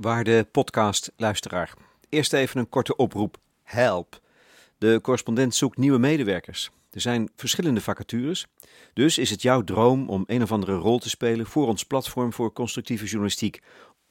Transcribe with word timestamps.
waarde 0.00 0.44
podcastluisteraar. 0.44 1.74
Eerst 2.08 2.32
even 2.32 2.60
een 2.60 2.68
korte 2.68 2.96
oproep. 2.96 3.36
Help! 3.62 4.20
De 4.78 4.98
correspondent 5.02 5.54
zoekt 5.54 5.78
nieuwe 5.78 5.98
medewerkers. 5.98 6.70
Er 6.90 7.00
zijn 7.00 7.30
verschillende 7.36 7.80
vacatures. 7.80 8.46
Dus 8.92 9.18
is 9.18 9.30
het 9.30 9.42
jouw 9.42 9.64
droom 9.64 10.08
om 10.08 10.24
een 10.26 10.42
of 10.42 10.52
andere 10.52 10.74
rol 10.74 10.98
te 10.98 11.08
spelen 11.08 11.46
voor 11.46 11.66
ons 11.66 11.84
platform 11.84 12.32
voor 12.32 12.52
constructieve 12.52 13.04
journalistiek? 13.04 13.60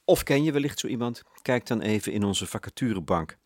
Of 0.06 0.24
ken 0.24 0.44
je 0.44 0.52
wellicht 0.52 0.80
zo 0.80 0.88
iemand? 0.88 1.24
Kijk 1.42 1.68
dan 1.68 1.82
even 1.82 2.12
in 2.12 2.24
onze 2.24 2.48
vacaturebank. 2.48 3.38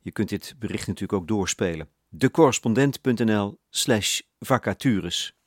Je 0.00 0.12
kunt 0.12 0.28
dit 0.28 0.54
bericht 0.58 0.86
natuurlijk 0.86 1.20
ook 1.20 1.28
doorspelen. 1.28 1.88
decorrespondent.nl 2.08 3.58
slash 3.70 4.20
vacatures. 4.38 5.37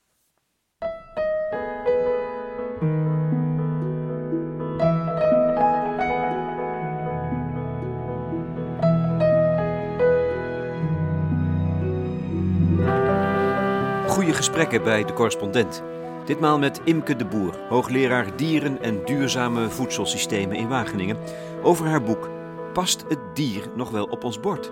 Gesprekken 14.34 14.84
bij 14.84 15.03
de 15.03 15.13
correspondent. 15.13 15.84
Ditmaal 16.26 16.59
met 16.59 16.81
Imke 16.84 17.16
de 17.16 17.26
Boer, 17.26 17.59
hoogleraar 17.70 18.38
dieren 18.38 18.81
en 18.81 19.05
duurzame 19.05 19.70
voedselsystemen 19.70 20.55
in 20.55 20.67
Wageningen, 20.67 21.17
over 21.63 21.88
haar 21.88 22.04
boek 22.04 22.30
Past 22.73 23.05
het 23.07 23.20
dier 23.34 23.70
nog 23.76 23.90
wel 23.90 24.05
op 24.05 24.23
ons 24.23 24.40
bord? 24.40 24.71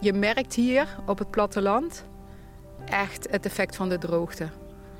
Je 0.00 0.12
merkt 0.12 0.54
hier 0.54 0.96
op 1.06 1.18
het 1.18 1.30
platteland 1.30 2.04
echt 2.84 3.26
het 3.30 3.46
effect 3.46 3.76
van 3.76 3.88
de 3.88 3.98
droogte. 3.98 4.48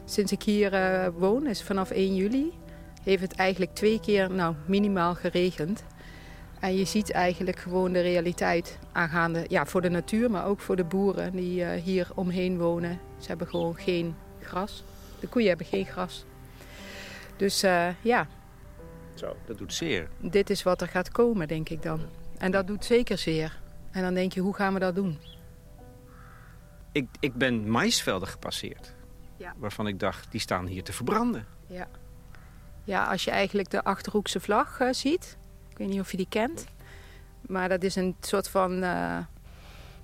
Sinds 0.04 0.32
ik 0.32 0.42
hier 0.42 0.72
uh, 0.72 1.08
woon, 1.16 1.46
is 1.46 1.62
vanaf 1.62 1.90
1 1.90 2.14
juli, 2.14 2.52
heeft 3.02 3.22
het 3.22 3.34
eigenlijk 3.34 3.74
twee 3.74 4.00
keer 4.00 4.30
nou, 4.30 4.54
minimaal 4.66 5.14
geregend. 5.14 5.84
En 6.60 6.76
je 6.76 6.84
ziet 6.84 7.12
eigenlijk 7.12 7.58
gewoon 7.58 7.92
de 7.92 8.00
realiteit 8.00 8.78
aangaande, 8.92 9.44
ja, 9.48 9.66
voor 9.66 9.82
de 9.82 9.88
natuur, 9.88 10.30
maar 10.30 10.46
ook 10.46 10.60
voor 10.60 10.76
de 10.76 10.84
boeren 10.84 11.32
die 11.32 11.60
uh, 11.60 11.70
hier 11.70 12.08
omheen 12.14 12.58
wonen. 12.58 13.00
Ze 13.18 13.28
hebben 13.28 13.46
gewoon 13.46 13.76
geen 13.76 14.14
gras. 14.40 14.84
De 15.20 15.26
koeien 15.26 15.48
hebben 15.48 15.66
geen 15.66 15.86
gras. 15.86 16.24
Dus 17.36 17.64
uh, 17.64 17.88
ja. 18.00 18.26
Zo, 19.14 19.36
dat 19.46 19.58
doet 19.58 19.74
zeer. 19.74 20.08
Dit 20.20 20.50
is 20.50 20.62
wat 20.62 20.80
er 20.80 20.88
gaat 20.88 21.10
komen, 21.10 21.48
denk 21.48 21.68
ik 21.68 21.82
dan. 21.82 22.00
En 22.38 22.50
dat 22.50 22.66
doet 22.66 22.84
zeker 22.84 23.18
zeer. 23.18 23.60
En 23.90 24.02
dan 24.02 24.14
denk 24.14 24.32
je, 24.32 24.40
hoe 24.40 24.54
gaan 24.54 24.74
we 24.74 24.80
dat 24.80 24.94
doen? 24.94 25.18
Ik, 26.92 27.08
ik 27.20 27.34
ben 27.34 27.70
maisvelden 27.70 28.28
gepasseerd. 28.28 28.94
Ja. 29.36 29.54
Waarvan 29.56 29.86
ik 29.86 30.00
dacht, 30.00 30.30
die 30.30 30.40
staan 30.40 30.66
hier 30.66 30.82
te 30.82 30.92
verbranden. 30.92 31.46
Ja, 31.66 31.88
ja 32.84 33.04
als 33.04 33.24
je 33.24 33.30
eigenlijk 33.30 33.70
de 33.70 33.84
Achterhoekse 33.84 34.40
vlag 34.40 34.80
uh, 34.80 34.92
ziet. 34.92 35.36
Ik 35.78 35.84
weet 35.84 35.92
niet 35.92 36.02
of 36.02 36.10
je 36.10 36.16
die 36.16 36.28
kent. 36.28 36.66
Maar 37.40 37.68
dat 37.68 37.82
is 37.82 37.96
een 37.96 38.16
soort 38.20 38.48
van 38.48 38.82
uh, 38.82 39.18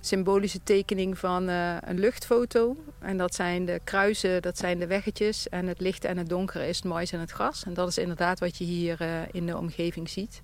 symbolische 0.00 0.60
tekening 0.62 1.18
van 1.18 1.48
uh, 1.48 1.76
een 1.80 1.98
luchtfoto. 1.98 2.76
En 2.98 3.16
dat 3.16 3.34
zijn 3.34 3.64
de 3.64 3.80
kruisen, 3.84 4.42
dat 4.42 4.58
zijn 4.58 4.78
de 4.78 4.86
weggetjes. 4.86 5.48
En 5.48 5.66
het 5.66 5.80
lichte 5.80 6.08
en 6.08 6.16
het 6.16 6.28
donkere 6.28 6.68
is 6.68 6.76
het 6.76 6.84
mais 6.84 7.12
en 7.12 7.20
het 7.20 7.30
gras. 7.30 7.64
En 7.64 7.74
dat 7.74 7.88
is 7.88 7.98
inderdaad 7.98 8.40
wat 8.40 8.56
je 8.56 8.64
hier 8.64 9.02
uh, 9.02 9.08
in 9.32 9.46
de 9.46 9.56
omgeving 9.56 10.08
ziet. 10.08 10.42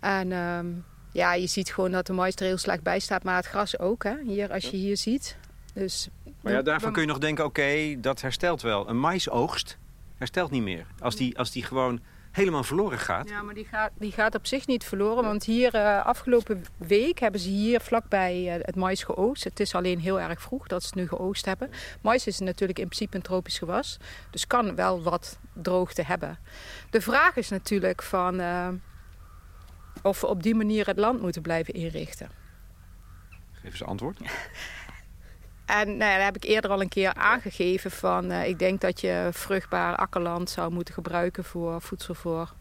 En 0.00 0.32
um, 0.32 0.84
ja, 1.12 1.34
je 1.34 1.46
ziet 1.46 1.72
gewoon 1.72 1.90
dat 1.90 2.06
de 2.06 2.12
mais 2.12 2.34
er 2.34 2.46
heel 2.46 2.58
slecht 2.58 2.82
bij 2.82 2.98
staat, 2.98 3.22
maar 3.22 3.36
het 3.36 3.46
gras 3.46 3.78
ook, 3.78 4.04
hè? 4.04 4.14
Hier, 4.22 4.52
als 4.52 4.70
je 4.70 4.76
hier 4.76 4.96
ziet. 4.96 5.36
Dus, 5.74 6.08
maar 6.40 6.52
ja, 6.52 6.62
daarvan 6.62 6.92
kun 6.92 7.02
je 7.02 7.08
nog 7.08 7.18
denken, 7.18 7.44
oké, 7.44 7.60
okay, 7.60 8.00
dat 8.00 8.20
herstelt 8.20 8.62
wel. 8.62 8.88
Een 8.88 9.00
maisoogst 9.00 9.78
herstelt 10.16 10.50
niet 10.50 10.62
meer. 10.62 10.86
Als 10.98 11.16
die, 11.16 11.38
als 11.38 11.50
die 11.50 11.64
gewoon 11.64 12.00
helemaal 12.30 12.62
verloren 12.62 12.98
gaat. 12.98 13.28
Ja, 13.28 13.42
maar 13.42 13.54
die 13.54 13.64
gaat, 13.64 13.90
die 13.98 14.12
gaat 14.12 14.34
op 14.34 14.46
zich 14.46 14.66
niet 14.66 14.84
verloren. 14.84 15.24
Want 15.24 15.44
hier 15.44 15.74
uh, 15.74 16.06
afgelopen 16.06 16.64
week 16.76 17.18
hebben 17.18 17.40
ze 17.40 17.48
hier 17.48 17.80
vlakbij 17.80 18.58
uh, 18.58 18.64
het 18.64 18.76
mais 18.76 19.02
geoogst. 19.02 19.44
Het 19.44 19.60
is 19.60 19.74
alleen 19.74 19.98
heel 19.98 20.20
erg 20.20 20.42
vroeg 20.42 20.66
dat 20.66 20.82
ze 20.82 20.88
het 20.88 20.96
nu 20.96 21.08
geoogst 21.08 21.44
hebben. 21.44 21.70
Mais 22.00 22.26
is 22.26 22.38
natuurlijk 22.38 22.78
in 22.78 22.86
principe 22.86 23.16
een 23.16 23.22
tropisch 23.22 23.58
gewas. 23.58 23.96
Dus 24.30 24.46
kan 24.46 24.74
wel 24.74 25.02
wat 25.02 25.38
droogte 25.52 26.02
hebben. 26.02 26.38
De 26.90 27.00
vraag 27.00 27.36
is 27.36 27.48
natuurlijk 27.48 28.02
van... 28.02 28.40
Uh, 28.40 28.68
of 30.02 30.20
we 30.20 30.26
op 30.26 30.42
die 30.42 30.54
manier 30.54 30.86
het 30.86 30.98
land 30.98 31.20
moeten 31.20 31.42
blijven 31.42 31.74
inrichten. 31.74 32.30
Geef 33.52 33.70
eens 33.70 33.84
antwoord. 33.84 34.20
En 35.70 35.96
nou 35.96 36.10
ja, 36.10 36.16
dat 36.16 36.24
heb 36.24 36.36
ik 36.36 36.44
eerder 36.44 36.70
al 36.70 36.80
een 36.80 36.88
keer 36.88 37.14
aangegeven 37.14 37.90
van... 37.90 38.30
Uh, 38.30 38.48
ik 38.48 38.58
denk 38.58 38.80
dat 38.80 39.00
je 39.00 39.28
vruchtbaar 39.32 39.96
akkerland 39.96 40.50
zou 40.50 40.72
moeten 40.72 40.94
gebruiken 40.94 41.44
voor 41.44 41.82
voedsel 41.82 42.14
voor 42.14 42.52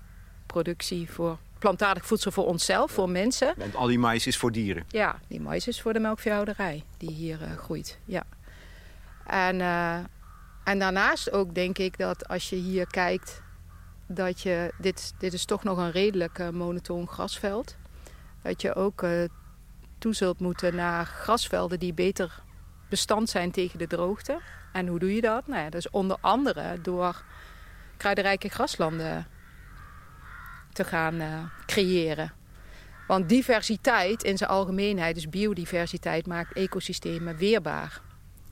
productie... 0.45 1.11
voor 1.11 1.37
plantaardig 1.59 2.05
voedsel 2.05 2.31
voor 2.31 2.45
onszelf, 2.45 2.91
voor 2.91 3.09
mensen. 3.09 3.53
Want 3.57 3.75
al 3.75 3.87
die 3.87 3.99
mais 3.99 4.27
is 4.27 4.37
voor 4.37 4.51
dieren? 4.51 4.83
Ja, 4.87 5.19
die 5.27 5.41
mais 5.41 5.67
is 5.67 5.81
voor 5.81 5.93
de 5.93 5.99
melkveehouderij 5.99 6.83
die 6.97 7.11
hier 7.11 7.41
uh, 7.41 7.57
groeit, 7.57 7.99
ja. 8.05 8.23
En, 9.25 9.59
uh, 9.59 9.95
en 10.63 10.79
daarnaast 10.79 11.31
ook 11.31 11.55
denk 11.55 11.77
ik 11.77 11.97
dat 11.97 12.27
als 12.27 12.49
je 12.49 12.55
hier 12.55 12.87
kijkt... 12.87 13.41
dat 14.07 14.41
je... 14.41 14.73
Dit, 14.77 15.13
dit 15.17 15.33
is 15.33 15.45
toch 15.45 15.63
nog 15.63 15.77
een 15.77 15.91
redelijk 15.91 16.51
monotoon 16.51 17.07
grasveld. 17.07 17.75
Dat 18.41 18.61
je 18.61 18.75
ook 18.75 19.05
toe 19.97 20.13
zult 20.13 20.39
moeten 20.39 20.75
naar 20.75 21.05
grasvelden 21.05 21.79
die 21.79 21.93
beter 21.93 22.41
bestand 22.89 23.29
zijn 23.29 23.51
tegen 23.51 23.79
de 23.79 23.87
droogte. 23.87 24.39
En 24.71 24.87
hoe 24.87 24.99
doe 24.99 25.15
je 25.15 25.21
dat? 25.21 25.47
Nou 25.47 25.61
ja, 25.61 25.69
dus 25.69 25.89
onder 25.89 26.17
andere 26.21 26.81
door 26.81 27.23
kruidenrijke 27.97 28.49
graslanden 28.49 29.27
te 30.73 30.83
gaan 30.83 31.21
uh, 31.21 31.43
creëren. 31.65 32.33
Want 33.07 33.29
diversiteit 33.29 34.23
in 34.23 34.37
zijn 34.37 34.49
algemeenheid, 34.49 35.15
dus 35.15 35.29
biodiversiteit, 35.29 36.27
maakt 36.27 36.53
ecosystemen 36.53 37.37
weerbaar. 37.37 38.01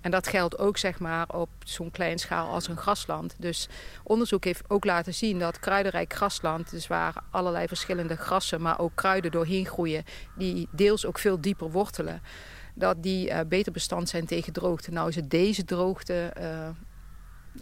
En 0.01 0.11
dat 0.11 0.27
geldt 0.27 0.57
ook 0.57 0.77
zeg 0.77 0.99
maar, 0.99 1.27
op 1.29 1.49
zo'n 1.63 1.91
klein 1.91 2.19
schaal 2.19 2.49
als 2.49 2.67
een 2.67 2.77
grasland. 2.77 3.35
Dus 3.37 3.67
onderzoek 4.03 4.43
heeft 4.43 4.63
ook 4.67 4.85
laten 4.85 5.13
zien 5.13 5.39
dat 5.39 5.59
kruidenrijk 5.59 6.13
grasland, 6.13 6.71
dus 6.71 6.87
waar 6.87 7.23
allerlei 7.29 7.67
verschillende 7.67 8.15
grassen, 8.15 8.61
maar 8.61 8.79
ook 8.79 8.91
kruiden 8.95 9.31
doorheen 9.31 9.65
groeien, 9.65 10.03
die 10.35 10.67
deels 10.71 11.05
ook 11.05 11.19
veel 11.19 11.41
dieper 11.41 11.71
wortelen, 11.71 12.21
dat 12.77 13.03
die 13.03 13.29
uh, 13.29 13.39
beter 13.47 13.71
bestand 13.71 14.09
zijn 14.09 14.25
tegen 14.25 14.53
droogte. 14.53 14.91
Nou 14.91 15.09
is 15.09 15.15
het 15.15 15.29
deze 15.29 15.65
droogte, 15.65 16.33
uh, 16.39 16.69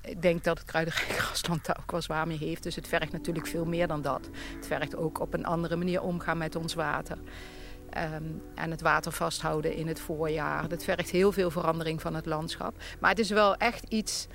ik 0.02 0.22
denk 0.22 0.44
dat 0.44 0.58
het 0.58 0.68
kruidenrijk 0.68 1.10
grasland 1.20 1.66
daar 1.66 1.78
ook 1.82 1.92
wel 1.92 2.02
zwaar 2.02 2.28
mee 2.28 2.38
heeft. 2.38 2.64
Dus 2.64 2.76
het 2.76 2.88
vergt 2.88 3.12
natuurlijk 3.12 3.48
veel 3.48 3.66
meer 3.66 3.88
dan 3.88 4.02
dat. 4.02 4.30
Het 4.56 4.68
vergt 4.68 4.96
ook 4.96 5.20
op 5.20 5.34
een 5.34 5.46
andere 5.46 5.76
manier 5.76 6.02
omgaan 6.02 6.38
met 6.38 6.56
ons 6.56 6.74
water. 6.74 7.18
Um, 7.98 8.42
en 8.56 8.72
het 8.72 8.82
water 8.82 9.12
vasthouden 9.12 9.76
in 9.76 9.88
het 9.88 10.00
voorjaar. 10.00 10.68
Dat 10.68 10.84
vergt 10.84 11.10
heel 11.10 11.32
veel 11.32 11.52
verandering 11.52 12.02
van 12.02 12.16
het 12.16 12.26
landschap. 12.26 12.78
Maar 13.00 13.10
het 13.10 13.20
is 13.20 13.30
wel 13.30 13.56
echt 13.56 13.84
iets... 13.90 14.28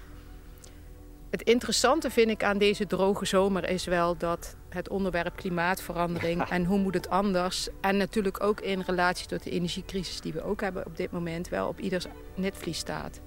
Het 1.30 1.42
interessante 1.42 2.10
vind 2.10 2.30
ik 2.30 2.44
aan 2.44 2.58
deze 2.58 2.86
droge 2.86 3.24
zomer 3.24 3.68
is 3.68 3.84
wel 3.84 4.16
dat 4.16 4.56
het 4.68 4.88
onderwerp 4.88 5.36
klimaatverandering 5.36 6.42
en 6.42 6.64
hoe 6.64 6.78
moet 6.78 6.94
het 6.94 7.08
anders. 7.08 7.68
En 7.80 7.96
natuurlijk 7.96 8.42
ook 8.42 8.60
in 8.60 8.80
relatie 8.80 9.26
tot 9.26 9.42
de 9.42 9.50
energiecrisis 9.50 10.20
die 10.20 10.32
we 10.32 10.42
ook 10.42 10.60
hebben 10.60 10.86
op 10.86 10.96
dit 10.96 11.10
moment 11.10 11.48
wel 11.48 11.68
op 11.68 11.80
ieders 11.80 12.06
netvlies 12.34 12.78
staat. 12.78 13.20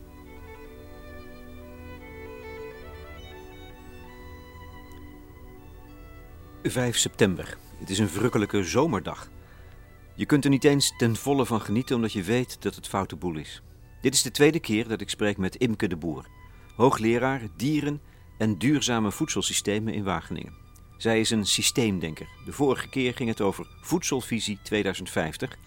...5 6.70 6.72
september. 6.90 7.58
Het 7.80 7.90
is 7.90 8.00
een 8.00 8.10
verrukkelijke 8.10 8.64
zomerdag. 8.64 9.30
Je 10.16 10.26
kunt 10.26 10.44
er 10.44 10.50
niet 10.50 10.64
eens 10.64 10.94
ten 10.98 11.16
volle 11.16 11.46
van 11.46 11.62
genieten 11.62 11.96
omdat 11.96 12.14
je 12.14 12.24
weet 12.24 12.62
dat 12.62 12.76
het 12.76 12.88
foute 12.88 13.16
boel 13.16 13.36
is. 13.36 13.62
Dit 14.02 14.14
is 14.14 14.22
de 14.22 14.32
tweede 14.32 14.60
keer 14.60 14.88
dat 14.88 15.02
ik 15.02 15.10
spreek 15.10 15.38
met 15.38 15.56
Imke 15.56 15.88
de 15.88 15.96
Boer, 15.96 16.26
hoogleraar 16.76 17.42
dieren 17.56 18.02
en 18.38 18.58
duurzame 18.58 19.12
voedselsystemen 19.12 19.94
in 19.94 20.04
Wageningen. 20.04 20.54
Zij 20.98 21.20
is 21.20 21.30
een 21.30 21.46
systeemdenker. 21.46 22.28
De 22.46 22.52
vorige 22.52 22.90
keer 22.90 23.14
ging 23.14 23.30
het 23.30 23.42
over 23.42 23.68
Voedselvisie 23.82 24.60
2050. 24.64 25.58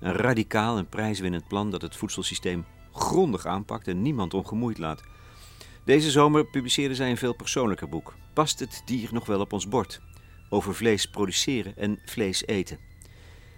Een 0.00 0.12
radicaal 0.12 0.78
en 0.78 0.88
prijswinnend 0.88 1.48
plan 1.48 1.70
dat 1.70 1.82
het 1.82 1.96
voedselsysteem 1.96 2.64
grondig 2.92 3.46
aanpakt 3.46 3.88
en 3.88 4.02
niemand 4.02 4.34
ongemoeid 4.34 4.78
laat. 4.78 5.02
Deze 5.84 6.10
zomer 6.10 6.46
publiceerde 6.46 6.94
zij 6.94 7.10
een 7.10 7.16
veel 7.16 7.34
persoonlijker 7.34 7.88
boek. 7.88 8.14
Past 8.32 8.58
het 8.58 8.82
dier 8.84 9.08
nog 9.12 9.26
wel 9.26 9.40
op 9.40 9.52
ons 9.52 9.68
bord? 9.68 10.00
Over 10.48 10.74
vlees 10.74 11.06
produceren 11.06 11.76
en 11.76 11.98
vlees 12.04 12.46
eten. 12.46 12.78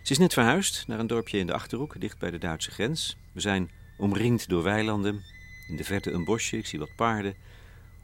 Ze 0.02 0.12
is 0.12 0.18
net 0.18 0.32
verhuisd 0.32 0.84
naar 0.86 0.98
een 0.98 1.06
dorpje 1.06 1.38
in 1.38 1.46
de 1.46 1.52
Achterhoek, 1.52 2.00
dicht 2.00 2.18
bij 2.18 2.30
de 2.30 2.38
Duitse 2.38 2.70
grens. 2.70 3.16
We 3.32 3.40
zijn 3.40 3.70
omringd 3.98 4.48
door 4.48 4.62
weilanden. 4.62 5.22
In 5.68 5.76
de 5.76 5.84
verte 5.84 6.10
een 6.10 6.24
bosje, 6.24 6.56
ik 6.56 6.66
zie 6.66 6.78
wat 6.78 6.94
paarden. 6.96 7.34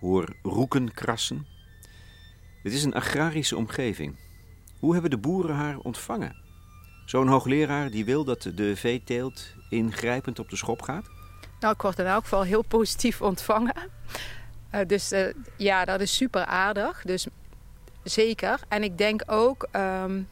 Hoor 0.01 0.35
roeken 0.43 0.93
krassen. 0.93 1.47
Dit 2.63 2.73
is 2.73 2.85
een 2.85 2.95
agrarische 2.95 3.57
omgeving. 3.57 4.17
Hoe 4.79 4.93
hebben 4.93 5.11
de 5.11 5.19
boeren 5.19 5.55
haar 5.55 5.79
ontvangen? 5.79 6.37
Zo'n 7.07 7.29
hoogleraar 7.29 7.91
die 7.91 8.05
wil 8.05 8.25
dat 8.25 8.43
de 8.55 8.77
veeteelt 8.77 9.55
ingrijpend 9.69 10.39
op 10.39 10.51
de 10.51 10.57
schop 10.57 10.83
gaat? 10.83 11.07
Nou, 11.61 11.75
ik 11.75 11.83
word 11.83 11.99
in 11.99 12.07
elk 12.07 12.23
geval 12.23 12.43
heel 12.43 12.63
positief 12.63 13.23
ontvangen. 13.23 13.75
Uh, 14.75 14.81
dus 14.87 15.13
uh, 15.13 15.27
ja, 15.57 15.85
dat 15.85 16.01
is 16.01 16.17
super 16.17 16.45
aardig. 16.45 17.03
Dus 17.05 17.27
zeker. 18.03 18.61
En 18.69 18.83
ik 18.83 18.99
denk 18.99 19.23
ook. 19.27 19.69
Um, 19.73 20.29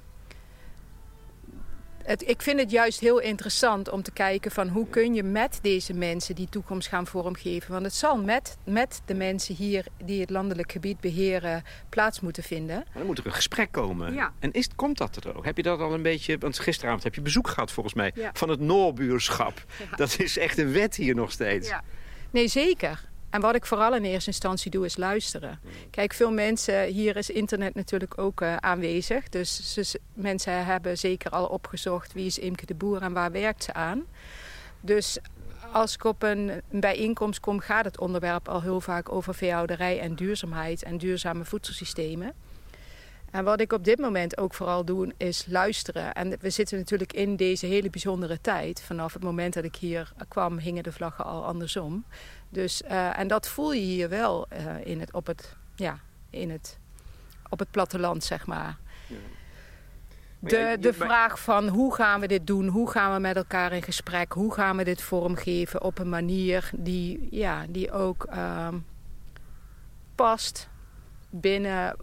het, 2.05 2.29
ik 2.29 2.43
vind 2.43 2.61
het 2.61 2.71
juist 2.71 3.01
heel 3.01 3.19
interessant 3.19 3.91
om 3.91 4.03
te 4.03 4.11
kijken 4.11 4.51
van 4.51 4.69
hoe 4.69 4.89
kun 4.89 5.15
je 5.15 5.23
met 5.23 5.59
deze 5.63 5.95
mensen 5.95 6.35
die 6.35 6.49
toekomst 6.49 6.89
gaan 6.89 7.07
vormgeven. 7.07 7.73
Want 7.73 7.85
het 7.85 7.95
zal 7.95 8.17
met, 8.17 8.57
met 8.65 9.03
de 9.05 9.15
mensen 9.15 9.55
hier 9.55 9.85
die 10.05 10.21
het 10.21 10.31
landelijk 10.31 10.73
gebied 10.73 11.01
beheren 11.01 11.63
plaats 11.89 12.21
moeten 12.21 12.43
vinden. 12.43 12.77
Maar 12.77 12.87
dan 12.95 13.07
moet 13.07 13.19
er 13.19 13.27
een 13.27 13.33
gesprek 13.33 13.73
komen. 13.73 14.15
Ja. 14.15 14.33
En 14.39 14.53
is, 14.53 14.69
komt 14.77 14.99
dat 14.99 15.17
er 15.17 15.37
ook? 15.37 15.45
Heb 15.45 15.57
je 15.57 15.63
dat 15.63 15.81
al 15.81 15.95
een 15.95 16.03
beetje... 16.03 16.39
Want 16.39 16.59
gisteravond 16.59 17.03
heb 17.03 17.15
je 17.15 17.21
bezoek 17.21 17.49
gehad 17.49 17.73
volgens 17.73 17.95
mij 17.95 18.15
van 18.33 18.49
het 18.49 18.61
Noorbuurschap. 18.61 19.65
Dat 19.97 20.19
is 20.19 20.39
echt 20.39 20.59
een 20.59 20.73
wet 20.73 20.97
hier 20.97 21.15
nog 21.15 21.33
steeds. 21.33 21.73
Nee, 22.31 22.49
zeker. 22.49 23.09
En 23.31 23.41
wat 23.41 23.55
ik 23.55 23.67
vooral 23.67 23.95
in 23.95 24.05
eerste 24.05 24.31
instantie 24.31 24.71
doe, 24.71 24.85
is 24.85 24.97
luisteren. 24.97 25.61
Kijk, 25.91 26.13
veel 26.13 26.33
mensen, 26.33 26.85
hier 26.85 27.17
is 27.17 27.31
internet 27.31 27.75
natuurlijk 27.75 28.19
ook 28.19 28.41
uh, 28.41 28.57
aanwezig. 28.57 29.29
Dus, 29.29 29.75
dus, 29.75 29.97
mensen 30.13 30.65
hebben 30.65 30.99
zeker 30.99 31.31
al 31.31 31.47
opgezocht 31.47 32.13
wie 32.13 32.27
is 32.27 32.39
Imke 32.39 32.67
de 32.67 32.75
Boer 32.75 33.03
en 33.03 33.13
waar 33.13 33.33
werkt 33.33 33.65
ze 33.65 33.73
aan. 33.73 34.05
Dus 34.81 35.19
als 35.73 35.95
ik 35.95 36.05
op 36.05 36.23
een, 36.23 36.63
een 36.71 36.81
bijeenkomst 36.81 37.41
kom, 37.41 37.61
gaat 37.61 37.85
het 37.85 37.99
onderwerp 37.99 38.49
al 38.49 38.63
heel 38.63 38.81
vaak 38.81 39.13
over 39.13 39.35
veehouderij 39.35 40.01
en 40.01 40.15
duurzaamheid 40.15 40.83
en 40.83 40.99
duurzame 40.99 41.45
voedselsystemen. 41.45 42.35
En 43.31 43.45
wat 43.45 43.61
ik 43.61 43.73
op 43.73 43.85
dit 43.85 43.99
moment 43.99 44.39
ook 44.39 44.55
vooral 44.55 44.85
doe, 44.85 45.13
is 45.17 45.45
luisteren. 45.49 46.13
En 46.13 46.37
we 46.41 46.51
zitten 46.51 46.79
natuurlijk 46.79 47.13
in 47.13 47.37
deze 47.37 47.67
hele 47.67 47.91
bijzondere 47.91 48.41
tijd. 48.41 48.83
Vanaf 48.83 49.13
het 49.13 49.23
moment 49.23 49.55
dat 49.55 49.65
ik 49.65 49.77
hier 49.77 50.13
kwam, 50.29 50.59
hingen 50.59 50.83
de 50.83 50.93
vlaggen 50.93 51.25
al 51.25 51.45
andersom. 51.45 52.05
Dus, 52.51 52.83
uh, 52.83 53.19
en 53.19 53.29
dat 53.29 53.49
voel 53.49 53.73
je 53.73 53.81
hier 53.81 54.09
wel 54.09 54.47
uh, 54.53 54.87
in 54.87 55.01
het, 55.01 55.13
op, 55.13 55.27
het, 55.27 55.57
ja, 55.75 55.99
in 56.31 56.51
het, 56.51 56.79
op 57.49 57.59
het 57.59 57.71
platteland, 57.71 58.25
zeg 58.25 58.47
maar. 58.47 58.77
Ja. 59.07 59.17
De, 60.39 60.77
de 60.81 60.93
vraag 60.93 61.41
van 61.41 61.69
hoe 61.69 61.95
gaan 61.95 62.21
we 62.21 62.27
dit 62.27 62.47
doen? 62.47 62.67
Hoe 62.67 62.91
gaan 62.91 63.15
we 63.15 63.21
met 63.21 63.37
elkaar 63.37 63.73
in 63.73 63.83
gesprek? 63.83 64.33
Hoe 64.33 64.55
gaan 64.55 64.77
we 64.77 64.85
dit 64.85 65.03
vormgeven 65.03 65.83
op 65.83 65.99
een 65.99 66.09
manier 66.09 66.71
die, 66.77 67.29
ja, 67.31 67.65
die 67.69 67.93
ook 67.93 68.27
uh, 68.33 68.69
past 70.15 70.69
binnen 71.31 71.97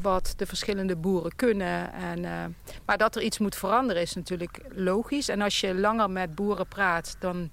wat 0.00 0.34
de 0.36 0.46
verschillende 0.46 0.96
boeren 0.96 1.36
kunnen. 1.36 1.92
En, 1.92 2.18
uh, 2.18 2.44
maar 2.84 2.98
dat 2.98 3.16
er 3.16 3.22
iets 3.22 3.38
moet 3.38 3.56
veranderen 3.56 4.02
is 4.02 4.14
natuurlijk 4.14 4.60
logisch. 4.74 5.28
En 5.28 5.40
als 5.40 5.60
je 5.60 5.74
langer 5.74 6.10
met 6.10 6.34
boeren 6.34 6.66
praat, 6.66 7.16
dan 7.18 7.50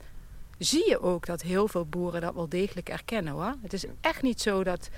zie 0.63 0.89
je 0.89 1.01
ook 1.01 1.25
dat 1.25 1.41
heel 1.41 1.67
veel 1.67 1.85
boeren 1.85 2.21
dat 2.21 2.33
wel 2.33 2.49
degelijk 2.49 2.89
erkennen 2.89 3.33
hoor. 3.33 3.55
Het 3.61 3.73
is 3.73 3.85
echt 4.01 4.21
niet 4.21 4.41
zo 4.41 4.63
dat, 4.63 4.89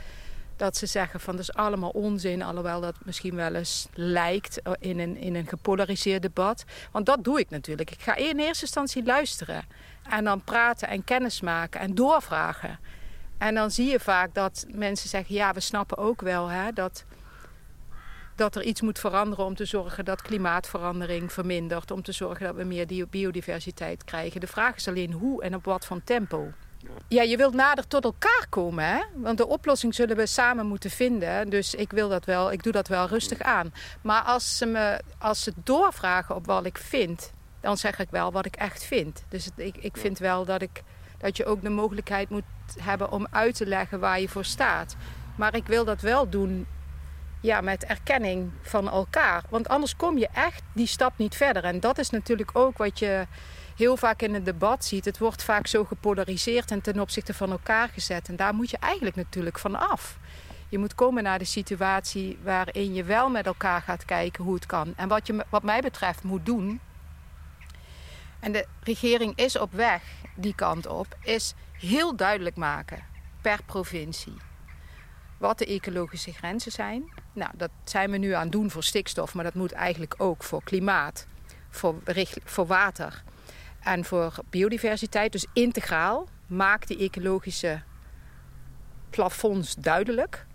dat 0.55 0.77
ze 0.77 0.85
zeggen 0.85 1.19
van 1.19 1.35
dat 1.35 1.41
is 1.41 1.53
allemaal 1.53 1.89
onzin, 1.89 2.41
alhoewel 2.41 2.81
dat 2.81 2.95
misschien 3.03 3.35
wel 3.35 3.55
eens 3.55 3.87
lijkt 3.93 4.61
eh, 4.61 4.73
in 4.79 4.99
een, 4.99 5.17
in 5.17 5.35
een 5.35 5.47
gepolariseerd 5.47 6.21
debat. 6.21 6.63
Want 6.91 7.05
dat 7.05 7.23
doe 7.23 7.39
ik 7.39 7.49
natuurlijk. 7.49 7.91
Ik 7.91 8.01
ga 8.01 8.15
in 8.15 8.39
eerste 8.39 8.63
instantie 8.63 9.03
luisteren 9.03 9.63
en 10.09 10.23
dan 10.23 10.43
praten 10.43 10.87
en 10.87 11.03
kennis 11.03 11.41
maken 11.41 11.79
en 11.79 11.95
doorvragen. 11.95 12.79
En 13.37 13.55
dan 13.55 13.71
zie 13.71 13.89
je 13.89 13.99
vaak 13.99 14.33
dat 14.33 14.65
mensen 14.71 15.09
zeggen, 15.09 15.35
ja, 15.35 15.53
we 15.53 15.59
snappen 15.59 15.97
ook 15.97 16.21
wel 16.21 16.47
hè, 16.47 16.71
dat 16.71 17.03
dat 18.35 18.55
er 18.55 18.63
iets 18.63 18.81
moet 18.81 18.99
veranderen 18.99 19.45
om 19.45 19.55
te 19.55 19.65
zorgen 19.65 20.05
dat 20.05 20.21
klimaatverandering 20.21 21.31
vermindert. 21.31 21.91
Om 21.91 22.01
te 22.01 22.11
zorgen 22.11 22.45
dat 22.45 22.55
we 22.55 22.63
meer 22.63 23.07
biodiversiteit 23.09 24.03
krijgen. 24.03 24.39
De 24.39 24.47
vraag 24.47 24.75
is 24.75 24.87
alleen 24.87 25.11
hoe 25.11 25.43
en 25.43 25.55
op 25.55 25.65
wat 25.65 25.85
van 25.85 26.03
tempo. 26.03 26.51
Ja, 27.07 27.21
je 27.21 27.37
wilt 27.37 27.53
nader 27.53 27.87
tot 27.87 28.03
elkaar 28.03 28.45
komen, 28.49 28.85
hè? 28.85 28.99
Want 29.15 29.37
de 29.37 29.47
oplossing 29.47 29.95
zullen 29.95 30.15
we 30.15 30.25
samen 30.25 30.65
moeten 30.65 30.89
vinden. 30.89 31.49
Dus 31.49 31.75
ik 31.75 31.91
wil 31.91 32.09
dat 32.09 32.25
wel, 32.25 32.51
ik 32.51 32.63
doe 32.63 32.71
dat 32.71 32.87
wel 32.87 33.07
rustig 33.07 33.41
aan. 33.41 33.73
Maar 34.01 34.21
als 34.21 34.57
ze 34.57 34.65
me 34.65 35.01
als 35.17 35.43
ze 35.43 35.53
doorvragen 35.63 36.35
op 36.35 36.45
wat 36.45 36.65
ik 36.65 36.77
vind, 36.77 37.31
dan 37.59 37.77
zeg 37.77 37.99
ik 37.99 38.09
wel 38.09 38.31
wat 38.31 38.45
ik 38.45 38.55
echt 38.55 38.83
vind. 38.83 39.23
Dus 39.29 39.49
ik, 39.55 39.77
ik 39.77 39.97
vind 39.97 40.19
wel 40.19 40.45
dat, 40.45 40.61
ik, 40.61 40.83
dat 41.17 41.37
je 41.37 41.45
ook 41.45 41.61
de 41.61 41.69
mogelijkheid 41.69 42.29
moet 42.29 42.43
hebben 42.79 43.11
om 43.11 43.27
uit 43.29 43.55
te 43.55 43.65
leggen 43.65 43.99
waar 43.99 44.19
je 44.19 44.29
voor 44.29 44.45
staat. 44.45 44.95
Maar 45.35 45.55
ik 45.55 45.67
wil 45.67 45.85
dat 45.85 46.01
wel 46.01 46.29
doen 46.29 46.65
ja, 47.43 47.61
met 47.61 47.83
erkenning 47.85 48.51
van 48.61 48.89
elkaar. 48.89 49.43
Want 49.49 49.67
anders 49.67 49.95
kom 49.95 50.17
je 50.17 50.27
echt 50.33 50.61
die 50.73 50.87
stap 50.87 51.13
niet 51.17 51.35
verder. 51.35 51.63
En 51.63 51.79
dat 51.79 51.97
is 51.97 52.09
natuurlijk 52.09 52.49
ook 52.53 52.77
wat 52.77 52.99
je 52.99 53.27
heel 53.75 53.97
vaak 53.97 54.21
in 54.21 54.33
het 54.33 54.45
debat 54.45 54.85
ziet. 54.85 55.05
Het 55.05 55.17
wordt 55.17 55.43
vaak 55.43 55.67
zo 55.67 55.83
gepolariseerd 55.83 56.71
en 56.71 56.81
ten 56.81 56.99
opzichte 56.99 57.33
van 57.33 57.51
elkaar 57.51 57.89
gezet. 57.89 58.29
En 58.29 58.35
daar 58.35 58.53
moet 58.53 58.69
je 58.69 58.77
eigenlijk 58.77 59.15
natuurlijk 59.15 59.59
van 59.59 59.75
af. 59.75 60.17
Je 60.69 60.77
moet 60.77 60.95
komen 60.95 61.23
naar 61.23 61.39
de 61.39 61.45
situatie 61.45 62.37
waarin 62.43 62.93
je 62.93 63.03
wel 63.03 63.29
met 63.29 63.45
elkaar 63.45 63.81
gaat 63.81 64.05
kijken 64.05 64.43
hoe 64.43 64.53
het 64.53 64.65
kan. 64.65 64.93
En 64.95 65.07
wat 65.07 65.27
je 65.27 65.45
wat 65.49 65.63
mij 65.63 65.81
betreft 65.81 66.23
moet 66.23 66.45
doen. 66.45 66.79
En 68.39 68.51
de 68.51 68.65
regering 68.83 69.35
is 69.35 69.57
op 69.57 69.73
weg 69.73 70.03
die 70.35 70.55
kant 70.55 70.87
op, 70.87 71.17
is 71.21 71.53
heel 71.71 72.15
duidelijk 72.15 72.55
maken 72.55 73.03
per 73.41 73.59
provincie 73.65 74.52
wat 75.37 75.57
de 75.57 75.65
ecologische 75.65 76.33
grenzen 76.33 76.71
zijn. 76.71 77.11
Nou, 77.33 77.51
dat 77.55 77.69
zijn 77.83 78.11
we 78.11 78.17
nu 78.17 78.31
aan 78.31 78.43
het 78.43 78.51
doen 78.51 78.71
voor 78.71 78.83
stikstof, 78.83 79.33
maar 79.33 79.43
dat 79.43 79.53
moet 79.53 79.71
eigenlijk 79.71 80.15
ook 80.17 80.43
voor 80.43 80.63
klimaat, 80.63 81.27
voor, 81.69 81.95
voor 82.43 82.65
water 82.65 83.23
en 83.79 84.05
voor 84.05 84.33
biodiversiteit. 84.49 85.31
Dus 85.31 85.45
integraal 85.53 86.27
maak 86.47 86.87
die 86.87 86.97
ecologische 86.97 87.81
plafonds 89.09 89.75
duidelijk. 89.75 90.45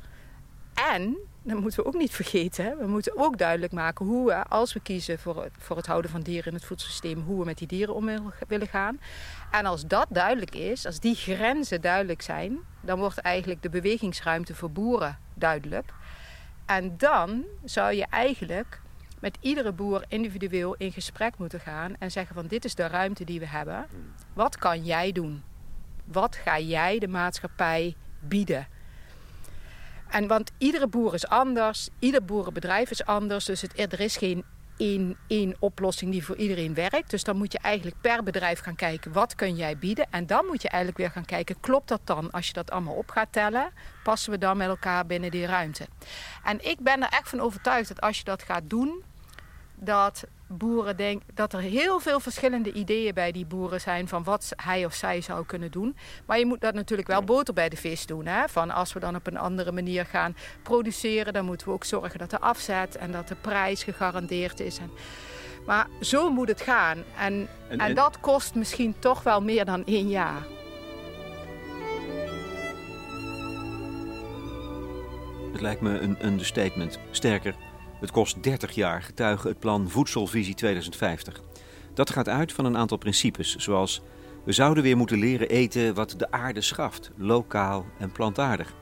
En, 0.75 1.17
dat 1.43 1.61
moeten 1.61 1.83
we 1.83 1.89
ook 1.89 1.99
niet 1.99 2.13
vergeten, 2.13 2.79
we 2.79 2.87
moeten 2.87 3.17
ook 3.17 3.39
duidelijk 3.39 3.73
maken 3.73 4.07
hoe 4.07 4.27
we, 4.27 4.45
als 4.45 4.73
we 4.73 4.81
kiezen 4.81 5.19
voor 5.19 5.43
het, 5.43 5.53
voor 5.59 5.77
het 5.77 5.87
houden 5.87 6.11
van 6.11 6.21
dieren 6.21 6.47
in 6.47 6.55
het 6.55 6.65
voedselsysteem, 6.65 7.21
hoe 7.21 7.39
we 7.39 7.45
met 7.45 7.59
die 7.59 7.67
dieren 7.67 7.95
om 7.95 8.11
willen 8.49 8.69
gaan. 8.69 9.01
En 9.51 9.67
als 9.67 9.87
dat 9.87 10.07
duidelijk 10.11 10.55
is, 10.55 10.87
als 10.87 11.01
die 11.01 11.15
grenzen 11.15 11.81
duidelijk 11.81 12.23
zijn, 12.23 12.59
dan 12.81 12.99
wordt 12.99 13.19
eigenlijk 13.19 13.63
de 13.63 13.69
bewegingsruimte 13.69 14.55
voor 14.55 14.71
boeren 14.71 15.19
duidelijk. 15.35 15.93
En 16.67 16.95
dan 16.97 17.45
zou 17.65 17.93
je 17.93 18.07
eigenlijk 18.11 18.81
met 19.21 19.39
iedere 19.41 19.73
boer 19.73 20.05
individueel 20.09 20.75
in 20.75 20.93
gesprek 20.93 21.39
moeten 21.39 21.61
gaan 21.61 21.95
en 21.99 22.11
zeggen 22.11 22.35
van 22.35 22.47
dit 22.47 22.65
is 22.65 22.75
de 22.75 22.87
ruimte 22.87 23.25
die 23.25 23.41
we 23.41 23.47
hebben. 23.47 23.87
Wat 24.33 24.57
kan 24.57 24.85
jij 24.85 25.13
doen? 25.13 25.43
Wat 26.05 26.37
ga 26.37 26.59
jij 26.59 26.99
de 26.99 27.09
maatschappij 27.09 27.97
bieden? 28.21 28.69
En 30.09 30.27
want 30.27 30.51
iedere 30.59 30.87
boer 30.87 31.15
is 31.15 31.27
anders, 31.27 31.89
ieder 31.99 32.25
boerenbedrijf 32.25 32.91
is 32.91 33.05
anders, 33.05 33.45
dus 33.45 33.61
het, 33.61 33.93
er 33.93 34.01
is 34.01 34.17
geen 34.17 34.45
één 35.27 35.57
oplossing 35.59 36.11
die 36.13 36.25
voor 36.25 36.37
iedereen 36.37 36.75
werkt. 36.75 37.11
Dus 37.11 37.25
dan 37.25 37.37
moet 37.37 37.53
je 37.53 37.59
eigenlijk 37.59 37.97
per 38.01 38.23
bedrijf 38.23 38.61
gaan 38.61 38.75
kijken 38.75 39.13
wat 39.13 39.35
kun 39.35 39.57
jij 39.57 39.79
bieden. 39.79 40.07
En 40.11 40.27
dan 40.27 40.47
moet 40.47 40.63
je 40.63 40.69
eigenlijk 40.69 41.03
weer 41.03 41.11
gaan 41.11 41.25
kijken, 41.25 41.61
klopt 41.61 41.89
dat 41.89 42.01
dan 42.05 42.31
als 42.31 42.47
je 42.47 42.53
dat 42.53 42.71
allemaal 42.71 42.95
op 42.95 43.11
gaat 43.11 43.33
tellen? 43.33 43.73
Passen 44.03 44.33
we 44.33 44.39
dan 44.39 44.57
met 44.57 44.69
elkaar 44.69 45.07
binnen 45.07 45.31
die 45.31 45.47
ruimte? 45.47 45.87
En 46.45 46.69
ik 46.71 46.81
ben 46.81 47.03
er 47.03 47.09
echt 47.09 47.29
van 47.29 47.41
overtuigd 47.41 47.89
dat 47.89 48.01
als 48.01 48.19
je 48.19 48.25
dat 48.25 48.43
gaat 48.43 48.71
doen, 48.71 49.03
dat 49.75 50.25
boeren 50.49 50.97
denken 50.97 51.27
dat 51.35 51.53
er 51.53 51.61
heel 51.61 52.01
veel 52.01 52.21
verschillende 52.21 52.73
ideeën 52.73 53.15
bij 53.15 53.33
die 53.33 53.47
boeren 53.47 53.81
zijn 53.81 54.09
van 54.09 54.25
wat 54.25 54.53
hij 54.57 54.85
of 54.85 54.95
zij 54.95 55.21
zou 55.21 55.47
kunnen 55.47 55.71
doen. 55.71 55.97
Maar 56.27 56.39
je 56.39 56.47
moet 56.47 56.61
dat 56.61 56.75
natuurlijk 56.75 57.09
wel 57.09 57.23
boter 57.23 57.55
bij 57.55 57.69
de 57.69 57.77
vis 57.77 58.07
doen. 58.07 58.27
Hè? 58.27 58.49
Van 58.49 58.71
als 58.71 58.93
we 58.93 59.01
dan 59.01 59.17
op 59.17 59.27
een 59.27 59.39
andere 59.39 59.73
manier 59.73 60.07
gaan 60.07 60.37
produceren, 60.63 61.33
dan 61.33 61.45
moeten 61.45 61.67
we 61.67 61.73
ook 61.73 61.85
zorgen 61.85 62.19
dat 62.19 62.31
de 62.31 62.41
afzet 62.41 62.97
en 62.97 63.13
dat 63.13 63.29
de 63.29 63.35
prijs 63.35 63.83
gegarandeerd 63.83 64.61
is. 64.61 64.79
En, 64.79 64.91
maar 65.67 65.87
zo 66.01 66.31
moet 66.31 66.49
het 66.49 66.61
gaan. 66.61 67.05
En, 67.19 67.49
en, 67.69 67.79
en 67.79 67.95
dat 67.95 68.21
kost 68.21 68.55
misschien 68.55 68.95
toch 68.99 69.23
wel 69.23 69.43
meer 69.43 69.65
dan 69.65 69.85
één 69.85 70.09
jaar. 70.09 70.47
Het 75.53 75.61
lijkt 75.61 75.81
me 75.81 75.99
een 75.99 76.27
understatement. 76.27 76.99
Sterker, 77.11 77.55
het 78.01 78.11
kost 78.11 78.43
30 78.43 78.75
jaar, 78.75 79.03
getuige 79.03 79.49
het 79.49 79.59
plan 79.59 79.91
Voedselvisie 79.91 80.55
2050. 80.55 81.41
Dat 81.95 82.11
gaat 82.11 82.29
uit 82.29 82.53
van 82.53 82.65
een 82.65 82.77
aantal 82.77 82.97
principes, 82.97 83.57
zoals 83.57 84.03
we 84.45 84.53
zouden 84.53 84.83
weer 84.83 84.97
moeten 84.97 85.19
leren 85.19 85.49
eten 85.49 85.95
wat 85.95 86.15
de 86.17 86.31
aarde 86.31 86.61
schaft, 86.61 87.11
lokaal 87.17 87.87
en 87.99 88.13
plantaardig. 88.13 88.75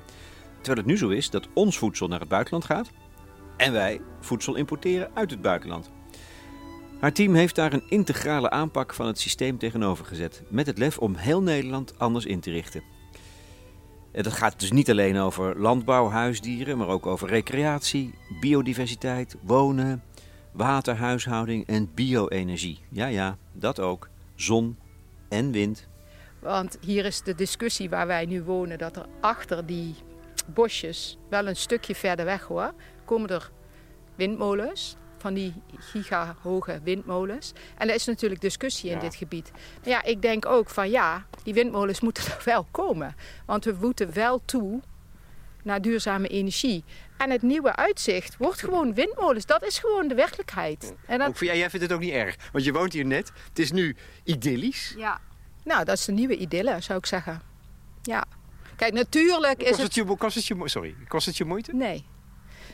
Terwijl 0.57 0.77
het 0.77 0.87
nu 0.87 0.97
zo 0.97 1.09
is 1.09 1.31
dat 1.31 1.49
ons 1.55 1.79
voedsel 1.79 2.09
naar 2.09 2.21
het 2.21 2.29
buitenland 2.29 2.65
gaat 2.65 2.91
en 3.57 3.73
wij 3.73 4.01
voedsel 4.21 4.55
importeren 4.55 5.11
uit 5.15 5.31
het 5.31 5.43
buitenland. 5.43 5.91
Haar 7.01 7.13
team 7.13 7.35
heeft 7.35 7.55
daar 7.55 7.73
een 7.73 7.89
integrale 7.89 8.51
aanpak 8.51 8.95
van 8.95 9.07
het 9.07 9.21
systeem 9.21 9.59
tegenover 9.59 10.05
gezet, 10.05 10.43
met 10.49 10.67
het 10.67 10.79
lef 10.79 10.99
om 10.99 11.15
heel 11.15 11.43
Nederland 11.43 11.99
anders 11.99 12.27
in 12.27 12.41
te 12.41 12.51
richten. 12.51 12.96
Dat 14.23 14.33
gaat 14.33 14.61
dus 14.61 14.73
niet 14.73 14.91
alleen 14.91 15.19
over 15.19 15.61
landbouw, 15.61 16.09
huisdieren, 16.09 16.79
maar 16.79 16.89
ook 16.89 17.07
over 17.07 17.29
recreatie, 17.29 18.15
biodiversiteit, 18.41 19.37
wonen, 19.43 20.03
waterhuishouding 20.53 21.67
en 21.67 21.91
bio-energie. 21.95 22.81
Ja, 22.89 23.07
ja, 23.07 23.37
dat 23.53 23.81
ook. 23.81 24.09
Zon 24.35 24.77
en 25.29 25.51
wind. 25.51 25.89
Want 26.41 26.79
hier 26.81 27.05
is 27.05 27.23
de 27.23 27.35
discussie 27.35 27.91
waar 27.91 28.07
wij 28.07 28.25
nu 28.27 28.43
wonen, 28.43 28.79
dat 28.79 28.97
er 28.97 29.07
achter 29.21 29.67
die 29.67 29.95
bosjes, 30.47 31.19
wel 31.29 31.47
een 31.47 31.57
stukje 31.57 31.95
verder 31.95 32.25
weg 32.25 32.43
hoor, 32.43 32.75
komen 33.05 33.29
er 33.29 33.51
windmolens. 34.15 34.97
Van 35.27 35.35
die 35.35 35.55
gigahoge 35.79 36.81
windmolens. 36.83 37.53
En 37.79 37.89
er 37.89 37.95
is 37.95 38.05
natuurlijk 38.05 38.41
discussie 38.41 38.91
in 38.91 38.99
dit 38.99 39.15
gebied. 39.15 39.51
Maar 39.53 39.89
ja, 39.89 40.03
ik 40.03 40.23
denk 40.23 40.47
ook 40.47 40.71
van 40.71 40.91
ja, 40.91 41.27
die 41.43 41.55
windmolens 41.55 42.01
moeten 42.07 42.25
er 42.25 42.43
wel 42.45 42.67
komen. 42.71 43.17
Want 43.47 43.65
we 43.65 43.77
moeten 43.81 44.13
wel 44.13 44.43
toe 44.45 44.81
naar 45.63 45.83
duurzame 45.83 46.29
energie. 46.29 46.85
En 47.17 47.31
het 47.31 47.43
nieuwe 47.43 47.77
uitzicht 47.77 48.37
wordt 48.37 48.61
gewoon 48.61 48.95
windmolens. 48.95 49.47
Dat 49.47 49.65
is 49.65 49.79
gewoon 49.79 50.09
de 50.09 50.15
werkelijkheid. 50.15 50.95
En 51.07 51.19
dat... 51.19 51.39
jij, 51.39 51.59
jij 51.59 51.71
vindt 51.71 51.87
het 51.87 51.95
ook 51.95 52.01
niet 52.01 52.13
erg, 52.13 52.37
want 52.53 52.65
je 52.65 52.73
woont 52.73 52.93
hier 52.93 53.07
net. 53.07 53.33
Het 53.49 53.59
is 53.59 53.73
nu 53.73 53.97
idyllisch. 54.25 54.95
Ja. 54.97 55.21
Nou, 55.65 55.85
dat 55.85 55.99
is 55.99 56.05
de 56.05 56.13
nieuwe 56.13 56.37
idylle, 56.37 56.81
zou 56.81 56.99
ik 56.99 57.07
zeggen. 57.07 57.43
Ja. 58.03 58.25
Kijk, 58.77 58.93
natuurlijk 58.93 59.63
is 59.63 59.69
kost 59.69 59.83
het... 59.83 59.95
Je, 59.95 60.05
kost 60.17 60.35
het 60.35 60.47
je, 60.47 60.57
sorry, 60.65 60.95
kost 61.09 61.27
het 61.27 61.37
je 61.37 61.45
moeite? 61.45 61.75
Nee. 61.75 62.07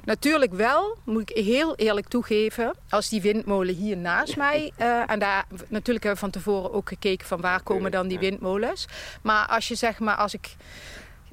Natuurlijk 0.04 0.52
wel, 0.52 0.96
moet 1.04 1.30
ik 1.30 1.44
heel 1.44 1.74
eerlijk 1.74 2.08
toegeven, 2.08 2.74
als 2.88 3.08
die 3.08 3.22
windmolen 3.22 3.74
hier 3.74 3.96
naast 3.96 4.36
mij... 4.36 4.72
Uh, 4.78 5.02
en 5.12 5.18
daar 5.18 5.44
natuurlijk 5.68 6.04
hebben 6.04 6.12
we 6.12 6.30
van 6.30 6.30
tevoren 6.30 6.72
ook 6.72 6.88
gekeken 6.88 7.26
van 7.26 7.40
waar 7.40 7.62
komen 7.62 7.90
dan 7.90 8.08
die 8.08 8.18
windmolens. 8.18 8.86
Maar 9.22 9.46
als 9.46 9.68
je 9.68 9.74
zeg 9.74 9.98
maar, 9.98 10.16
als 10.16 10.34
ik 10.34 10.56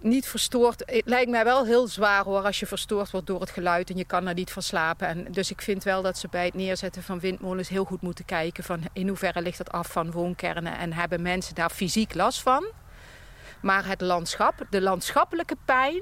niet 0.02 0.28
verstoord. 0.28 0.84
Het 0.86 1.02
lijkt 1.06 1.30
mij 1.30 1.44
wel 1.44 1.66
heel 1.66 1.88
zwaar 1.88 2.24
hoor 2.24 2.42
als 2.42 2.60
je 2.60 2.66
verstoord 2.66 3.12
wordt 3.12 3.28
door 3.28 3.40
het 3.40 3.50
geluid 3.50 3.90
en 3.90 3.98
je 3.98 4.06
kan 4.06 4.28
er 4.28 4.34
niet 4.34 4.52
van 4.52 4.62
slapen. 4.62 5.08
En 5.08 5.32
dus 5.32 5.52
ik 5.52 5.62
vind 5.62 5.84
wel 5.84 6.02
dat 6.02 6.18
ze 6.18 6.28
bij 6.32 6.46
het 6.46 6.54
neerzetten 6.54 7.04
van 7.04 7.20
windmolens 7.20 7.70
heel 7.70 7.84
goed 7.84 8.02
moeten 8.02 8.26
kijken 8.26 8.64
van 8.64 8.84
in 8.94 9.08
hoeverre 9.08 9.42
ligt 9.42 9.58
het 9.58 9.72
af 9.72 9.92
van 9.92 10.12
woonkernen 10.12 10.78
en 10.78 10.94
hebben 10.94 11.22
mensen 11.22 11.56
daar 11.56 11.70
fysiek 11.70 12.14
last 12.14 12.42
van. 12.42 12.66
Maar 13.62 13.88
het 13.88 14.02
landschap, 14.02 14.66
de 14.70 14.82
landschappelijke 14.82 15.56
pijn, 15.66 16.02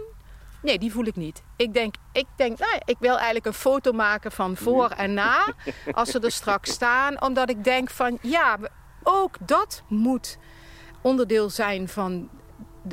nee, 0.62 0.80
die 0.80 0.92
voel 0.92 1.06
ik 1.06 1.16
niet. 1.16 1.44
Ik 1.56 1.74
denk, 1.74 1.96
ik 2.12 2.26
denk, 2.36 2.60
nou, 2.60 2.82
ik 2.86 2.98
wil 3.00 3.16
eigenlijk 3.16 3.46
een 3.46 3.54
foto 3.54 3.92
maken 3.92 4.32
van 4.32 4.56
voor 4.56 4.90
en 4.90 5.14
na, 5.14 5.54
als 5.92 6.12
ze 6.12 6.20
er 6.20 6.32
straks 6.32 6.72
staan. 6.72 7.22
Omdat 7.22 7.50
ik 7.50 7.64
denk 7.64 7.90
van, 7.90 8.18
ja, 8.22 8.58
ook 9.04 9.36
dat 9.46 9.84
moet 9.88 10.38
onderdeel 11.02 11.50
zijn 11.50 11.88
van 11.88 12.30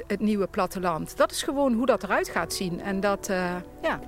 het 0.07 0.21
nieuwe 0.21 0.47
platteland. 0.47 1.17
Dat 1.17 1.31
is 1.31 1.43
gewoon 1.43 1.73
hoe 1.73 1.87
dat 1.87 2.03
eruit 2.03 2.29
gaat 2.29 2.53
zien. 2.53 2.81
En 2.81 3.01
dat, 3.01 3.29
uh, 3.29 3.55
ja, 3.83 4.01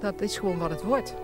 dat 0.00 0.20
is 0.20 0.38
gewoon 0.38 0.58
wat 0.58 0.70
het 0.70 0.82
wordt. 0.82 1.14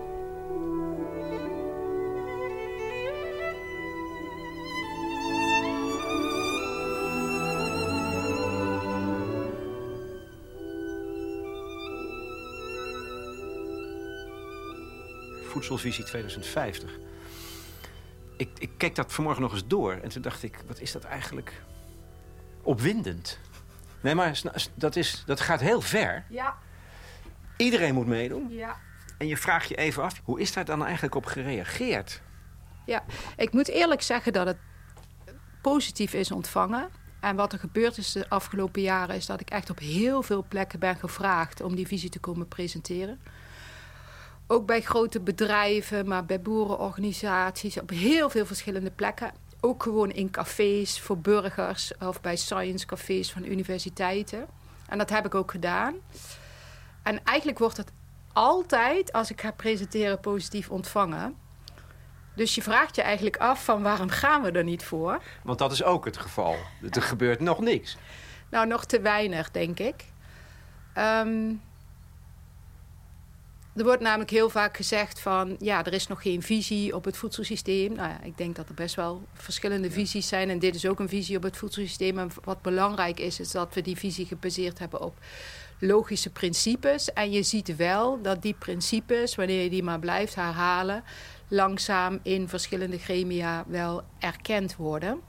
Voedselvisie 15.65 16.03
2050. 16.03 16.91
Ik, 18.37 18.49
ik 18.57 18.71
keek 18.77 18.95
dat 18.95 19.13
vanmorgen 19.13 19.41
nog 19.41 19.51
eens 19.51 19.67
door 19.67 19.93
en 19.93 20.09
toen 20.09 20.21
dacht 20.21 20.43
ik, 20.43 20.59
wat 20.67 20.79
is 20.79 20.91
dat 20.91 21.03
eigenlijk 21.03 21.61
opwindend. 22.61 23.39
Nee, 24.01 24.15
maar 24.15 24.41
dat, 24.73 24.95
is, 24.95 25.23
dat 25.25 25.39
gaat 25.39 25.59
heel 25.59 25.81
ver. 25.81 26.25
Ja. 26.29 26.57
Iedereen 27.57 27.93
moet 27.93 28.07
meedoen. 28.07 28.49
Ja. 28.49 28.75
En 29.17 29.27
je 29.27 29.37
vraagt 29.37 29.67
je 29.67 29.75
even 29.75 30.03
af, 30.03 30.21
hoe 30.23 30.39
is 30.39 30.53
daar 30.53 30.65
dan 30.65 30.83
eigenlijk 30.85 31.15
op 31.15 31.25
gereageerd? 31.25 32.21
Ja, 32.85 33.03
ik 33.37 33.53
moet 33.53 33.67
eerlijk 33.67 34.01
zeggen 34.01 34.33
dat 34.33 34.47
het 34.47 34.57
positief 35.61 36.13
is 36.13 36.31
ontvangen. 36.31 36.89
En 37.19 37.35
wat 37.35 37.53
er 37.53 37.59
gebeurd 37.59 37.97
is 37.97 38.11
de 38.11 38.29
afgelopen 38.29 38.81
jaren... 38.81 39.15
is 39.15 39.25
dat 39.25 39.41
ik 39.41 39.49
echt 39.49 39.69
op 39.69 39.79
heel 39.79 40.23
veel 40.23 40.45
plekken 40.47 40.79
ben 40.79 40.95
gevraagd... 40.95 41.61
om 41.61 41.75
die 41.75 41.87
visie 41.87 42.09
te 42.09 42.19
komen 42.19 42.47
presenteren. 42.47 43.19
Ook 44.51 44.65
bij 44.65 44.81
grote 44.81 45.19
bedrijven, 45.19 46.07
maar 46.07 46.25
bij 46.25 46.41
boerenorganisaties... 46.41 47.79
op 47.79 47.89
heel 47.89 48.29
veel 48.29 48.45
verschillende 48.45 48.91
plekken 48.91 49.31
ook 49.59 49.83
gewoon 49.83 50.11
in 50.11 50.31
cafés 50.31 50.99
voor 50.99 51.17
burgers 51.17 51.93
of 51.99 52.21
bij 52.21 52.35
science 52.35 52.85
cafés 52.85 53.31
van 53.31 53.45
universiteiten. 53.45 54.45
En 54.87 54.97
dat 54.97 55.09
heb 55.09 55.25
ik 55.25 55.35
ook 55.35 55.51
gedaan. 55.51 55.95
En 57.03 57.23
eigenlijk 57.23 57.59
wordt 57.59 57.77
het 57.77 57.91
altijd, 58.33 59.13
als 59.13 59.31
ik 59.31 59.41
ga 59.41 59.51
presenteren, 59.51 60.19
positief 60.19 60.69
ontvangen. 60.69 61.35
Dus 62.35 62.55
je 62.55 62.61
vraagt 62.61 62.95
je 62.95 63.01
eigenlijk 63.01 63.37
af 63.37 63.63
van 63.63 63.81
waarom 63.81 64.09
gaan 64.09 64.41
we 64.41 64.51
er 64.51 64.63
niet 64.63 64.83
voor? 64.83 65.21
Want 65.43 65.59
dat 65.59 65.71
is 65.71 65.83
ook 65.83 66.05
het 66.05 66.17
geval. 66.17 66.55
Er 66.89 67.01
gebeurt 67.01 67.39
nog 67.39 67.59
niks. 67.59 67.97
Nou, 68.49 68.67
nog 68.67 68.85
te 68.85 69.01
weinig, 69.01 69.51
denk 69.51 69.79
ik. 69.79 70.05
Um, 70.97 71.61
er 73.75 73.83
wordt 73.83 74.01
namelijk 74.01 74.29
heel 74.29 74.49
vaak 74.49 74.75
gezegd 74.75 75.19
van 75.19 75.55
ja, 75.59 75.85
er 75.85 75.93
is 75.93 76.07
nog 76.07 76.21
geen 76.21 76.41
visie 76.41 76.95
op 76.95 77.05
het 77.05 77.17
voedselsysteem. 77.17 77.93
Nou 77.93 78.09
ja, 78.09 78.21
ik 78.23 78.37
denk 78.37 78.55
dat 78.55 78.69
er 78.69 78.73
best 78.73 78.95
wel 78.95 79.21
verschillende 79.33 79.91
visies 79.91 80.27
zijn 80.27 80.49
en 80.49 80.59
dit 80.59 80.75
is 80.75 80.85
ook 80.85 80.99
een 80.99 81.09
visie 81.09 81.37
op 81.37 81.43
het 81.43 81.57
voedselsysteem. 81.57 82.19
En 82.19 82.29
wat 82.43 82.61
belangrijk 82.61 83.19
is, 83.19 83.39
is 83.39 83.51
dat 83.51 83.73
we 83.73 83.81
die 83.81 83.97
visie 83.97 84.25
gebaseerd 84.25 84.79
hebben 84.79 85.01
op 85.01 85.17
logische 85.79 86.29
principes. 86.29 87.13
En 87.13 87.31
je 87.31 87.43
ziet 87.43 87.75
wel 87.75 88.21
dat 88.21 88.41
die 88.41 88.55
principes, 88.59 89.35
wanneer 89.35 89.63
je 89.63 89.69
die 89.69 89.83
maar 89.83 89.99
blijft 89.99 90.35
herhalen, 90.35 91.03
langzaam 91.47 92.19
in 92.23 92.47
verschillende 92.47 92.97
gremia 92.97 93.63
wel 93.67 94.03
erkend 94.19 94.75
worden. 94.75 95.19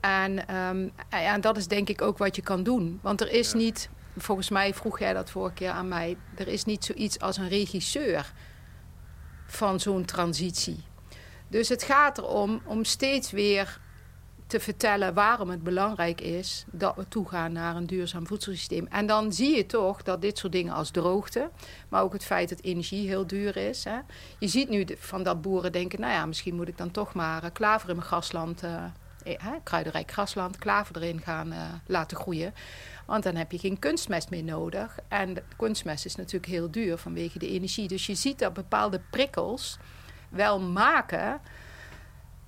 En, 0.00 0.56
um, 0.56 0.90
en 1.08 1.40
dat 1.40 1.56
is 1.56 1.66
denk 1.66 1.88
ik 1.88 2.02
ook 2.02 2.18
wat 2.18 2.36
je 2.36 2.42
kan 2.42 2.62
doen. 2.62 2.98
Want 3.02 3.20
er 3.20 3.32
is 3.32 3.52
niet 3.52 3.88
volgens 4.16 4.50
mij 4.50 4.74
vroeg 4.74 4.98
jij 4.98 5.12
dat 5.12 5.30
vorige 5.30 5.54
keer 5.54 5.70
aan 5.70 5.88
mij. 5.88 6.16
Er 6.34 6.48
is 6.48 6.64
niet 6.64 6.84
zoiets 6.84 7.20
als 7.20 7.36
een 7.36 7.48
regisseur 7.48 8.32
van 9.46 9.80
zo'n 9.80 10.04
transitie. 10.04 10.84
Dus 11.48 11.68
het 11.68 11.82
gaat 11.82 12.18
erom 12.18 12.60
om 12.64 12.84
steeds 12.84 13.30
weer 13.30 13.80
te 14.46 14.60
vertellen 14.60 15.14
waarom 15.14 15.50
het 15.50 15.62
belangrijk 15.62 16.20
is 16.20 16.64
dat 16.70 16.96
we 16.96 17.08
toegaan 17.08 17.52
naar 17.52 17.76
een 17.76 17.86
duurzaam 17.86 18.26
voedselsysteem. 18.26 18.86
En 18.86 19.06
dan 19.06 19.32
zie 19.32 19.56
je 19.56 19.66
toch 19.66 20.02
dat 20.02 20.20
dit 20.20 20.38
soort 20.38 20.52
dingen 20.52 20.74
als 20.74 20.90
droogte, 20.90 21.50
maar 21.88 22.02
ook 22.02 22.12
het 22.12 22.24
feit 22.24 22.48
dat 22.48 22.60
energie 22.60 23.08
heel 23.08 23.26
duur 23.26 23.56
is. 23.56 23.84
Hè. 23.84 23.98
Je 24.38 24.48
ziet 24.48 24.68
nu 24.68 24.86
van 24.98 25.22
dat 25.22 25.42
boeren 25.42 25.72
denken, 25.72 26.00
nou 26.00 26.12
ja, 26.12 26.26
misschien 26.26 26.54
moet 26.54 26.68
ik 26.68 26.78
dan 26.78 26.90
toch 26.90 27.14
maar 27.14 27.44
uh, 27.44 27.50
klaver 27.52 27.88
in 27.88 27.96
mijn 27.96 28.08
grasland, 28.08 28.62
uh, 28.64 28.84
kruidenrijk 29.62 30.10
grasland, 30.10 30.58
klaver 30.58 30.96
erin 30.96 31.20
gaan 31.20 31.54
laten 31.86 32.16
groeien. 32.16 32.54
Want 33.06 33.22
dan 33.22 33.34
heb 33.34 33.52
je 33.52 33.58
geen 33.58 33.78
kunstmest 33.78 34.30
meer 34.30 34.44
nodig. 34.44 34.98
En 35.08 35.36
kunstmest 35.56 36.04
is 36.04 36.16
natuurlijk 36.16 36.52
heel 36.52 36.70
duur 36.70 36.98
vanwege 36.98 37.38
de 37.38 37.48
energie. 37.48 37.88
Dus 37.88 38.06
je 38.06 38.14
ziet 38.14 38.38
dat 38.38 38.52
bepaalde 38.52 39.00
prikkels 39.10 39.78
wel 40.28 40.60
maken 40.60 41.40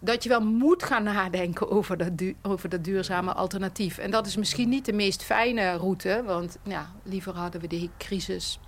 dat 0.00 0.23
je 0.23 0.29
wel 0.29 0.41
moet 0.41 0.83
gaan 0.83 1.03
nadenken 1.03 1.71
over 1.71 1.97
dat, 1.97 2.11
over 2.43 2.69
dat 2.69 2.85
duurzame 2.85 3.33
alternatief. 3.33 3.99
En 3.99 4.11
dat 4.11 4.27
is 4.27 4.37
misschien 4.37 4.69
niet 4.69 4.85
de 4.85 4.93
meest 4.93 5.23
fijne 5.23 5.73
route, 5.77 6.23
want 6.25 6.59
ja, 6.62 6.91
liever 7.03 7.35
hadden 7.35 7.61
we 7.61 7.67
de 7.67 7.88
crisis 7.99 8.61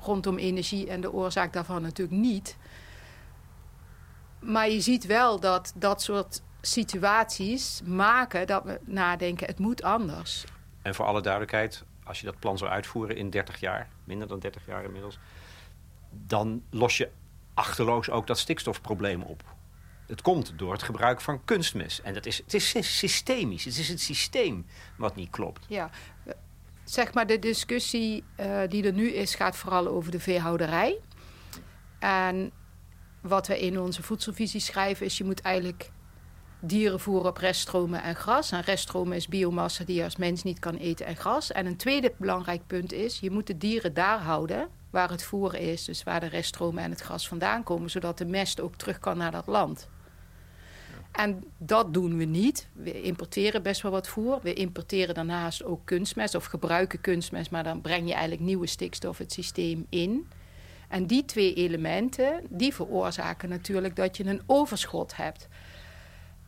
rondom 0.00 0.38
energie 0.38 0.88
en 0.88 1.00
de 1.00 1.12
oorzaak 1.12 1.52
daarvan 1.52 1.82
natuurlijk 1.82 2.18
niet. 2.18 2.56
Maar 4.40 4.70
je 4.70 4.80
ziet 4.80 5.06
wel 5.06 5.40
dat 5.40 5.72
dat 5.76 6.02
soort 6.02 6.42
situaties 6.60 7.80
maken 7.84 8.46
dat 8.46 8.64
we 8.64 8.80
nadenken: 8.84 9.46
het 9.46 9.58
moet 9.58 9.82
anders. 9.82 10.44
En 10.84 10.94
voor 10.94 11.04
alle 11.04 11.20
duidelijkheid, 11.20 11.84
als 12.04 12.20
je 12.20 12.26
dat 12.26 12.38
plan 12.38 12.58
zou 12.58 12.70
uitvoeren 12.70 13.16
in 13.16 13.30
30 13.30 13.60
jaar, 13.60 13.88
minder 14.04 14.28
dan 14.28 14.38
30 14.38 14.66
jaar 14.66 14.84
inmiddels, 14.84 15.18
dan 16.10 16.62
los 16.70 16.96
je 16.96 17.10
achterloos 17.54 18.10
ook 18.10 18.26
dat 18.26 18.38
stikstofprobleem 18.38 19.22
op. 19.22 19.42
Het 20.06 20.22
komt 20.22 20.52
door 20.56 20.72
het 20.72 20.82
gebruik 20.82 21.20
van 21.20 21.44
kunstmest. 21.44 21.98
En 21.98 22.14
dat 22.14 22.26
is, 22.26 22.36
het 22.36 22.54
is 22.54 22.98
systemisch. 22.98 23.64
Het 23.64 23.78
is 23.78 23.88
het 23.88 24.00
systeem 24.00 24.66
wat 24.96 25.16
niet 25.16 25.30
klopt. 25.30 25.66
Ja, 25.68 25.90
zeg 26.84 27.14
maar 27.14 27.26
de 27.26 27.38
discussie 27.38 28.24
uh, 28.40 28.60
die 28.68 28.84
er 28.84 28.92
nu 28.92 29.10
is, 29.10 29.34
gaat 29.34 29.56
vooral 29.56 29.86
over 29.86 30.10
de 30.10 30.20
veehouderij. 30.20 30.98
En 31.98 32.52
wat 33.20 33.46
we 33.46 33.60
in 33.60 33.80
onze 33.80 34.02
voedselvisie 34.02 34.60
schrijven 34.60 35.06
is... 35.06 35.18
je 35.18 35.24
moet 35.24 35.40
eigenlijk 35.40 35.90
dieren 36.66 37.00
voeren 37.00 37.28
op 37.28 37.36
reststromen 37.36 38.02
en 38.02 38.14
gras. 38.14 38.50
En 38.50 38.60
reststromen 38.60 39.16
is 39.16 39.28
biomassa 39.28 39.84
die 39.84 39.96
je 39.96 40.04
als 40.04 40.16
mens 40.16 40.42
niet 40.42 40.58
kan 40.58 40.76
eten 40.76 41.06
en 41.06 41.16
gras. 41.16 41.52
En 41.52 41.66
een 41.66 41.76
tweede 41.76 42.12
belangrijk 42.16 42.66
punt 42.66 42.92
is, 42.92 43.18
je 43.18 43.30
moet 43.30 43.46
de 43.46 43.58
dieren 43.58 43.94
daar 43.94 44.18
houden 44.18 44.68
waar 44.90 45.10
het 45.10 45.22
voer 45.22 45.54
is. 45.54 45.84
Dus 45.84 46.02
waar 46.02 46.20
de 46.20 46.26
reststromen 46.26 46.82
en 46.82 46.90
het 46.90 47.00
gras 47.00 47.28
vandaan 47.28 47.62
komen. 47.62 47.90
Zodat 47.90 48.18
de 48.18 48.26
mest 48.26 48.60
ook 48.60 48.76
terug 48.76 48.98
kan 48.98 49.16
naar 49.16 49.30
dat 49.30 49.46
land. 49.46 49.88
En 51.12 51.44
dat 51.58 51.94
doen 51.94 52.16
we 52.16 52.24
niet. 52.24 52.68
We 52.72 53.02
importeren 53.02 53.62
best 53.62 53.82
wel 53.82 53.90
wat 53.92 54.08
voer. 54.08 54.38
We 54.42 54.52
importeren 54.52 55.14
daarnaast 55.14 55.64
ook 55.64 55.80
kunstmest 55.84 56.34
of 56.34 56.44
gebruiken 56.44 57.00
kunstmest. 57.00 57.50
Maar 57.50 57.64
dan 57.64 57.80
breng 57.80 58.06
je 58.06 58.12
eigenlijk 58.12 58.42
nieuwe 58.42 58.66
stikstof 58.66 59.18
het 59.18 59.32
systeem 59.32 59.86
in. 59.88 60.28
En 60.88 61.06
die 61.06 61.24
twee 61.24 61.54
elementen, 61.54 62.40
die 62.48 62.74
veroorzaken 62.74 63.48
natuurlijk 63.48 63.96
dat 63.96 64.16
je 64.16 64.24
een 64.24 64.42
overschot 64.46 65.16
hebt. 65.16 65.48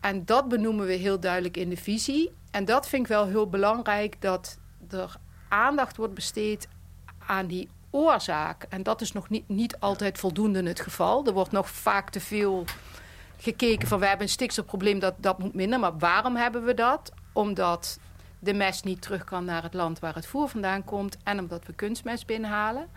En 0.06 0.24
dat 0.24 0.48
benoemen 0.48 0.86
we 0.86 0.92
heel 0.92 1.20
duidelijk 1.20 1.56
in 1.56 1.68
de 1.68 1.76
visie. 1.76 2.32
En 2.50 2.64
dat 2.64 2.88
vind 2.88 3.02
ik 3.02 3.08
wel 3.08 3.26
heel 3.26 3.48
belangrijk, 3.48 4.20
dat 4.20 4.58
er 4.90 5.16
aandacht 5.48 5.96
wordt 5.96 6.14
besteed 6.14 6.68
aan 7.26 7.46
die 7.46 7.68
oorzaak. 7.90 8.66
En 8.68 8.82
dat 8.82 9.00
is 9.00 9.12
nog 9.12 9.28
niet, 9.28 9.48
niet 9.48 9.80
altijd 9.80 10.18
voldoende 10.18 10.62
het 10.62 10.80
geval. 10.80 11.26
Er 11.26 11.32
wordt 11.32 11.52
nog 11.52 11.70
vaak 11.70 12.10
te 12.10 12.20
veel 12.20 12.64
gekeken 13.36 13.88
van 13.88 13.98
we 13.98 14.06
hebben 14.06 14.26
een 14.26 14.32
stikstofprobleem, 14.32 14.98
dat, 14.98 15.14
dat 15.16 15.38
moet 15.38 15.54
minder. 15.54 15.78
Maar 15.78 15.98
waarom 15.98 16.36
hebben 16.36 16.64
we 16.64 16.74
dat? 16.74 17.12
Omdat 17.32 17.98
de 18.38 18.54
mest 18.54 18.84
niet 18.84 19.02
terug 19.02 19.24
kan 19.24 19.44
naar 19.44 19.62
het 19.62 19.74
land 19.74 19.98
waar 19.98 20.14
het 20.14 20.26
voer 20.26 20.48
vandaan 20.48 20.84
komt. 20.84 21.16
En 21.22 21.38
omdat 21.38 21.66
we 21.66 21.72
kunstmest 21.72 22.26
binnenhalen. 22.26 22.88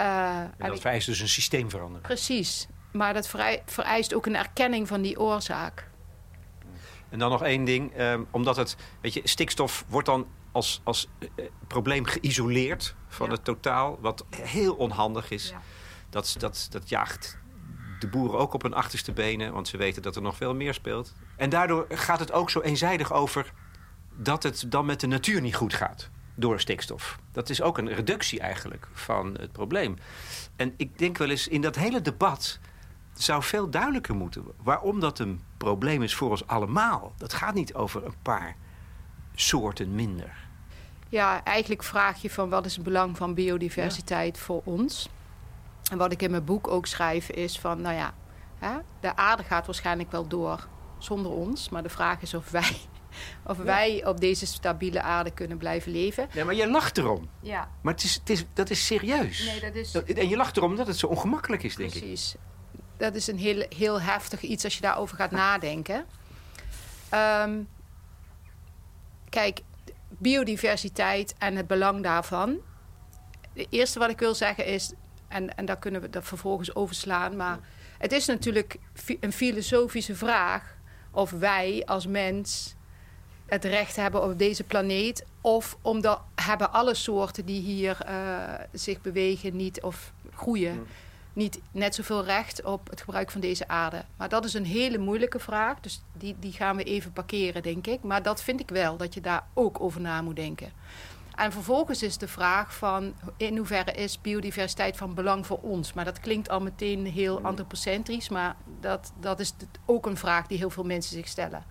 Uh, 0.00 0.40
en 0.40 0.52
dat 0.58 0.80
vereist 0.80 1.06
dus 1.06 1.20
een 1.20 1.28
systeemverandering. 1.28 2.06
Precies. 2.06 2.66
Maar 2.92 3.14
dat 3.14 3.28
vereist 3.64 4.14
ook 4.14 4.26
een 4.26 4.36
erkenning 4.36 4.88
van 4.88 5.02
die 5.02 5.20
oorzaak. 5.20 5.87
En 7.08 7.18
dan 7.18 7.30
nog 7.30 7.42
één 7.42 7.64
ding. 7.64 8.00
Um, 8.00 8.26
omdat 8.30 8.56
het, 8.56 8.76
weet 9.00 9.14
je, 9.14 9.20
stikstof 9.24 9.84
wordt 9.88 10.06
dan 10.06 10.26
als, 10.52 10.80
als 10.84 11.08
uh, 11.18 11.44
probleem 11.66 12.04
geïsoleerd 12.04 12.94
van 13.08 13.30
het 13.30 13.44
totaal. 13.44 13.98
Wat 14.00 14.24
heel 14.36 14.74
onhandig 14.74 15.30
is. 15.30 15.48
Ja. 15.48 15.60
Dat, 16.10 16.34
dat, 16.38 16.66
dat 16.70 16.88
jaagt 16.88 17.38
de 17.98 18.08
boeren 18.08 18.38
ook 18.38 18.54
op 18.54 18.62
hun 18.62 18.74
achterste 18.74 19.12
benen. 19.12 19.52
Want 19.52 19.68
ze 19.68 19.76
weten 19.76 20.02
dat 20.02 20.16
er 20.16 20.22
nog 20.22 20.36
veel 20.36 20.54
meer 20.54 20.74
speelt. 20.74 21.14
En 21.36 21.50
daardoor 21.50 21.86
gaat 21.88 22.20
het 22.20 22.32
ook 22.32 22.50
zo 22.50 22.60
eenzijdig 22.60 23.12
over 23.12 23.52
dat 24.16 24.42
het 24.42 24.64
dan 24.68 24.86
met 24.86 25.00
de 25.00 25.06
natuur 25.06 25.40
niet 25.40 25.56
goed 25.56 25.74
gaat 25.74 26.10
door 26.34 26.60
stikstof. 26.60 27.18
Dat 27.32 27.50
is 27.50 27.62
ook 27.62 27.78
een 27.78 27.94
reductie 27.94 28.40
eigenlijk 28.40 28.88
van 28.92 29.36
het 29.38 29.52
probleem. 29.52 29.96
En 30.56 30.74
ik 30.76 30.98
denk 30.98 31.18
wel 31.18 31.30
eens 31.30 31.48
in 31.48 31.60
dat 31.60 31.74
hele 31.74 32.00
debat 32.00 32.58
zou 33.22 33.42
veel 33.42 33.70
duidelijker 33.70 34.14
moeten 34.14 34.44
waarom 34.62 35.00
dat 35.00 35.18
een 35.18 35.42
probleem 35.56 36.02
is 36.02 36.14
voor 36.14 36.30
ons 36.30 36.46
allemaal. 36.46 37.12
Dat 37.16 37.32
gaat 37.32 37.54
niet 37.54 37.74
over 37.74 38.04
een 38.04 38.22
paar 38.22 38.56
soorten 39.34 39.94
minder. 39.94 40.46
Ja, 41.08 41.44
eigenlijk 41.44 41.82
vraag 41.82 42.22
je 42.22 42.30
van 42.30 42.48
wat 42.48 42.66
is 42.66 42.74
het 42.74 42.84
belang 42.84 43.16
van 43.16 43.34
biodiversiteit 43.34 44.38
voor 44.38 44.60
ons? 44.64 45.08
En 45.90 45.98
wat 45.98 46.12
ik 46.12 46.22
in 46.22 46.30
mijn 46.30 46.44
boek 46.44 46.68
ook 46.68 46.86
schrijf 46.86 47.30
is 47.30 47.58
van, 47.58 47.80
nou 47.80 47.94
ja, 47.94 48.14
hè, 48.58 48.76
de 49.00 49.16
aarde 49.16 49.42
gaat 49.42 49.66
waarschijnlijk 49.66 50.10
wel 50.10 50.26
door 50.26 50.66
zonder 50.98 51.32
ons. 51.32 51.68
Maar 51.68 51.82
de 51.82 51.88
vraag 51.88 52.22
is 52.22 52.34
of 52.34 52.50
wij, 52.50 52.76
of 53.52 53.56
wij 53.56 54.06
op 54.06 54.20
deze 54.20 54.46
stabiele 54.46 55.02
aarde 55.02 55.30
kunnen 55.30 55.58
blijven 55.58 55.92
leven. 55.92 56.28
Ja, 56.32 56.44
maar 56.44 56.54
je 56.54 56.70
lacht 56.70 56.98
erom. 56.98 57.28
Ja. 57.40 57.70
Maar 57.80 57.94
het 57.94 58.02
is, 58.02 58.14
het 58.14 58.30
is, 58.30 58.44
dat 58.52 58.70
is 58.70 58.86
serieus. 58.86 59.44
Nee, 59.44 59.60
dat 59.60 59.74
is... 59.74 59.94
En 59.94 60.28
je 60.28 60.36
lacht 60.36 60.56
erom 60.56 60.76
dat 60.76 60.86
het 60.86 60.96
zo 60.96 61.06
ongemakkelijk 61.06 61.62
is, 61.62 61.76
denk 61.76 61.94
ik. 61.94 62.00
Precies. 62.00 62.34
Dat 62.98 63.14
is 63.14 63.26
een 63.26 63.38
heel, 63.38 63.66
heel 63.76 64.00
heftig 64.00 64.40
iets 64.40 64.64
als 64.64 64.74
je 64.74 64.80
daarover 64.80 65.16
gaat 65.16 65.30
nadenken. 65.30 66.04
Um, 67.14 67.68
kijk, 69.28 69.60
biodiversiteit 70.08 71.34
en 71.38 71.56
het 71.56 71.66
belang 71.66 72.02
daarvan. 72.02 72.58
Het 73.54 73.66
eerste 73.70 73.98
wat 73.98 74.10
ik 74.10 74.18
wil 74.18 74.34
zeggen 74.34 74.66
is, 74.66 74.92
en, 75.28 75.56
en 75.56 75.64
daar 75.64 75.78
kunnen 75.78 76.00
we 76.00 76.10
dat 76.10 76.24
vervolgens 76.24 76.74
overslaan, 76.74 77.36
maar 77.36 77.58
het 77.98 78.12
is 78.12 78.26
natuurlijk 78.26 78.76
een 79.20 79.32
filosofische 79.32 80.14
vraag 80.16 80.76
of 81.10 81.30
wij 81.30 81.82
als 81.86 82.06
mens 82.06 82.74
het 83.46 83.64
recht 83.64 83.96
hebben 83.96 84.22
op 84.22 84.38
deze 84.38 84.64
planeet. 84.64 85.24
Of 85.40 85.76
omdat 85.82 86.20
hebben 86.34 86.72
alle 86.72 86.94
soorten 86.94 87.44
die 87.44 87.60
hier 87.60 87.98
uh, 88.08 88.54
zich 88.72 89.00
bewegen 89.00 89.56
niet 89.56 89.82
of 89.82 90.12
groeien. 90.34 90.86
Niet 91.38 91.60
net 91.70 91.94
zoveel 91.94 92.24
recht 92.24 92.64
op 92.64 92.90
het 92.90 93.00
gebruik 93.00 93.30
van 93.30 93.40
deze 93.40 93.68
aarde. 93.68 94.04
Maar 94.16 94.28
dat 94.28 94.44
is 94.44 94.54
een 94.54 94.64
hele 94.64 94.98
moeilijke 94.98 95.38
vraag. 95.38 95.80
Dus 95.80 96.02
die, 96.12 96.36
die 96.38 96.52
gaan 96.52 96.76
we 96.76 96.84
even 96.84 97.12
parkeren, 97.12 97.62
denk 97.62 97.86
ik. 97.86 98.02
Maar 98.02 98.22
dat 98.22 98.42
vind 98.42 98.60
ik 98.60 98.68
wel, 98.68 98.96
dat 98.96 99.14
je 99.14 99.20
daar 99.20 99.46
ook 99.54 99.80
over 99.80 100.00
na 100.00 100.22
moet 100.22 100.36
denken. 100.36 100.72
En 101.34 101.52
vervolgens 101.52 102.02
is 102.02 102.18
de 102.18 102.28
vraag 102.28 102.74
van 102.74 103.14
in 103.36 103.56
hoeverre 103.56 103.92
is 103.92 104.20
biodiversiteit 104.20 104.96
van 104.96 105.14
belang 105.14 105.46
voor 105.46 105.58
ons? 105.62 105.92
Maar 105.92 106.04
dat 106.04 106.20
klinkt 106.20 106.48
al 106.48 106.60
meteen 106.60 107.06
heel 107.06 107.40
antropocentrisch, 107.40 108.28
maar 108.28 108.56
dat, 108.80 109.12
dat 109.20 109.40
is 109.40 109.54
ook 109.84 110.06
een 110.06 110.16
vraag 110.16 110.46
die 110.46 110.58
heel 110.58 110.70
veel 110.70 110.84
mensen 110.84 111.16
zich 111.16 111.28
stellen. 111.28 111.64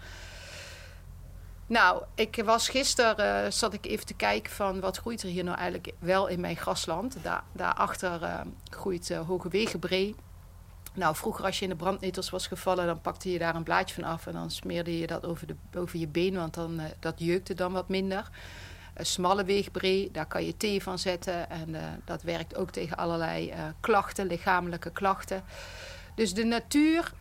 Nou, 1.67 2.03
ik 2.15 2.41
was 2.45 2.69
gisteren, 2.69 3.45
uh, 3.45 3.51
zat 3.51 3.73
ik 3.73 3.85
even 3.85 4.05
te 4.05 4.13
kijken 4.13 4.51
van 4.51 4.79
wat 4.79 4.97
groeit 4.97 5.23
er 5.23 5.29
hier 5.29 5.43
nou 5.43 5.57
eigenlijk 5.57 5.93
wel 5.99 6.27
in 6.27 6.39
mijn 6.39 6.55
grasland. 6.55 7.17
Daar, 7.21 7.43
daarachter 7.51 8.21
uh, 8.21 8.39
groeit 8.69 9.09
uh, 9.09 9.27
hoge 9.27 9.49
wegenbree. 9.49 10.15
Nou, 10.93 11.15
vroeger 11.15 11.45
als 11.45 11.57
je 11.59 11.63
in 11.63 11.69
de 11.69 11.75
brandnetels 11.75 12.29
was 12.29 12.47
gevallen, 12.47 12.85
dan 12.85 13.01
pakte 13.01 13.31
je 13.31 13.39
daar 13.39 13.55
een 13.55 13.63
blaadje 13.63 13.95
van 13.95 14.03
af 14.03 14.27
en 14.27 14.33
dan 14.33 14.51
smeerde 14.51 14.99
je 14.99 15.07
dat 15.07 15.25
over, 15.25 15.47
de, 15.47 15.55
over 15.75 15.99
je 15.99 16.07
been, 16.07 16.35
want 16.35 16.53
dan, 16.53 16.81
dat 16.99 17.13
jeukte 17.17 17.53
dan 17.53 17.71
wat 17.71 17.89
minder. 17.89 18.29
Smalle 18.97 19.43
weegbree, 19.43 20.11
daar 20.11 20.25
kan 20.25 20.45
je 20.45 20.57
thee 20.57 20.83
van 20.83 20.99
zetten 20.99 21.49
en 21.49 22.01
dat 22.05 22.21
werkt 22.21 22.55
ook 22.55 22.71
tegen 22.71 22.97
allerlei 22.97 23.53
klachten, 23.79 24.27
lichamelijke 24.27 24.91
klachten. 24.91 25.43
Dus 26.15 26.33
de 26.33 26.43
natuur 26.43 27.13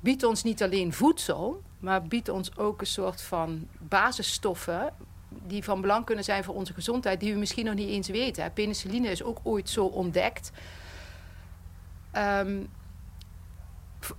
biedt 0.00 0.22
ons 0.22 0.42
niet 0.42 0.62
alleen 0.62 0.92
voedsel, 0.92 1.62
maar 1.80 2.02
biedt 2.02 2.28
ons 2.28 2.56
ook 2.56 2.80
een 2.80 2.86
soort 2.86 3.22
van 3.22 3.68
basisstoffen 3.78 4.92
die 5.28 5.64
van 5.64 5.80
belang 5.80 6.04
kunnen 6.04 6.24
zijn 6.24 6.44
voor 6.44 6.54
onze 6.54 6.72
gezondheid, 6.72 7.20
die 7.20 7.32
we 7.32 7.38
misschien 7.38 7.64
nog 7.64 7.74
niet 7.74 7.88
eens 7.88 8.08
weten. 8.08 8.52
Penicilline 8.52 9.08
is 9.08 9.22
ook 9.22 9.38
ooit 9.42 9.68
zo 9.68 9.84
ontdekt. 9.84 10.50
Um, 12.16 12.68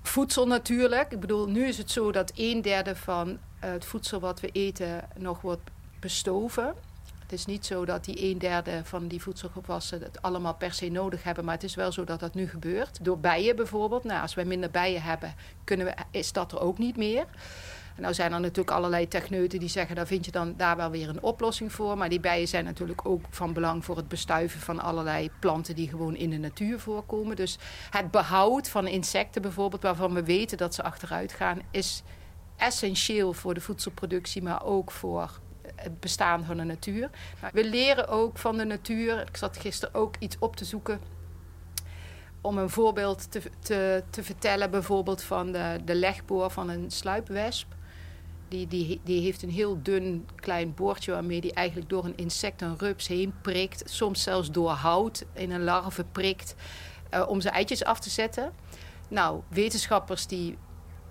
voedsel 0.01 0.47
natuurlijk. 0.47 1.11
Ik 1.11 1.19
bedoel, 1.19 1.47
nu 1.47 1.65
is 1.65 1.77
het 1.77 1.91
zo 1.91 2.11
dat 2.11 2.31
een 2.35 2.61
derde 2.61 2.95
van 2.95 3.39
het 3.59 3.85
voedsel 3.85 4.19
wat 4.19 4.39
we 4.39 4.49
eten 4.51 5.07
nog 5.17 5.41
wordt 5.41 5.69
bestoven. 5.99 6.75
Het 7.31 7.39
is 7.39 7.45
niet 7.45 7.65
zo 7.65 7.85
dat 7.85 8.05
die 8.05 8.31
een 8.31 8.37
derde 8.37 8.81
van 8.83 9.07
die 9.07 9.21
voedselgewassen 9.21 10.01
het 10.01 10.21
allemaal 10.21 10.53
per 10.53 10.73
se 10.73 10.89
nodig 10.89 11.23
hebben. 11.23 11.45
Maar 11.45 11.53
het 11.53 11.63
is 11.63 11.75
wel 11.75 11.91
zo 11.91 12.03
dat 12.03 12.19
dat 12.19 12.33
nu 12.33 12.47
gebeurt. 12.47 13.05
Door 13.05 13.19
bijen 13.19 13.55
bijvoorbeeld. 13.55 14.03
Nou, 14.03 14.21
als 14.21 14.33
wij 14.33 14.45
minder 14.45 14.71
bijen 14.71 15.01
hebben, 15.01 15.35
kunnen 15.63 15.85
we, 15.85 15.93
is 16.11 16.31
dat 16.31 16.51
er 16.51 16.59
ook 16.59 16.77
niet 16.77 16.97
meer. 16.97 17.25
Nou 17.97 18.13
zijn 18.13 18.33
er 18.33 18.39
natuurlijk 18.39 18.77
allerlei 18.77 19.07
techneuten 19.07 19.59
die 19.59 19.69
zeggen... 19.69 19.95
daar 19.95 20.07
vind 20.07 20.25
je 20.25 20.31
dan 20.31 20.53
daar 20.57 20.75
wel 20.77 20.89
weer 20.89 21.09
een 21.09 21.23
oplossing 21.23 21.71
voor. 21.71 21.97
Maar 21.97 22.09
die 22.09 22.19
bijen 22.19 22.47
zijn 22.47 22.65
natuurlijk 22.65 23.05
ook 23.05 23.25
van 23.29 23.53
belang 23.53 23.85
voor 23.85 23.97
het 23.97 24.07
bestuiven 24.07 24.59
van 24.59 24.79
allerlei 24.79 25.29
planten... 25.39 25.75
die 25.75 25.89
gewoon 25.89 26.15
in 26.15 26.29
de 26.29 26.37
natuur 26.37 26.79
voorkomen. 26.79 27.35
Dus 27.35 27.57
het 27.89 28.11
behoud 28.11 28.69
van 28.69 28.87
insecten 28.87 29.41
bijvoorbeeld... 29.41 29.81
waarvan 29.81 30.13
we 30.13 30.23
weten 30.23 30.57
dat 30.57 30.75
ze 30.75 30.83
achteruit 30.83 31.33
gaan... 31.33 31.61
is 31.71 32.03
essentieel 32.57 33.33
voor 33.33 33.53
de 33.53 33.61
voedselproductie, 33.61 34.43
maar 34.43 34.63
ook 34.63 34.91
voor 34.91 35.40
het 35.81 35.99
bestaan 35.99 36.45
van 36.45 36.57
de 36.57 36.63
natuur. 36.63 37.09
We 37.53 37.63
leren 37.69 38.07
ook 38.07 38.37
van 38.37 38.57
de 38.57 38.65
natuur. 38.65 39.21
Ik 39.21 39.37
zat 39.37 39.57
gisteren 39.57 39.95
ook 39.95 40.15
iets 40.19 40.35
op 40.39 40.55
te 40.55 40.65
zoeken 40.65 40.99
om 42.41 42.57
een 42.57 42.69
voorbeeld 42.69 43.31
te, 43.31 43.41
te, 43.59 44.03
te 44.09 44.23
vertellen, 44.23 44.71
bijvoorbeeld 44.71 45.23
van 45.23 45.51
de, 45.51 45.79
de 45.85 45.95
legboor 45.95 46.49
van 46.49 46.69
een 46.69 46.91
sluipwesp. 46.91 47.67
Die, 48.47 48.67
die, 48.67 49.01
die 49.03 49.21
heeft 49.21 49.43
een 49.43 49.49
heel 49.49 49.79
dun 49.81 50.27
klein 50.35 50.73
boordje 50.73 51.11
waarmee 51.11 51.41
die 51.41 51.53
eigenlijk 51.53 51.89
door 51.89 52.05
een 52.05 52.17
insect, 52.17 52.61
een 52.61 52.77
rups 52.77 53.07
heen 53.07 53.33
prikt. 53.41 53.83
Soms 53.85 54.23
zelfs 54.23 54.51
door 54.51 54.69
hout 54.69 55.25
in 55.33 55.51
een 55.51 55.63
larve 55.63 56.03
prikt 56.03 56.55
uh, 57.13 57.27
om 57.27 57.41
zijn 57.41 57.53
eitjes 57.53 57.83
af 57.83 57.99
te 57.99 58.09
zetten. 58.09 58.53
Nou, 59.07 59.41
wetenschappers 59.47 60.27
die 60.27 60.57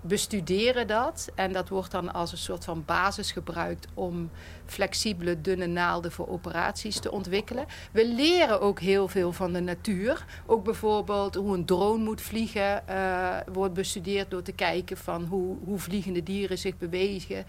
bestuderen 0.01 0.87
dat. 0.87 1.29
En 1.35 1.53
dat 1.53 1.69
wordt 1.69 1.91
dan 1.91 2.13
als 2.13 2.31
een 2.31 2.37
soort 2.37 2.63
van 2.63 2.83
basis 2.85 3.31
gebruikt 3.31 3.87
om 3.93 4.29
flexibele, 4.65 5.41
dunne 5.41 5.65
naalden 5.65 6.11
voor 6.11 6.27
operaties 6.29 6.99
te 6.99 7.11
ontwikkelen. 7.11 7.65
We 7.91 8.07
leren 8.07 8.61
ook 8.61 8.79
heel 8.79 9.07
veel 9.07 9.31
van 9.31 9.53
de 9.53 9.59
natuur. 9.59 10.25
Ook 10.45 10.63
bijvoorbeeld 10.63 11.35
hoe 11.35 11.53
een 11.53 11.65
drone 11.65 12.03
moet 12.03 12.21
vliegen, 12.21 12.83
uh, 12.89 13.37
wordt 13.53 13.73
bestudeerd 13.73 14.29
door 14.31 14.41
te 14.41 14.51
kijken 14.51 14.97
van 14.97 15.23
hoe, 15.23 15.57
hoe 15.63 15.79
vliegende 15.79 16.23
dieren 16.23 16.57
zich 16.57 16.77
bewegen. 16.77 17.45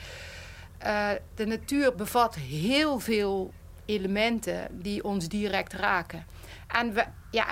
Uh, 0.85 1.09
de 1.35 1.47
natuur 1.47 1.95
bevat 1.95 2.35
heel 2.35 2.99
veel 2.99 3.53
elementen 3.85 4.67
die 4.71 5.05
ons 5.05 5.29
direct 5.29 5.73
raken. 5.73 6.27
En 6.69 6.95
we, 6.95 7.05
ja, 7.31 7.47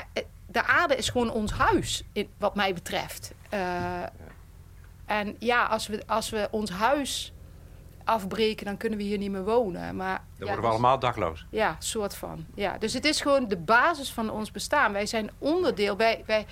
de 0.46 0.62
aarde 0.62 0.96
is 0.96 1.08
gewoon 1.08 1.30
ons 1.30 1.52
huis, 1.52 2.02
wat 2.38 2.54
mij 2.54 2.74
betreft. 2.74 3.32
En 5.10 5.36
ja, 5.38 5.64
als 5.64 5.86
we, 5.86 6.02
als 6.06 6.30
we 6.30 6.48
ons 6.50 6.70
huis 6.70 7.32
afbreken, 8.04 8.66
dan 8.66 8.76
kunnen 8.76 8.98
we 8.98 9.04
hier 9.04 9.18
niet 9.18 9.30
meer 9.30 9.44
wonen. 9.44 9.96
Maar, 9.96 10.24
dan 10.38 10.46
worden 10.46 10.64
we 10.64 10.70
allemaal 10.70 10.98
dakloos. 10.98 11.46
Ja, 11.50 11.76
soort 11.78 12.14
van. 12.14 12.46
Ja, 12.54 12.78
dus 12.78 12.92
het 12.92 13.04
is 13.04 13.20
gewoon 13.20 13.48
de 13.48 13.56
basis 13.56 14.12
van 14.12 14.30
ons 14.30 14.50
bestaan. 14.50 14.92
Wij 14.92 15.06
zijn 15.06 15.30
onderdeel. 15.38 15.96
Wij, 15.96 16.22
wij, 16.26 16.46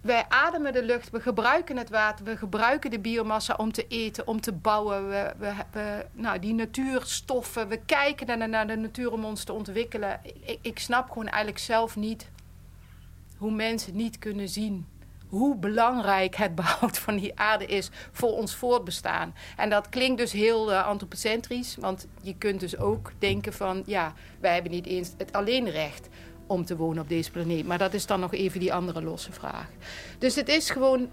wij 0.00 0.24
ademen 0.28 0.72
de 0.72 0.84
lucht, 0.84 1.10
we 1.10 1.20
gebruiken 1.20 1.76
het 1.76 1.90
water, 1.90 2.24
we 2.24 2.36
gebruiken 2.36 2.90
de 2.90 3.00
biomassa 3.00 3.54
om 3.54 3.72
te 3.72 3.86
eten, 3.88 4.26
om 4.26 4.40
te 4.40 4.52
bouwen. 4.52 5.08
We, 5.08 5.32
we, 5.38 5.52
we 5.70 6.06
nou, 6.12 6.38
die 6.38 6.54
natuurstoffen, 6.54 7.68
we 7.68 7.80
kijken 7.86 8.38
naar, 8.38 8.48
naar 8.48 8.66
de 8.66 8.76
natuur 8.76 9.12
om 9.12 9.24
ons 9.24 9.44
te 9.44 9.52
ontwikkelen. 9.52 10.20
Ik, 10.22 10.58
ik 10.60 10.78
snap 10.78 11.08
gewoon 11.08 11.28
eigenlijk 11.28 11.58
zelf 11.58 11.96
niet 11.96 12.30
hoe 13.36 13.50
mensen 13.50 13.96
niet 13.96 14.18
kunnen 14.18 14.48
zien 14.48 14.86
hoe 15.32 15.56
belangrijk 15.56 16.36
het 16.36 16.54
behoud 16.54 16.98
van 16.98 17.16
die 17.16 17.38
aarde 17.38 17.66
is 17.66 17.90
voor 18.12 18.32
ons 18.32 18.54
voortbestaan. 18.54 19.34
En 19.56 19.70
dat 19.70 19.88
klinkt 19.88 20.18
dus 20.18 20.32
heel 20.32 20.70
uh, 20.70 20.86
antropocentrisch, 20.86 21.76
want 21.80 22.06
je 22.22 22.36
kunt 22.36 22.60
dus 22.60 22.78
ook 22.78 23.12
denken 23.18 23.52
van 23.52 23.82
ja, 23.86 24.12
wij 24.40 24.54
hebben 24.54 24.72
niet 24.72 24.86
eens 24.86 25.12
het 25.18 25.32
alleenrecht 25.32 26.08
om 26.46 26.64
te 26.64 26.76
wonen 26.76 27.02
op 27.02 27.08
deze 27.08 27.30
planeet. 27.30 27.66
Maar 27.66 27.78
dat 27.78 27.94
is 27.94 28.06
dan 28.06 28.20
nog 28.20 28.32
even 28.32 28.60
die 28.60 28.74
andere 28.74 29.02
losse 29.02 29.32
vraag. 29.32 29.68
Dus 30.18 30.34
het 30.34 30.48
is 30.48 30.70
gewoon 30.70 31.08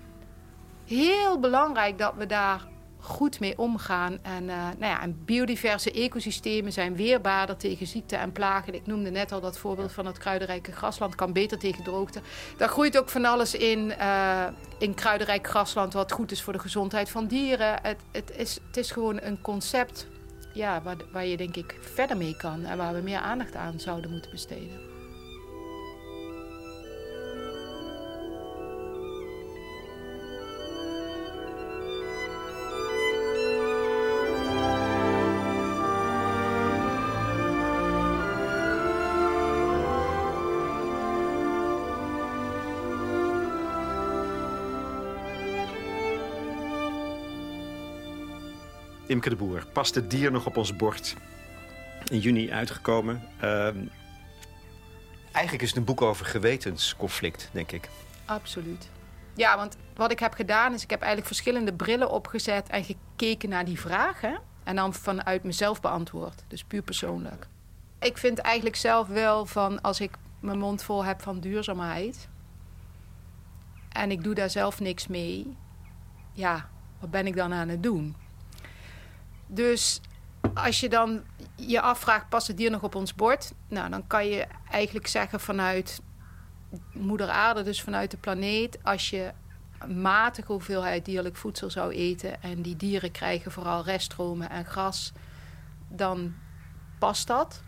heel 0.86 1.40
belangrijk 1.40 1.98
dat 1.98 2.14
we 2.18 2.26
daar 2.26 2.68
goed 3.00 3.40
mee 3.40 3.58
omgaan. 3.58 4.20
En, 4.22 4.44
uh, 4.44 4.56
nou 4.56 4.92
ja, 4.92 5.02
en 5.02 5.26
biodiverse 5.26 5.92
ecosystemen 5.92 6.72
zijn 6.72 6.96
weerbaarder 6.96 7.58
tegen 7.58 7.88
ziekte 7.88 8.16
en 8.16 8.32
plagen. 8.32 8.74
Ik 8.74 8.88
noemde 8.88 9.10
net 9.10 9.32
al 9.32 9.42
dat 9.42 9.58
voorbeeld 9.58 9.92
van 9.92 10.06
het 10.06 10.18
kruidenrijke 10.18 10.72
grasland. 10.72 11.16
Kan 11.16 11.34
beter 11.34 11.60
tegen 11.60 11.84
droogte. 11.84 12.22
Daar 12.58 12.70
groeit 12.70 12.98
ook 12.98 13.10
van 13.10 13.26
alles 13.26 13.56
in, 13.56 13.94
uh, 14.00 14.48
in 14.80 14.94
kruidenrijk 14.94 15.48
grasland... 15.48 15.94
wat 15.94 16.12
goed 16.12 16.32
is 16.32 16.42
voor 16.42 16.54
de 16.54 16.60
gezondheid 16.60 17.10
van 17.10 17.28
dieren. 17.28 17.80
Het, 17.82 18.00
het, 18.12 18.32
is, 18.38 18.60
het 18.68 18.78
is 18.78 18.92
gewoon 18.92 19.22
een 19.22 19.42
concept 19.42 20.08
ja, 20.54 20.82
waar, 20.82 20.98
waar 21.12 21.26
je 21.26 21.38
denk 21.38 21.56
ik 21.56 21.78
verder 21.82 22.18
mee 22.18 22.38
kan... 22.38 22.66
en 22.66 22.78
waar 22.78 22.94
we 22.94 23.02
meer 23.02 23.20
aandacht 23.20 23.56
aan 23.56 23.80
zouden 23.80 24.12
moeten 24.12 24.32
besteden. 24.32 24.89
Imke 49.10 49.30
de 49.30 49.36
Boer. 49.36 49.66
Past 49.74 49.96
het 49.96 50.10
dier 50.10 50.32
nog 50.32 50.46
op 50.46 50.58
ons 50.58 50.76
bord? 50.76 51.16
In 52.12 52.20
juni 52.20 52.52
uitgekomen. 52.52 53.22
Uh, 53.44 53.68
eigenlijk 55.32 55.62
is 55.62 55.70
het 55.70 55.78
een 55.78 55.84
boek 55.84 56.02
over 56.02 56.26
gewetensconflict, 56.26 57.50
denk 57.52 57.72
ik. 57.72 57.90
Absoluut. 58.26 58.90
Ja, 59.36 59.58
want 59.58 59.78
wat 59.96 60.12
ik 60.12 60.20
heb 60.20 60.34
gedaan 60.34 60.74
is... 60.74 60.84
ik 60.84 60.90
heb 60.90 61.00
eigenlijk 61.00 61.28
verschillende 61.28 61.74
brillen 61.74 62.10
opgezet... 62.12 62.70
en 62.70 62.84
gekeken 62.84 63.50
naar 63.50 63.66
die 63.66 63.80
vragen. 63.80 64.42
En 64.64 64.76
dan 64.76 64.94
vanuit 64.94 65.44
mezelf 65.44 65.82
beantwoord. 65.82 66.44
Dus 66.48 66.64
puur 66.64 66.82
persoonlijk. 66.82 67.48
Ik 68.00 68.18
vind 68.18 68.38
eigenlijk 68.38 68.76
zelf 68.76 69.08
wel 69.08 69.46
van... 69.46 69.82
als 69.82 70.00
ik 70.00 70.18
mijn 70.40 70.60
mond 70.60 70.84
vol 70.84 71.06
heb 71.06 71.22
van 71.22 71.40
duurzaamheid... 71.40 72.28
en 73.90 74.12
ik 74.12 74.24
doe 74.24 74.34
daar 74.34 74.50
zelf 74.50 74.80
niks 74.80 75.08
mee... 75.08 75.58
ja, 76.34 76.70
wat 77.00 77.12
ben 77.12 77.28
ik 77.28 77.36
dan 77.36 77.54
aan 77.54 77.70
het 77.70 77.84
doen? 77.84 78.16
Dus 79.52 80.02
als 80.54 80.80
je 80.80 80.90
dan 80.90 81.22
je 81.56 81.82
afvraagt, 81.82 82.30
past 82.30 82.48
het 82.48 82.58
dier 82.58 82.72
nog 82.72 82.84
op 82.84 82.96
ons 82.96 83.16
bord? 83.16 83.54
Nou, 83.68 83.90
dan 83.90 84.08
kan 84.08 84.28
je 84.28 84.46
eigenlijk 84.72 85.08
zeggen 85.08 85.40
vanuit 85.40 86.02
moeder 86.94 87.30
aarde, 87.30 87.64
dus 87.64 87.82
vanuit 87.82 88.12
de 88.12 88.18
planeet... 88.18 88.80
als 88.84 89.10
je 89.10 89.32
een 89.80 90.02
matige 90.02 90.52
hoeveelheid 90.52 91.06
dierlijk 91.06 91.36
voedsel 91.36 91.70
zou 91.70 91.92
eten... 91.92 92.42
en 92.42 92.62
die 92.62 92.76
dieren 92.76 93.12
krijgen 93.12 93.52
vooral 93.52 93.84
reststromen 93.84 94.50
en 94.50 94.66
gras, 94.66 95.12
dan 95.88 96.34
past 97.00 97.28
dat. 97.28 97.64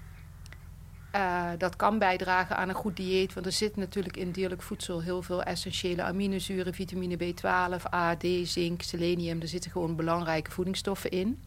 Uh, 1.15 1.49
dat 1.57 1.75
kan 1.75 1.99
bijdragen 1.99 2.57
aan 2.57 2.69
een 2.69 2.75
goed 2.75 2.95
dieet, 2.95 3.33
want 3.33 3.45
er 3.45 3.51
zit 3.51 3.75
natuurlijk 3.75 4.17
in 4.17 4.31
dierlijk 4.31 4.61
voedsel 4.61 5.01
heel 5.01 5.21
veel 5.21 5.43
essentiële 5.43 6.03
aminozuren, 6.03 6.73
vitamine 6.73 7.17
B12, 7.17 7.93
A, 7.93 8.15
D, 8.15 8.25
zink, 8.43 8.81
selenium. 8.81 9.41
Er 9.41 9.47
zitten 9.47 9.71
gewoon 9.71 9.95
belangrijke 9.95 10.51
voedingsstoffen 10.51 11.11
in. 11.11 11.39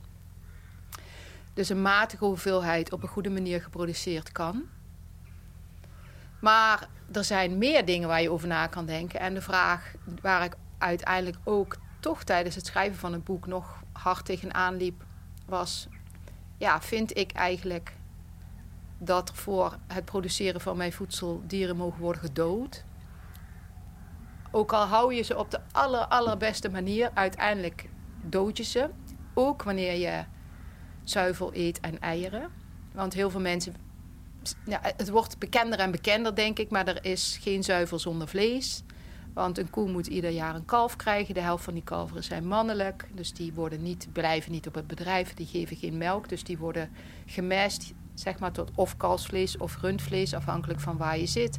Dus 1.55 1.69
een 1.69 1.83
matige 1.83 2.25
hoeveelheid 2.25 2.93
op 2.93 3.03
een 3.03 3.09
goede 3.09 3.31
manier 3.31 3.62
geproduceerd 3.62 4.33
kan. 4.33 4.62
Maar 6.40 6.88
er 7.12 7.25
zijn 7.25 7.59
meer 7.59 7.85
dingen 7.85 8.09
waar 8.09 8.23
je 8.23 8.31
over 8.31 8.49
na 8.49 8.67
kan 8.67 8.87
denken. 8.87 9.21
En 9.21 9.35
de 9.35 9.43
vraag 9.43 9.95
waar 10.21 10.45
ik 10.45 10.57
uiteindelijk 10.79 11.37
ook 11.45 11.77
toch 12.01 12.25
tijdens 12.25 12.55
het 12.55 12.67
schrijven 12.67 12.99
van 12.99 13.12
het 13.12 13.25
boek 13.25 13.47
nog 13.47 13.83
hard 13.93 14.25
tegenaan 14.25 14.77
liep, 14.77 15.05
was: 15.47 15.88
ja, 16.57 16.81
vind 16.81 17.17
ik 17.17 17.33
eigenlijk 17.33 17.93
dat 18.99 19.31
voor 19.35 19.77
het 19.87 20.05
produceren 20.05 20.61
van 20.61 20.77
mijn 20.77 20.93
voedsel 20.93 21.43
dieren 21.47 21.77
mogen 21.77 22.01
worden 22.01 22.23
gedood? 22.23 22.85
Ook 24.51 24.73
al 24.73 24.85
hou 24.85 25.14
je 25.14 25.23
ze 25.23 25.38
op 25.38 25.51
de 25.51 25.61
aller, 25.73 26.07
allerbeste 26.07 26.71
manier, 26.71 27.11
uiteindelijk 27.14 27.88
dood 28.23 28.57
je 28.57 28.62
ze. 28.62 28.90
Ook 29.35 29.62
wanneer 29.62 29.95
je 29.95 30.25
zuivel 31.05 31.51
eet 31.55 31.81
en 31.81 32.01
eieren. 32.01 32.51
Want 32.93 33.14
heel 33.14 33.31
veel 33.31 33.40
mensen. 33.40 33.75
Ja, 34.67 34.81
het 34.83 35.09
wordt 35.09 35.38
bekender 35.38 35.79
en 35.79 35.90
bekender, 35.90 36.35
denk 36.35 36.59
ik, 36.59 36.71
maar 36.71 36.87
er 36.87 37.05
is 37.05 37.38
geen 37.40 37.64
zuivel 37.64 37.99
zonder 37.99 38.29
vlees. 38.29 38.83
Want 39.35 39.59
een 39.59 39.71
koe 39.71 39.90
moet 39.90 40.07
ieder 40.07 40.31
jaar 40.31 40.55
een 40.55 40.64
kalf 40.64 40.97
krijgen. 40.97 41.35
De 41.35 41.40
helft 41.40 41.64
van 41.64 41.75
die 41.75 41.83
kalveren 41.83 42.25
zijn 42.25 42.47
mannelijk. 42.47 43.09
Dus 43.14 43.33
die 43.33 43.53
worden 43.53 43.83
niet, 43.83 44.09
blijven 44.12 44.53
niet 44.53 44.67
op 44.67 44.75
het 44.75 44.87
bedrijf. 44.87 45.35
Die 45.35 45.47
geven 45.47 45.77
geen 45.77 45.99
melk. 45.99 46.29
Dus 46.29 46.45
die 46.45 46.59
worden 46.59 46.90
gemest 47.27 47.93
zeg 48.14 48.38
maar, 48.38 48.53
tot 48.53 48.70
of 48.74 48.96
kalfsvlees 48.96 49.57
of 49.57 49.81
rundvlees, 49.81 50.35
afhankelijk 50.35 50.81
van 50.81 50.96
waar 50.96 51.18
je 51.18 51.27
zit. 51.27 51.59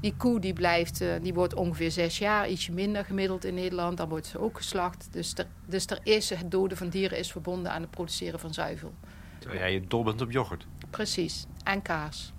Die 0.00 0.14
koe 0.16 0.40
die 0.40 0.52
blijft, 0.52 1.00
uh, 1.00 1.12
die 1.22 1.34
wordt 1.34 1.54
ongeveer 1.54 1.90
zes 1.90 2.18
jaar, 2.18 2.48
ietsje 2.48 2.72
minder 2.72 3.04
gemiddeld 3.04 3.44
in 3.44 3.54
Nederland. 3.54 3.96
Dan 3.96 4.08
wordt 4.08 4.26
ze 4.26 4.40
ook 4.40 4.56
geslacht. 4.56 5.08
Dus 5.10 5.34
er, 5.34 5.46
dus 5.66 5.86
er 5.86 6.00
is, 6.02 6.30
het 6.30 6.50
doden 6.50 6.76
van 6.76 6.88
dieren 6.88 7.18
is 7.18 7.32
verbonden 7.32 7.72
aan 7.72 7.80
het 7.80 7.90
produceren 7.90 8.40
van 8.40 8.54
zuivel. 8.54 8.94
Terwijl 9.38 9.60
jij 9.60 9.72
je 9.72 9.86
dol 9.86 10.02
bent 10.02 10.20
op 10.20 10.30
yoghurt. 10.30 10.66
Precies, 10.90 11.46
en 11.64 11.82
kaas. 11.82 12.32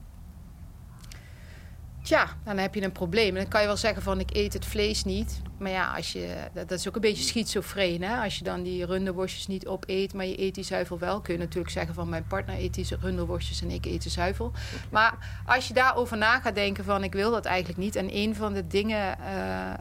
Tja, 2.03 2.27
dan 2.43 2.57
heb 2.57 2.75
je 2.75 2.83
een 2.83 2.91
probleem. 2.91 3.33
Dan 3.33 3.47
kan 3.47 3.61
je 3.61 3.67
wel 3.67 3.77
zeggen 3.77 4.01
van 4.01 4.19
ik 4.19 4.35
eet 4.35 4.53
het 4.53 4.65
vlees 4.65 5.03
niet. 5.03 5.41
Maar 5.57 5.71
ja, 5.71 5.93
als 5.95 6.11
je, 6.11 6.35
dat 6.53 6.71
is 6.71 6.87
ook 6.87 6.95
een 6.95 7.01
beetje 7.01 7.23
schizofreen. 7.23 8.03
Hè? 8.03 8.23
Als 8.23 8.37
je 8.37 8.43
dan 8.43 8.63
die 8.63 8.85
runderworstjes 8.85 9.47
niet 9.47 9.67
opeet, 9.67 10.13
maar 10.13 10.25
je 10.25 10.41
eet 10.41 10.55
die 10.55 10.63
zuivel 10.63 10.99
wel. 10.99 11.21
Kun 11.21 11.33
je 11.33 11.39
natuurlijk 11.39 11.73
zeggen 11.73 11.93
van 11.93 12.09
mijn 12.09 12.27
partner 12.27 12.59
eet 12.59 12.73
die 12.73 12.87
runderworstjes 12.99 13.61
en 13.61 13.71
ik 13.71 13.85
eet 13.85 14.03
de 14.03 14.09
zuivel. 14.09 14.51
Maar 14.91 15.43
als 15.45 15.67
je 15.67 15.73
daarover 15.73 16.17
na 16.17 16.39
gaat 16.39 16.55
denken 16.55 16.83
van 16.83 17.03
ik 17.03 17.13
wil 17.13 17.31
dat 17.31 17.45
eigenlijk 17.45 17.79
niet. 17.79 17.95
En 17.95 18.15
een 18.15 18.35
van 18.35 18.53
de 18.53 18.67
dingen... 18.67 19.17
Uh, 19.19 19.73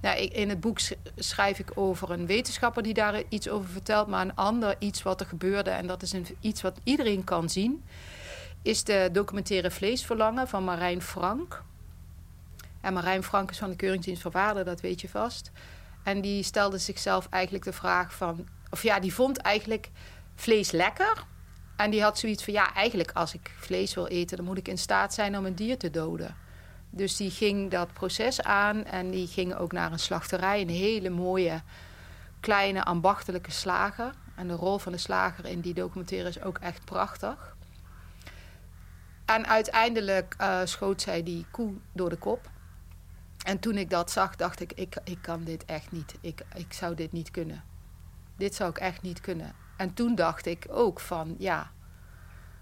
nou, 0.00 0.18
in 0.18 0.48
het 0.48 0.60
boek 0.60 0.78
schrijf 1.16 1.58
ik 1.58 1.70
over 1.74 2.10
een 2.10 2.26
wetenschapper 2.26 2.82
die 2.82 2.94
daar 2.94 3.22
iets 3.28 3.48
over 3.48 3.68
vertelt. 3.70 4.08
Maar 4.08 4.20
een 4.20 4.34
ander 4.34 4.76
iets 4.78 5.02
wat 5.02 5.20
er 5.20 5.26
gebeurde. 5.26 5.70
En 5.70 5.86
dat 5.86 6.02
is 6.02 6.12
een, 6.12 6.26
iets 6.40 6.62
wat 6.62 6.80
iedereen 6.82 7.24
kan 7.24 7.48
zien. 7.48 7.84
Is 8.62 8.84
de 8.84 9.08
documentaire 9.12 9.70
Vleesverlangen 9.70 10.48
van 10.48 10.64
Marijn 10.64 11.02
Frank. 11.02 11.62
En 12.84 12.92
Marijn 12.92 13.22
Frank 13.22 13.50
is 13.50 13.58
van 13.58 13.70
de 13.70 13.76
Keuringsdienst 13.76 14.22
voor 14.22 14.30
Waarde, 14.30 14.64
dat 14.64 14.80
weet 14.80 15.00
je 15.00 15.08
vast. 15.08 15.50
En 16.02 16.20
die 16.20 16.42
stelde 16.42 16.78
zichzelf 16.78 17.26
eigenlijk 17.30 17.64
de 17.64 17.72
vraag 17.72 18.14
van... 18.14 18.48
Of 18.70 18.82
ja, 18.82 19.00
die 19.00 19.14
vond 19.14 19.36
eigenlijk 19.36 19.90
vlees 20.34 20.70
lekker. 20.70 21.24
En 21.76 21.90
die 21.90 22.02
had 22.02 22.18
zoiets 22.18 22.44
van, 22.44 22.52
ja, 22.52 22.74
eigenlijk 22.74 23.10
als 23.12 23.34
ik 23.34 23.54
vlees 23.58 23.94
wil 23.94 24.06
eten... 24.06 24.36
dan 24.36 24.46
moet 24.46 24.58
ik 24.58 24.68
in 24.68 24.78
staat 24.78 25.14
zijn 25.14 25.38
om 25.38 25.46
een 25.46 25.54
dier 25.54 25.78
te 25.78 25.90
doden. 25.90 26.36
Dus 26.90 27.16
die 27.16 27.30
ging 27.30 27.70
dat 27.70 27.92
proces 27.92 28.42
aan 28.42 28.84
en 28.84 29.10
die 29.10 29.26
ging 29.26 29.54
ook 29.54 29.72
naar 29.72 29.92
een 29.92 29.98
slachterij. 29.98 30.60
Een 30.60 30.68
hele 30.68 31.10
mooie, 31.10 31.62
kleine, 32.40 32.84
ambachtelijke 32.84 33.50
slager. 33.50 34.14
En 34.34 34.48
de 34.48 34.54
rol 34.54 34.78
van 34.78 34.92
de 34.92 34.98
slager 34.98 35.46
in 35.46 35.60
die 35.60 35.74
documentaire 35.74 36.28
is 36.28 36.42
ook 36.42 36.58
echt 36.58 36.84
prachtig. 36.84 37.56
En 39.24 39.46
uiteindelijk 39.46 40.34
uh, 40.40 40.60
schoot 40.64 41.02
zij 41.02 41.22
die 41.22 41.46
koe 41.50 41.72
door 41.92 42.08
de 42.08 42.16
kop. 42.16 42.52
En 43.44 43.58
toen 43.58 43.76
ik 43.76 43.90
dat 43.90 44.10
zag, 44.10 44.36
dacht 44.36 44.60
ik, 44.60 44.72
ik, 44.72 44.96
ik 45.04 45.18
kan 45.20 45.44
dit 45.44 45.64
echt 45.64 45.92
niet. 45.92 46.14
Ik, 46.20 46.42
ik 46.54 46.72
zou 46.72 46.94
dit 46.94 47.12
niet 47.12 47.30
kunnen. 47.30 47.62
Dit 48.36 48.54
zou 48.54 48.70
ik 48.70 48.78
echt 48.78 49.02
niet 49.02 49.20
kunnen. 49.20 49.52
En 49.76 49.94
toen 49.94 50.14
dacht 50.14 50.46
ik 50.46 50.66
ook 50.68 51.00
van, 51.00 51.34
ja, 51.38 51.70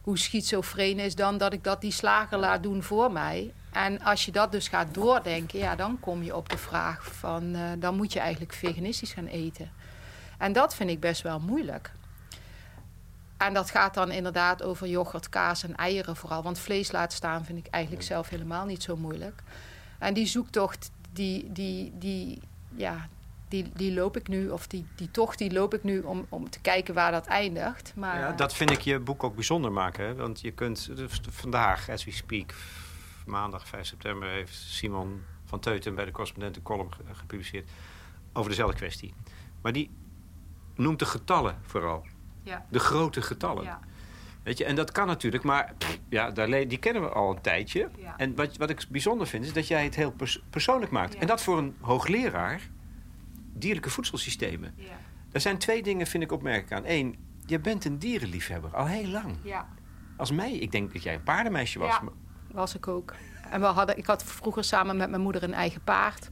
hoe 0.03 0.19
schizofreen 0.19 0.99
is 0.99 1.15
dan 1.15 1.39
dat 1.39 1.53
ik 1.53 1.65
dat 1.65 1.81
die 1.81 1.93
slager 1.93 2.39
laat 2.39 2.63
doen 2.63 2.83
voor 2.83 3.13
mij. 3.13 3.53
En 3.73 4.01
als 4.01 4.25
je 4.25 4.33
dat 4.33 4.53
dus 4.53 4.69
gaat 4.69 4.95
doordenken, 4.95 5.59
ja, 5.59 5.77
dan 5.77 6.01
kom 6.01 6.23
je 6.23 6.37
op 6.37 6.49
de 6.49 6.59
vraag 6.59 7.05
van, 7.05 7.57
uh, 7.57 7.71
dan 7.79 7.97
moet 7.97 8.13
je 8.13 8.21
eigenlijk 8.21 8.53
veganistisch 8.53 9.13
gaan 9.13 9.27
eten. 9.27 9.71
En 10.39 10.53
dat 10.53 10.75
vind 10.75 10.91
ik 10.91 11.01
best 11.01 11.23
wel 11.23 11.41
moeilijk. 11.41 11.93
En 13.37 13.55
dat 13.55 13.71
gaat 13.71 13.95
dan 13.95 14.11
inderdaad 14.11 14.63
over 14.63 14.87
yoghurt, 14.87 15.29
kaas 15.29 15.63
en 15.63 15.77
eieren 15.77 16.17
vooral. 16.17 16.43
Want 16.43 16.59
vlees 16.59 16.93
laten 16.93 17.17
staan 17.17 17.45
vind 17.45 17.59
ik 17.59 17.67
eigenlijk 17.71 18.05
zelf 18.05 18.29
helemaal 18.29 18.65
niet 18.65 18.83
zo 18.83 18.97
moeilijk. 18.97 19.43
En 20.03 20.15
die 20.15 20.27
zoektocht, 20.27 20.91
die, 21.13 21.53
die, 21.53 21.93
die, 21.99 22.41
ja, 22.77 23.09
die, 23.49 23.71
die 23.75 23.93
loop 23.95 24.17
ik 24.17 24.29
nu, 24.29 24.49
of 24.51 24.67
die, 24.67 24.87
die 24.97 25.11
tocht 25.11 25.39
die 25.39 25.53
loop 25.53 25.75
ik 25.75 25.83
nu 25.85 26.01
om, 26.01 26.27
om 26.29 26.51
te 26.51 26.61
kijken 26.61 26.95
waar 26.95 27.13
dat 27.13 27.27
eindigt. 27.27 27.93
Maar, 27.97 28.19
ja, 28.19 28.33
dat 28.33 28.55
vind 28.55 28.71
ik 28.71 28.81
je 28.81 28.99
boek 28.99 29.25
ook 29.25 29.35
bijzonder 29.35 29.73
maken. 29.73 30.07
Hè? 30.07 30.15
Want 30.15 30.41
je 30.41 30.51
kunt 30.51 30.91
vandaag, 31.31 31.89
as 31.89 32.05
we 32.05 32.11
speak, 32.11 32.55
maandag 33.27 33.69
5 33.69 33.87
september, 33.87 34.29
heeft 34.29 34.55
Simon 34.55 35.23
van 35.45 35.61
Teuten 35.61 35.95
bij 35.95 36.05
de 36.05 36.11
correspondentencolumn 36.11 36.93
ge- 36.95 37.03
gepubliceerd 37.13 37.71
over 38.33 38.51
dezelfde 38.51 38.77
kwestie. 38.77 39.15
Maar 39.61 39.73
die 39.73 39.91
noemt 40.75 40.99
de 40.99 41.07
getallen 41.07 41.59
vooral. 41.63 42.07
Ja. 42.43 42.67
De 42.71 42.79
grote 42.79 43.23
getallen. 43.23 43.65
Ja. 43.65 43.81
Weet 44.43 44.59
je, 44.59 44.65
en 44.65 44.75
dat 44.75 44.93
kan 44.93 45.07
natuurlijk, 45.07 45.43
maar 45.43 45.73
pff, 45.79 45.99
ja, 46.09 46.31
daar 46.31 46.47
die 46.69 46.79
kennen 46.79 47.03
we 47.03 47.09
al 47.09 47.31
een 47.31 47.41
tijdje. 47.41 47.89
Ja. 47.99 48.15
En 48.17 48.35
wat, 48.35 48.57
wat 48.57 48.71
ik 48.71 48.85
bijzonder 48.89 49.27
vind, 49.27 49.45
is 49.45 49.53
dat 49.53 49.67
jij 49.69 49.85
het 49.85 49.95
heel 49.97 50.13
pers- 50.13 50.43
persoonlijk 50.51 50.91
maakt. 50.93 51.15
Ja. 51.15 51.21
En 51.21 51.27
dat 51.27 51.43
voor 51.43 51.59
een 51.59 51.77
hoogleraar 51.81 52.61
dierlijke 53.53 53.91
voedselsystemen. 53.91 54.75
Ja. 54.77 54.91
Er 55.33 55.41
zijn 55.41 55.59
twee 55.59 55.83
dingen, 55.83 56.07
vind 56.07 56.23
ik, 56.23 56.33
opmerkelijk 56.33 56.73
aan. 56.73 56.83
Eén, 56.91 57.17
je 57.47 57.59
bent 57.61 57.85
een 57.85 57.99
dierenliefhebber, 57.99 58.77
al 58.77 58.87
heel 58.87 59.07
lang. 59.09 59.37
ja. 59.43 59.69
Als 60.17 60.31
mij, 60.31 60.53
ik 60.53 60.73
denk 60.73 60.93
dat 60.93 61.03
jij 61.03 61.15
een 61.15 61.23
paardenmeisje 61.23 61.79
was. 61.79 61.89
Ja. 61.95 62.01
maar- 62.03 62.13
was 62.53 62.75
ik 62.75 62.89
ook. 62.89 63.15
En 63.51 63.61
we 63.61 63.67
hadden, 63.67 63.97
ik 63.99 64.07
had 64.07 64.25
vroeger 64.25 64.65
samen 64.65 64.97
met 64.97 65.11
mijn 65.11 65.23
moeder 65.23 65.43
een 65.43 65.55
eigen 65.55 65.83
paard. 65.85 66.31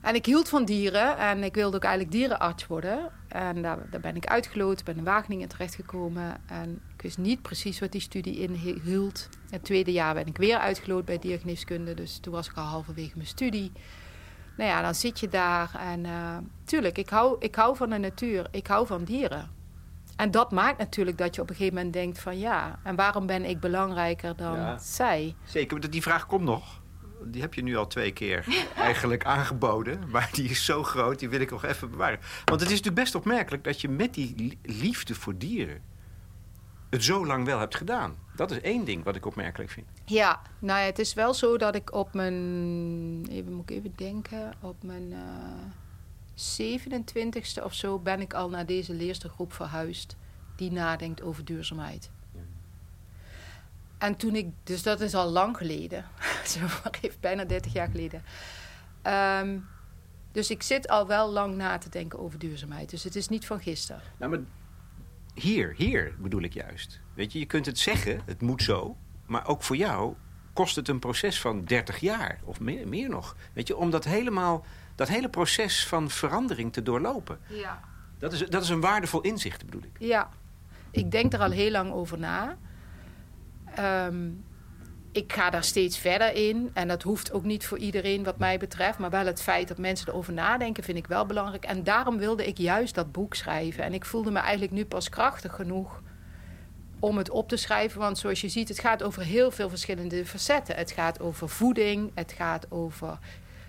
En 0.00 0.14
ik 0.14 0.26
hield 0.26 0.48
van 0.48 0.64
dieren 0.64 1.18
en 1.18 1.42
ik 1.42 1.54
wilde 1.54 1.76
ook 1.76 1.82
eigenlijk 1.82 2.12
dierenarts 2.14 2.66
worden. 2.66 3.10
En 3.36 3.62
daar, 3.62 3.78
daar 3.90 4.00
ben 4.00 4.16
ik 4.16 4.26
uitgeloot, 4.26 4.84
ben 4.84 4.96
in 4.96 5.04
Wageningen 5.04 5.48
terechtgekomen. 5.48 6.36
En 6.46 6.80
ik 6.96 7.02
wist 7.02 7.18
niet 7.18 7.42
precies 7.42 7.78
wat 7.80 7.92
die 7.92 8.00
studie 8.00 8.38
inhield. 8.40 9.28
Het 9.50 9.64
tweede 9.64 9.92
jaar 9.92 10.14
ben 10.14 10.26
ik 10.26 10.36
weer 10.36 10.58
uitgeloot 10.58 11.04
bij 11.04 11.18
diergeneeskunde. 11.18 11.94
Dus 11.94 12.18
toen 12.18 12.32
was 12.32 12.48
ik 12.48 12.56
al 12.56 12.64
halverwege 12.64 13.12
mijn 13.14 13.28
studie. 13.28 13.72
Nou 14.56 14.70
ja, 14.70 14.82
dan 14.82 14.94
zit 14.94 15.20
je 15.20 15.28
daar. 15.28 15.70
En 15.78 16.04
eh, 16.04 16.36
tuurlijk, 16.64 16.98
ik 16.98 17.08
hou, 17.08 17.36
ik 17.38 17.54
hou 17.54 17.76
van 17.76 17.90
de 17.90 17.98
natuur. 17.98 18.46
Ik 18.50 18.66
hou 18.66 18.86
van 18.86 19.04
dieren. 19.04 19.50
En 20.16 20.30
dat 20.30 20.52
maakt 20.52 20.78
natuurlijk 20.78 21.18
dat 21.18 21.34
je 21.34 21.40
op 21.40 21.50
een 21.50 21.56
gegeven 21.56 21.76
moment 21.76 21.92
denkt 21.94 22.18
van 22.18 22.38
ja, 22.38 22.78
en 22.82 22.96
waarom 22.96 23.26
ben 23.26 23.44
ik 23.44 23.60
belangrijker 23.60 24.36
dan 24.36 24.56
Ja. 24.56 24.78
zij? 24.78 25.34
Zeker, 25.44 25.78
want 25.78 25.92
die 25.92 26.02
vraag 26.02 26.26
komt 26.26 26.44
nog. 26.44 26.80
Die 27.32 27.40
heb 27.40 27.54
je 27.54 27.62
nu 27.62 27.76
al 27.76 27.86
twee 27.86 28.12
keer 28.12 28.46
eigenlijk 28.76 29.24
aangeboden. 29.24 30.00
Maar 30.10 30.28
die 30.32 30.48
is 30.50 30.64
zo 30.64 30.82
groot, 30.82 31.18
die 31.18 31.28
wil 31.28 31.40
ik 31.40 31.50
nog 31.50 31.64
even 31.64 31.90
bewaren. 31.90 32.18
Want 32.44 32.60
het 32.60 32.70
is 32.70 32.76
natuurlijk 32.76 33.02
best 33.02 33.14
opmerkelijk 33.14 33.64
dat 33.64 33.80
je 33.80 33.88
met 33.88 34.14
die 34.14 34.34
li- 34.36 34.58
liefde 34.62 35.14
voor 35.14 35.38
dieren... 35.38 35.82
het 36.90 37.04
zo 37.04 37.26
lang 37.26 37.44
wel 37.44 37.58
hebt 37.58 37.74
gedaan. 37.76 38.16
Dat 38.36 38.50
is 38.50 38.60
één 38.60 38.84
ding 38.84 39.04
wat 39.04 39.16
ik 39.16 39.26
opmerkelijk 39.26 39.70
vind. 39.70 39.86
Ja, 40.04 40.40
nou 40.58 40.80
ja, 40.80 40.86
het 40.86 40.98
is 40.98 41.14
wel 41.14 41.34
zo 41.34 41.56
dat 41.58 41.74
ik 41.74 41.94
op 41.94 42.14
mijn, 42.14 42.34
even 43.30 43.52
moet 43.52 43.70
ik 43.70 43.76
even 43.76 43.92
denken, 43.96 44.54
op 44.60 44.82
mijn 44.82 45.12
eh 45.12 45.18
27ste 46.38 47.62
of 47.64 47.74
zo 47.74 47.98
ben 47.98 48.20
ik 48.20 48.34
al 48.34 48.48
naar 48.48 48.66
deze 48.66 48.94
leerstergroep 48.94 49.52
verhuisd 49.52 50.16
die 50.56 50.70
nadenkt 50.72 51.22
over 51.22 51.44
duurzaamheid. 51.44 52.10
En 53.98 54.16
toen 54.16 54.34
ik, 54.34 54.48
dus 54.64 54.82
dat 54.82 55.00
is 55.00 55.14
al 55.14 55.30
lang 55.30 55.56
geleden, 55.56 56.04
zo 56.54 56.60
even 57.00 57.20
bijna 57.20 57.44
30 57.44 57.72
jaar 57.72 57.88
geleden. 57.90 58.22
Ehm, 59.02 59.58
dus 60.32 60.50
ik 60.50 60.62
zit 60.62 60.88
al 60.88 61.06
wel 61.06 61.30
lang 61.30 61.56
na 61.56 61.78
te 61.78 61.88
denken 61.88 62.18
over 62.18 62.38
duurzaamheid. 62.38 62.90
Dus 62.90 63.04
het 63.04 63.16
is 63.16 63.28
niet 63.28 63.46
van 63.46 63.60
gisteren. 63.60 64.02
Nou, 64.16 64.30
maar 64.30 64.40
hier, 65.34 65.74
hier 65.76 66.14
bedoel 66.18 66.42
ik 66.42 66.52
juist. 66.52 67.00
Weet 67.14 67.32
je, 67.32 67.38
je 67.38 67.46
kunt 67.46 67.66
het 67.66 67.78
zeggen, 67.78 68.20
het 68.24 68.40
moet 68.40 68.62
zo. 68.62 68.96
Maar 69.26 69.46
ook 69.46 69.62
voor 69.62 69.76
jou 69.76 70.14
kost 70.52 70.76
het 70.76 70.88
een 70.88 70.98
proces 70.98 71.40
van 71.40 71.64
30 71.64 71.98
jaar. 71.98 72.40
Of 72.44 72.60
meer, 72.60 72.88
meer 72.88 73.08
nog. 73.08 73.36
Weet 73.52 73.66
je, 73.66 73.76
om 73.76 73.90
dat 73.90 74.04
helemaal, 74.04 74.64
dat 74.94 75.08
hele 75.08 75.28
proces 75.28 75.86
van 75.86 76.10
verandering 76.10 76.72
te 76.72 76.82
doorlopen. 76.82 77.38
Ja. 77.48 77.80
Dat 78.18 78.32
is, 78.32 78.46
dat 78.46 78.62
is 78.62 78.68
een 78.68 78.80
waardevol 78.80 79.20
inzicht, 79.20 79.64
bedoel 79.64 79.82
ik. 79.82 79.96
Ja, 79.98 80.28
ik 80.90 81.10
denk 81.10 81.32
er 81.32 81.40
al 81.40 81.50
heel 81.50 81.70
lang 81.70 81.92
over 81.92 82.18
na. 82.18 82.56
Ehm, 83.76 84.30
ik 85.12 85.32
ga 85.32 85.50
daar 85.50 85.64
steeds 85.64 85.98
verder 85.98 86.34
in. 86.34 86.70
En 86.74 86.88
dat 86.88 87.02
hoeft 87.02 87.32
ook 87.32 87.44
niet 87.44 87.66
voor 87.66 87.78
iedereen 87.78 88.24
wat 88.24 88.38
mij 88.38 88.58
betreft. 88.58 88.98
Maar 88.98 89.10
wel 89.10 89.26
het 89.26 89.42
feit 89.42 89.68
dat 89.68 89.78
mensen 89.78 90.08
erover 90.08 90.32
nadenken 90.32 90.84
vind 90.84 90.98
ik 90.98 91.06
wel 91.06 91.26
belangrijk. 91.26 91.64
En 91.64 91.84
daarom 91.84 92.18
wilde 92.18 92.46
ik 92.46 92.58
juist 92.58 92.94
dat 92.94 93.12
boek 93.12 93.34
schrijven. 93.34 93.84
En 93.84 93.94
ik 93.94 94.04
voelde 94.04 94.30
me 94.30 94.38
eigenlijk 94.38 94.72
nu 94.72 94.84
pas 94.84 95.08
krachtig 95.08 95.54
genoeg 95.54 96.02
om 96.98 97.16
het 97.16 97.30
op 97.30 97.48
te 97.48 97.56
schrijven. 97.56 98.00
Want 98.00 98.18
zoals 98.18 98.40
je 98.40 98.48
ziet, 98.48 98.68
het 98.68 98.78
gaat 98.78 99.02
over 99.02 99.22
heel 99.22 99.50
veel 99.50 99.68
verschillende 99.68 100.26
facetten. 100.26 100.76
Het 100.76 100.90
gaat 100.90 101.20
over 101.20 101.48
voeding, 101.48 102.10
het 102.14 102.32
gaat 102.32 102.70
over 102.70 103.18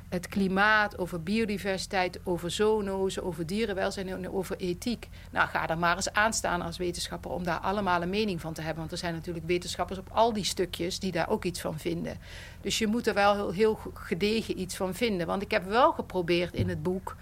het 0.09 0.27
klimaat, 0.27 0.97
over 0.97 1.23
biodiversiteit, 1.23 2.19
over 2.23 2.51
zoonozen, 2.51 3.23
over 3.23 3.45
dierenwelzijn 3.45 4.07
en 4.07 4.31
over 4.31 4.57
ethiek. 4.57 5.09
Nou, 5.31 5.49
ga 5.49 5.69
er 5.69 5.77
maar 5.77 5.95
eens 5.95 6.13
aan 6.13 6.33
staan 6.33 6.61
als 6.61 6.77
wetenschapper 6.77 7.31
om 7.31 7.43
daar 7.43 7.59
allemaal 7.59 8.01
een 8.01 8.09
mening 8.09 8.41
van 8.41 8.53
te 8.53 8.61
hebben. 8.61 8.79
Want 8.79 8.91
er 8.91 8.97
zijn 8.97 9.13
natuurlijk 9.13 9.45
wetenschappers 9.45 9.99
op 9.99 10.09
al 10.11 10.33
die 10.33 10.43
stukjes 10.43 10.99
die 10.99 11.11
daar 11.11 11.29
ook 11.29 11.45
iets 11.45 11.61
van 11.61 11.79
vinden. 11.79 12.17
Dus 12.61 12.77
je 12.77 12.87
moet 12.87 13.07
er 13.07 13.13
wel 13.13 13.33
heel, 13.33 13.51
heel 13.51 13.79
gedegen 13.93 14.59
iets 14.59 14.75
van 14.75 14.93
vinden. 14.93 15.27
Want 15.27 15.41
ik 15.41 15.51
heb 15.51 15.65
wel 15.65 15.91
geprobeerd 15.91 16.53
in 16.53 16.69
het 16.69 16.83
boek 16.83 17.15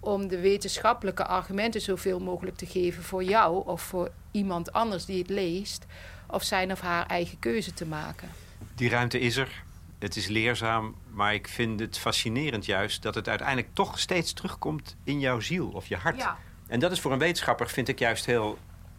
om 0.00 0.28
de 0.28 0.40
wetenschappelijke 0.40 1.24
argumenten 1.26 1.80
zoveel 1.80 2.20
mogelijk 2.20 2.56
te 2.56 2.66
geven 2.66 3.02
voor 3.02 3.24
jou 3.24 3.66
of 3.66 3.82
voor 3.82 4.10
iemand 4.30 4.72
anders 4.72 5.04
die 5.04 5.18
het 5.18 5.30
leest, 5.30 5.86
of 6.26 6.42
zijn 6.42 6.72
of 6.72 6.80
haar 6.80 7.06
eigen 7.06 7.38
keuze 7.38 7.74
te 7.74 7.86
maken. 7.86 8.28
Die 8.74 8.88
ruimte 8.88 9.20
is 9.20 9.36
er. 9.36 9.62
Het 10.02 10.16
is 10.16 10.26
leerzaam, 10.26 10.94
maar 11.10 11.34
ik 11.34 11.48
vind 11.48 11.80
het 11.80 11.98
fascinerend 11.98 12.66
juist 12.66 13.02
dat 13.02 13.14
het 13.14 13.28
uiteindelijk 13.28 13.68
toch 13.72 13.98
steeds 13.98 14.32
terugkomt 14.32 14.96
in 15.04 15.20
jouw 15.20 15.40
ziel 15.40 15.68
of 15.68 15.86
je 15.86 15.96
hart. 15.96 16.28
En 16.66 16.80
dat 16.80 16.92
is 16.92 17.00
voor 17.00 17.12
een 17.12 17.18
wetenschapper, 17.18 17.68
vind 17.68 17.88
ik 17.88 17.98
juist 17.98 18.26
heel 18.26 18.58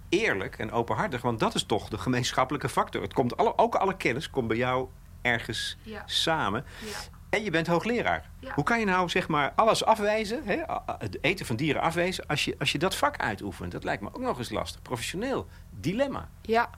eerlijk 0.09 0.57
en 0.57 0.71
openhartig, 0.71 1.21
want 1.21 1.39
dat 1.39 1.55
is 1.55 1.63
toch 1.63 1.89
de 1.89 1.97
gemeenschappelijke 1.97 2.69
factor. 2.69 3.01
Het 3.01 3.13
komt 3.13 3.37
alle, 3.37 3.57
ook 3.57 3.75
alle 3.75 3.97
kennis 3.97 4.29
komt 4.29 4.47
bij 4.47 4.57
jou 4.57 4.87
ergens 5.21 5.77
Ja. 5.81 6.03
samen. 6.05 6.65
Ja. 6.85 6.97
En 7.29 7.43
je 7.43 7.51
bent 7.51 7.67
hoogleraar. 7.67 8.29
Ja. 8.39 8.53
Hoe 8.53 8.63
kan 8.63 8.79
je 8.79 8.85
nou 8.85 9.09
zeg 9.09 9.27
maar 9.27 9.51
alles 9.55 9.85
afwijzen, 9.85 10.41
hè? 10.45 10.61
het 10.97 11.17
eten 11.23 11.45
van 11.45 11.55
dieren 11.55 11.81
afwijzen, 11.81 12.25
als 12.27 12.45
je, 12.45 12.55
als 12.59 12.71
je 12.71 12.77
dat 12.77 12.95
vak 12.95 13.17
uitoefent? 13.17 13.71
Dat 13.71 13.83
lijkt 13.83 14.01
me 14.01 14.07
ook 14.07 14.21
nog 14.21 14.37
eens 14.37 14.49
lastig. 14.49 14.81
Professioneel. 14.81 15.47
Dilemma. 15.69 16.29
Ja. 16.41 16.69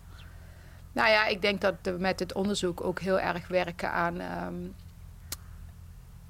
Nou 0.95 1.10
ja, 1.10 1.25
ik 1.25 1.41
denk 1.41 1.62
dat 1.62 1.75
we 1.81 1.91
met 1.91 2.19
het 2.19 2.34
onderzoek 2.34 2.84
ook 2.84 2.99
heel 2.99 3.19
erg 3.19 3.47
werken 3.47 3.91
aan, 3.91 4.19
ehm, 4.19 4.53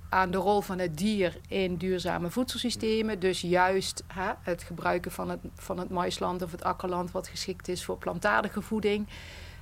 aan 0.10 0.32
de 0.32 0.38
rol 0.38 0.62
van 0.62 0.80
het 0.80 0.98
dier 0.98 1.38
in 1.48 1.76
duurzame 1.76 2.30
voedselsystemen. 2.30 3.20
Dus 3.20 3.42
juist 3.42 4.04
hè, 4.08 4.32
het 4.42 4.64
gebruiken 4.64 5.12
van 5.12 5.30
het, 5.30 5.40
van 5.56 5.78
het 5.80 5.90
maisland 5.90 6.42
of 6.42 6.52
het 6.52 6.64
akkerland 6.64 7.12
wat 7.12 7.28
geschikt 7.28 7.68
is 7.68 7.84
voor 7.86 7.98
plantaardige 7.98 8.62
voeding. 8.62 9.08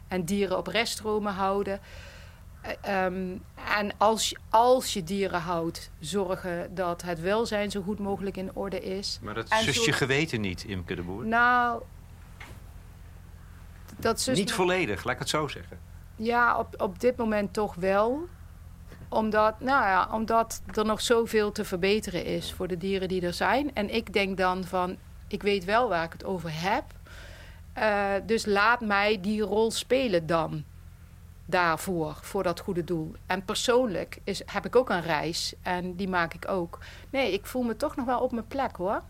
En 0.08 0.24
dieren 0.26 0.58
op 0.58 0.68
reststromen 0.68 1.34
houden. 1.34 1.80
Eh, 2.62 3.06
ehm, 3.06 3.38
en 3.78 3.92
als, 3.98 4.30
je- 4.30 4.38
als 4.50 4.94
je 4.94 5.04
dieren 5.04 5.42
houdt, 5.42 5.92
zorgen 6.00 6.76
dat 6.76 7.02
het 7.02 7.20
welzijn 7.20 7.72
zo 7.72 7.82
goed 7.82 8.00
mogelijk 8.00 8.38
in 8.38 8.56
orde 8.56 8.80
is. 8.84 9.20
Maar 9.22 9.34
dat 9.34 9.50
En 9.50 9.64
zust 9.64 9.80
zo- 9.80 9.86
je 9.86 9.92
geweten 9.94 10.42
niet, 10.42 10.64
Imke 10.64 10.96
de 10.96 11.02
Boer. 11.04 11.26
Nou, 11.26 11.82
dat 14.04 14.22
zus 14.22 14.38
Niet 14.38 14.54
volledig, 14.54 15.04
laat 15.04 15.14
ik 15.14 15.20
het 15.20 15.30
zo 15.30 15.48
zeggen. 15.48 15.80
Ja, 16.16 16.58
op, 16.58 16.82
op 16.82 17.00
dit 17.00 17.18
moment 17.18 17.54
toch 17.54 17.76
wel. 17.76 18.28
Omdat, 19.10 19.60
nou 19.60 19.84
ja, 19.86 20.10
omdat 20.12 20.62
er 20.74 20.86
nog 20.86 21.02
zoveel 21.02 21.52
te 21.52 21.66
verbeteren 21.66 22.26
is 22.26 22.54
voor 22.54 22.68
de 22.68 22.78
dieren 22.78 23.08
die 23.08 23.22
er 23.22 23.34
zijn. 23.34 23.76
En 23.76 23.94
ik 23.94 24.14
denk 24.14 24.38
dan 24.38 24.64
van, 24.64 24.98
ik 25.28 25.44
weet 25.44 25.66
wel 25.66 25.90
waar 25.90 26.04
ik 26.04 26.12
het 26.12 26.24
over 26.24 26.50
heb. 26.54 26.84
Eh, 27.74 28.12
dus 28.26 28.46
laat 28.46 28.82
mij 28.82 29.22
die 29.22 29.42
rol 29.42 29.72
spelen 29.72 30.26
dan. 30.26 30.64
Daarvoor, 31.46 32.18
voor 32.22 32.44
dat 32.44 32.60
goede 32.60 32.84
doel. 32.84 33.16
En 33.26 33.46
persoonlijk 33.46 34.20
is, 34.24 34.42
heb 34.46 34.66
ik 34.66 34.76
ook 34.76 34.90
een 34.90 35.02
reis. 35.02 35.54
En 35.62 35.96
die 35.96 36.10
maak 36.10 36.34
ik 36.34 36.50
ook. 36.50 36.80
Nee, 37.10 37.34
ik 37.34 37.46
voel 37.46 37.64
me 37.64 37.76
toch 37.76 37.96
nog 37.96 38.06
wel 38.06 38.20
op 38.20 38.32
mijn 38.32 38.48
plek 38.48 38.76
hoor. 38.76 39.02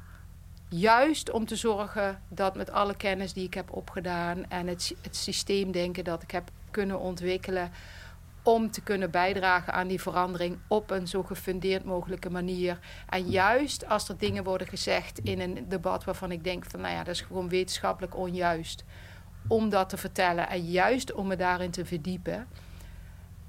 Juist 0.76 1.32
om 1.32 1.46
te 1.46 1.56
zorgen 1.56 2.22
dat 2.28 2.56
met 2.56 2.72
alle 2.72 2.96
kennis 2.96 3.34
die 3.34 3.46
ik 3.46 3.54
heb 3.54 3.72
opgedaan 3.72 4.50
en 4.50 4.68
het, 4.68 4.96
het 5.02 5.16
systeemdenken 5.16 6.04
dat 6.04 6.24
ik 6.24 6.32
heb 6.32 6.50
kunnen 6.72 7.00
ontwikkelen, 7.00 7.72
om 8.44 8.72
te 8.72 8.82
kunnen 8.82 9.12
bijdragen 9.12 9.74
aan 9.74 9.88
die 9.88 10.02
verandering 10.02 10.58
op 10.68 10.90
een 10.92 11.08
zo 11.08 11.24
gefundeerd 11.24 11.84
mogelijke 11.84 12.30
manier. 12.30 12.80
En 13.10 13.30
juist 13.30 13.90
als 13.90 14.10
er 14.10 14.18
dingen 14.18 14.44
worden 14.44 14.68
gezegd 14.68 15.20
in 15.20 15.40
een 15.40 15.66
debat 15.70 16.04
waarvan 16.04 16.32
ik 16.32 16.44
denk 16.44 16.66
van 16.66 16.82
nou 16.82 16.94
ja, 16.94 17.04
dat 17.04 17.16
is 17.16 17.22
gewoon 17.22 17.50
wetenschappelijk 17.50 18.18
onjuist. 18.18 18.84
Om 19.48 19.70
dat 19.70 19.90
te 19.90 19.98
vertellen 19.98 20.50
en 20.50 20.66
juist 20.66 21.14
om 21.14 21.28
me 21.28 21.36
daarin 21.36 21.72
te 21.72 21.86
verdiepen. 21.86 22.48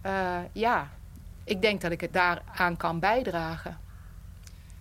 eh, 0.02 0.38
ja, 0.52 0.90
ik 1.44 1.62
denk 1.62 1.80
dat 1.80 1.92
ik 1.92 2.00
het 2.00 2.12
daaraan 2.12 2.76
kan 2.76 2.98
bijdragen. 2.98 3.83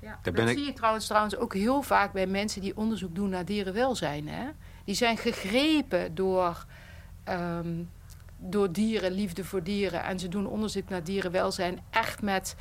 Ja, 0.03 0.19
Daar 0.21 0.33
dat 0.33 0.49
ik- 0.49 0.57
zie 0.57 0.65
je 0.65 0.73
trouwens, 0.73 1.05
trouwens 1.07 1.35
ook 1.35 1.53
heel 1.53 1.81
vaak 1.81 2.11
bij 2.13 2.27
mensen 2.27 2.61
die 2.61 2.77
onderzoek 2.77 3.15
doen 3.15 3.29
naar 3.29 3.45
dierenwelzijn. 3.45 4.27
Hè? 4.27 4.45
Die 4.85 4.95
zijn 4.95 5.17
gegrepen 5.17 6.15
door, 6.15 6.65
ehm, 7.23 7.83
door 8.37 8.71
dieren, 8.71 9.11
liefde 9.11 9.43
voor 9.45 9.63
dieren. 9.63 10.03
En 10.03 10.19
ze 10.19 10.27
doen 10.27 10.47
onderzoek 10.47 10.89
naar 10.89 11.03
dierenwelzijn 11.03 11.79
echt 11.89 12.21
met, 12.21 12.55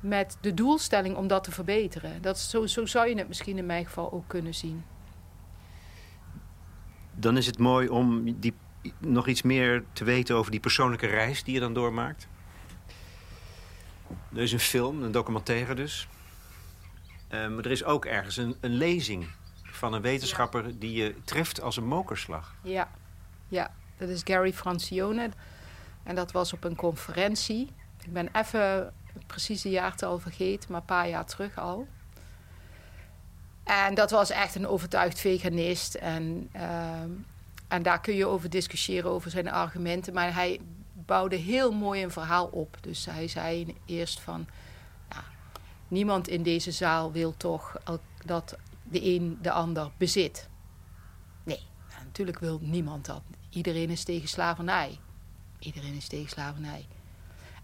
met 0.00 0.36
de 0.40 0.54
doelstelling 0.54 1.16
om 1.16 1.26
dat 1.26 1.44
te 1.44 1.50
verbeteren. 1.52 2.22
Dat, 2.22 2.38
zo, 2.38 2.66
zo 2.66 2.86
zou 2.86 3.08
je 3.08 3.16
het 3.18 3.28
misschien 3.28 3.58
in 3.58 3.66
mijn 3.66 3.84
geval 3.86 4.12
ook 4.12 4.24
kunnen 4.28 4.54
zien. 4.54 4.84
Dan 7.14 7.36
is 7.36 7.46
het 7.46 7.58
mooi 7.58 7.88
om 7.88 8.34
die, 8.40 8.54
nog 8.98 9.26
iets 9.26 9.42
meer 9.42 9.84
te 9.92 10.04
weten 10.04 10.36
over 10.36 10.50
die 10.50 10.60
persoonlijke 10.60 11.06
reis 11.06 11.44
die 11.44 11.54
je 11.54 11.60
dan 11.60 11.74
doormaakt. 11.74 12.28
Er 14.34 14.42
is 14.42 14.52
een 14.52 14.58
film, 14.60 15.02
een 15.02 15.12
documentaire 15.12 15.74
dus. 15.74 16.08
Maar 17.32 17.64
er 17.64 17.70
is 17.70 17.84
ook 17.84 18.04
ergens 18.04 18.36
een, 18.36 18.56
een 18.60 18.74
lezing 18.74 19.26
van 19.62 19.92
een 19.92 20.02
wetenschapper 20.02 20.78
die 20.78 20.92
je 20.92 21.14
treft 21.24 21.60
als 21.60 21.76
een 21.76 21.86
mokerslag. 21.86 22.54
Ja, 22.62 22.88
ja. 23.48 23.70
dat 23.96 24.08
is 24.08 24.20
Gary 24.24 24.52
Francione. 24.52 25.30
En 26.02 26.14
dat 26.14 26.32
was 26.32 26.52
op 26.52 26.64
een 26.64 26.76
conferentie. 26.76 27.70
Ik 28.04 28.12
ben 28.12 28.28
even 28.32 28.92
precies 29.26 29.62
de 29.62 29.70
jaartal 29.70 30.18
vergeten, 30.18 30.72
maar 30.72 30.80
een 30.80 30.86
paar 30.86 31.08
jaar 31.08 31.24
terug 31.26 31.58
al. 31.58 31.86
En 33.64 33.94
dat 33.94 34.10
was 34.10 34.30
echt 34.30 34.54
een 34.54 34.66
overtuigd 34.66 35.20
veganist. 35.20 35.94
En, 35.94 36.50
uh, 36.56 37.02
en 37.68 37.82
daar 37.82 38.00
kun 38.00 38.14
je 38.14 38.26
over 38.26 38.50
discussiëren, 38.50 39.10
over 39.10 39.30
zijn 39.30 39.50
argumenten. 39.50 40.14
Maar 40.14 40.34
hij 40.34 40.60
bouwde 40.92 41.36
heel 41.36 41.72
mooi 41.72 42.02
een 42.02 42.10
verhaal 42.10 42.46
op. 42.46 42.76
Dus 42.80 43.04
hij 43.04 43.28
zei 43.28 43.76
eerst 43.86 44.20
van... 44.20 44.46
Niemand 45.92 46.28
in 46.28 46.42
deze 46.42 46.70
zaal 46.70 47.12
wil 47.12 47.36
toch 47.36 47.76
dat 48.24 48.56
de 48.82 49.04
een 49.04 49.38
de 49.42 49.50
ander 49.50 49.90
bezit. 49.96 50.48
Nee, 51.44 51.60
natuurlijk 52.04 52.38
wil 52.38 52.58
niemand 52.62 53.06
dat. 53.06 53.22
Iedereen 53.50 53.90
is 53.90 54.04
tegen 54.04 54.28
slavernij. 54.28 54.98
Iedereen 55.58 55.94
is 55.94 56.08
tegen 56.08 56.28
slavernij. 56.28 56.86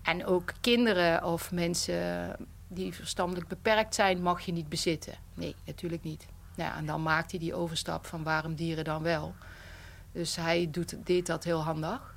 En 0.03 0.27
ook 0.27 0.53
kinderen 0.61 1.25
of 1.25 1.53
mensen 1.53 2.37
die 2.67 2.95
verstandelijk 2.95 3.49
beperkt 3.49 3.95
zijn, 3.95 4.23
mag 4.23 4.41
je 4.41 4.53
niet 4.53 4.69
bezitten. 4.69 5.15
Nee, 5.35 5.55
natuurlijk 5.65 6.03
niet. 6.03 6.27
Nou, 6.57 6.77
en 6.77 6.87
dan 6.87 7.03
maakt 7.03 7.31
hij 7.31 7.41
die 7.41 7.55
overstap 7.55 8.07
van 8.07 8.23
waarom 8.23 8.55
dieren 8.55 8.85
dan 8.85 9.03
wel. 9.03 9.35
Dus 10.13 10.37
hij 10.37 10.69
doet, 10.71 11.07
deed 11.07 11.27
dat 11.27 11.45
heel 11.45 11.63
handig 11.63 12.15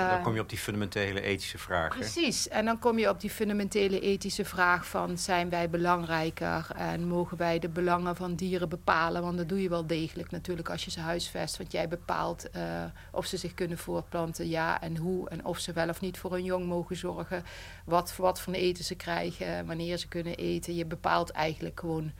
dan 0.00 0.18
eh, 0.18 0.22
kom 0.22 0.34
je 0.34 0.40
op 0.40 0.48
die 0.48 0.58
fundamentele 0.58 1.20
ethische 1.20 1.58
vraag. 1.58 1.88
Precies. 1.88 2.48
En 2.48 2.64
dan 2.64 2.78
kom 2.78 2.98
je 2.98 3.08
op 3.08 3.20
die 3.20 3.30
fundamentele 3.30 4.00
ethische 4.00 4.44
vraag 4.44 4.86
van... 4.86 5.18
zijn 5.18 5.48
wij 5.48 5.70
belangrijker 5.70 6.66
en 6.76 7.06
mogen 7.06 7.36
wij 7.36 7.58
de 7.58 7.68
belangen 7.68 8.16
van 8.16 8.34
dieren 8.34 8.68
bepalen? 8.68 9.22
Want 9.22 9.36
dat 9.36 9.48
doe 9.48 9.62
je 9.62 9.68
wel 9.68 9.86
degelijk 9.86 10.30
natuurlijk 10.30 10.70
als 10.70 10.84
je 10.84 10.90
ze 10.90 11.00
huisvest. 11.00 11.56
Want 11.56 11.72
jij 11.72 11.88
bepaalt 11.88 12.46
uh, 12.56 12.62
of 13.10 13.26
ze 13.26 13.36
zich 13.36 13.54
kunnen 13.54 13.78
voortplanten, 13.78 14.48
ja 14.48 14.80
en 14.80 14.96
hoe. 14.96 15.28
En 15.28 15.44
of 15.44 15.58
ze 15.58 15.72
wel 15.72 15.88
of 15.88 16.00
niet 16.00 16.18
voor 16.18 16.32
hun 16.32 16.44
jong 16.44 16.66
mogen 16.66 16.96
zorgen. 16.96 17.44
Wat, 17.84 18.16
wat 18.16 18.40
voor 18.40 18.52
eten 18.52 18.84
ze 18.84 18.94
krijgen, 18.94 19.66
wanneer 19.66 19.96
ze 19.96 20.08
kunnen 20.08 20.34
eten. 20.34 20.74
Je 20.74 20.86
bepaalt 20.86 21.30
eigenlijk 21.30 21.80
gewoon 21.80 22.12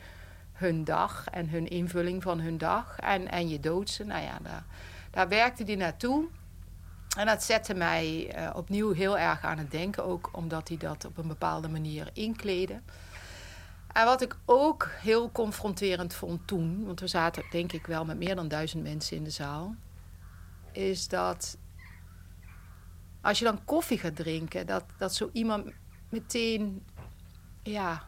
hun 0.53 0.83
dag 0.83 1.25
en 1.31 1.49
hun 1.49 1.67
invulling 1.67 2.23
van 2.23 2.39
hun 2.39 2.57
dag. 2.57 2.99
En, 2.99 3.31
en 3.31 3.49
je 3.49 3.59
dood 3.59 3.89
ze. 3.89 4.03
Nou 4.03 4.23
ja, 4.23 4.37
daar, 4.41 4.65
daar 5.11 5.27
werkte 5.27 5.63
die 5.63 5.77
naartoe... 5.77 6.27
En 7.15 7.25
dat 7.25 7.43
zette 7.43 7.73
mij 7.73 8.35
uh, 8.37 8.49
opnieuw 8.55 8.91
heel 8.91 9.17
erg 9.17 9.41
aan 9.41 9.57
het 9.57 9.71
denken, 9.71 10.05
ook 10.05 10.29
omdat 10.31 10.67
hij 10.67 10.77
dat 10.77 11.05
op 11.05 11.17
een 11.17 11.27
bepaalde 11.27 11.67
manier 11.67 12.09
inkleedde. 12.13 12.81
En 13.93 14.05
wat 14.05 14.21
ik 14.21 14.35
ook 14.45 14.89
heel 15.01 15.31
confronterend 15.31 16.13
vond 16.13 16.47
toen, 16.47 16.85
want 16.85 16.99
we 16.99 17.07
zaten 17.07 17.43
denk 17.51 17.71
ik 17.71 17.85
wel 17.85 18.05
met 18.05 18.17
meer 18.17 18.35
dan 18.35 18.47
duizend 18.47 18.83
mensen 18.83 19.17
in 19.17 19.23
de 19.23 19.29
zaal, 19.29 19.75
is 20.71 21.07
dat 21.07 21.57
als 23.21 23.39
je 23.39 23.45
dan 23.45 23.65
koffie 23.65 23.97
gaat 23.97 24.15
drinken, 24.15 24.67
dat, 24.67 24.83
dat 24.97 25.15
zo 25.15 25.29
iemand 25.33 25.71
meteen, 26.09 26.83
ja, 27.63 28.03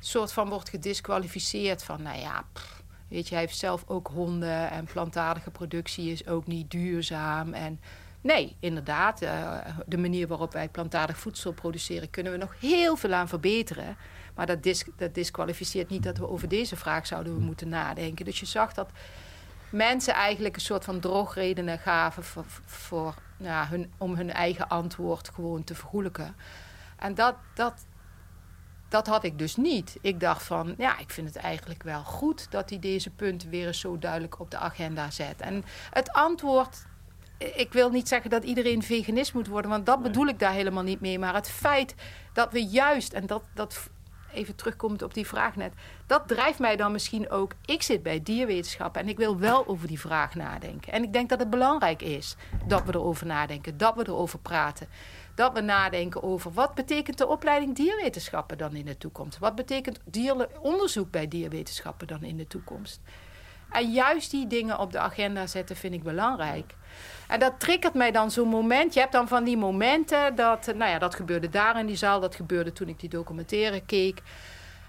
soort 0.00 0.32
van 0.32 0.48
wordt 0.48 0.68
gedisqualificeerd 0.68 1.82
van, 1.82 2.02
nou 2.02 2.18
ja, 2.18 2.44
weet 3.08 3.28
je, 3.28 3.34
hij 3.34 3.44
heeft 3.44 3.58
zelf 3.58 3.84
ook 3.86 4.06
honden 4.06 4.70
en 4.70 4.84
plantaardige 4.84 5.50
productie 5.50 6.10
is 6.10 6.26
ook 6.26 6.46
niet 6.46 6.70
duurzaam 6.70 7.52
en 7.52 7.80
Nee, 8.22 8.56
inderdaad. 8.60 9.22
Uh, 9.22 9.58
de 9.86 9.98
manier 9.98 10.28
waarop 10.28 10.52
wij 10.52 10.68
plantaardig 10.68 11.18
voedsel 11.18 11.52
produceren... 11.52 12.10
kunnen 12.10 12.32
we 12.32 12.38
nog 12.38 12.60
heel 12.60 12.96
veel 12.96 13.12
aan 13.12 13.28
verbeteren. 13.28 13.96
Maar 14.34 14.46
dat, 14.46 14.62
dis 14.62 14.84
dat 14.96 15.14
disqualificeert 15.14 15.88
niet 15.88 16.02
dat 16.02 16.18
we 16.18 16.28
over 16.28 16.48
deze 16.48 16.76
vraag 16.76 17.06
zouden 17.06 17.40
moeten 17.40 17.68
nadenken. 17.68 18.24
Dus 18.24 18.40
je 18.40 18.46
zag 18.46 18.72
dat 18.72 18.90
mensen 19.70 20.14
eigenlijk 20.14 20.54
een 20.54 20.60
soort 20.60 20.84
van 20.84 21.00
drogredenen 21.00 21.78
gaven... 21.78 22.24
voor, 22.24 22.44
voor 22.64 23.14
nou, 23.36 23.66
hun, 23.66 23.92
om 23.98 24.14
hun 24.14 24.32
eigen 24.32 24.68
antwoord 24.68 25.30
gewoon 25.34 25.64
te 25.64 25.74
vergoelijken. 25.74 26.36
En 26.96 27.14
dat, 27.14 27.34
dat, 27.54 27.86
dat 28.88 29.06
had 29.06 29.24
ik 29.24 29.38
dus 29.38 29.56
niet. 29.56 29.98
Ik 30.00 30.20
dacht 30.20 30.42
van, 30.42 30.74
ja, 30.78 30.98
ik 30.98 31.10
vind 31.10 31.26
het 31.26 31.36
eigenlijk 31.36 31.82
wel 31.82 32.02
goed... 32.02 32.50
dat 32.50 32.70
hij 32.70 32.78
deze 32.78 33.10
punten 33.10 33.50
weer 33.50 33.66
eens 33.66 33.80
zo 33.80 33.98
duidelijk 33.98 34.40
op 34.40 34.50
de 34.50 34.58
agenda 34.58 35.10
zet. 35.10 35.40
En 35.40 35.64
het 35.90 36.12
antwoord 36.12 36.84
ik 37.42 37.72
wil 37.72 37.90
niet 37.90 38.08
zeggen 38.08 38.30
dat 38.30 38.44
iedereen 38.44 38.82
veganist 38.82 39.34
moet 39.34 39.46
worden, 39.46 39.70
want 39.70 39.86
dat 39.86 40.02
bedoel 40.02 40.26
ik 40.26 40.38
daar 40.38 40.52
helemaal 40.52 40.82
niet 40.82 41.00
mee. 41.00 41.18
Maar 41.18 41.34
het 41.34 41.50
feit 41.50 41.94
dat 42.32 42.52
we 42.52 42.64
juist, 42.64 43.12
en 43.12 43.26
dat, 43.26 43.42
dat 43.54 43.90
even 44.32 44.54
terugkomt 44.54 45.02
op 45.02 45.14
die 45.14 45.26
vraag 45.26 45.56
net, 45.56 45.72
dat 46.06 46.28
drijft 46.28 46.58
mij 46.58 46.76
dan 46.76 46.92
misschien 46.92 47.30
ook. 47.30 47.52
Ik 47.64 47.82
zit 47.82 48.02
bij 48.02 48.22
dierwetenschappen 48.22 49.02
en 49.02 49.08
ik 49.08 49.16
wil 49.16 49.38
wel 49.38 49.66
over 49.66 49.88
die 49.88 50.00
vraag 50.00 50.34
nadenken. 50.34 50.92
En 50.92 51.02
ik 51.02 51.12
denk 51.12 51.28
dat 51.28 51.38
het 51.38 51.50
belangrijk 51.50 52.02
is 52.02 52.36
dat 52.66 52.84
we 52.84 52.94
erover 52.94 53.26
nadenken, 53.26 53.76
dat 53.76 53.94
we 53.94 54.02
erover 54.06 54.38
praten. 54.38 54.88
Dat 55.34 55.52
we 55.52 55.60
nadenken 55.60 56.22
over 56.22 56.52
wat 56.52 56.74
betekent 56.74 57.18
de 57.18 57.26
opleiding 57.26 57.76
dierwetenschappen 57.76 58.58
dan 58.58 58.74
in 58.74 58.84
de 58.84 58.98
toekomst? 58.98 59.38
Wat 59.38 59.54
betekent 59.54 60.00
onderzoek 60.60 61.10
bij 61.10 61.28
dierwetenschappen 61.28 62.06
dan 62.06 62.22
in 62.22 62.36
de 62.36 62.46
toekomst? 62.46 63.00
En 63.72 63.92
juist 63.92 64.30
die 64.30 64.46
dingen 64.46 64.78
op 64.78 64.92
de 64.92 64.98
agenda 64.98 65.46
zetten 65.46 65.76
vind 65.76 65.94
ik 65.94 66.02
belangrijk. 66.02 66.74
En 67.28 67.40
dat 67.40 67.60
triggert 67.60 67.94
mij 67.94 68.10
dan 68.10 68.30
zo'n 68.30 68.48
moment. 68.48 68.94
Je 68.94 69.00
hebt 69.00 69.12
dan 69.12 69.28
van 69.28 69.44
die 69.44 69.56
momenten 69.56 70.34
dat, 70.34 70.66
nou 70.66 70.90
ja, 70.90 70.98
dat 70.98 71.14
gebeurde 71.14 71.48
daar 71.48 71.78
in 71.78 71.86
die 71.86 71.96
zaal, 71.96 72.20
dat 72.20 72.34
gebeurde 72.34 72.72
toen 72.72 72.88
ik 72.88 73.00
die 73.00 73.08
documentaire 73.08 73.80
keek. 73.80 74.22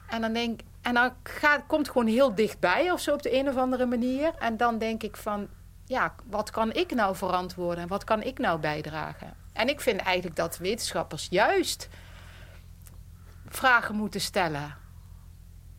En 0.07 0.21
dan 0.21 0.33
denk 0.33 0.59
en 0.81 0.93
dan 0.93 1.13
gaat, 1.23 1.63
komt 1.67 1.87
gewoon 1.87 2.07
heel 2.07 2.35
dichtbij 2.35 2.91
of 2.91 2.99
zo 2.99 3.13
op 3.13 3.21
de 3.21 3.39
een 3.39 3.49
of 3.49 3.55
andere 3.55 3.85
manier. 3.85 4.33
En 4.39 4.57
dan 4.57 4.77
denk 4.77 5.03
ik 5.03 5.17
van, 5.17 5.47
ja, 5.85 6.15
wat 6.29 6.49
kan 6.49 6.73
ik 6.73 6.93
nou 6.93 7.15
verantwoorden 7.15 7.83
en 7.83 7.89
wat 7.89 8.03
kan 8.03 8.21
ik 8.21 8.37
nou 8.37 8.59
bijdragen? 8.59 9.33
En 9.53 9.69
ik 9.69 9.81
vind 9.81 10.01
eigenlijk 10.01 10.35
dat 10.35 10.57
wetenschappers 10.57 11.27
juist 11.29 11.89
vragen 13.47 13.95
moeten 13.95 14.21
stellen. 14.21 14.75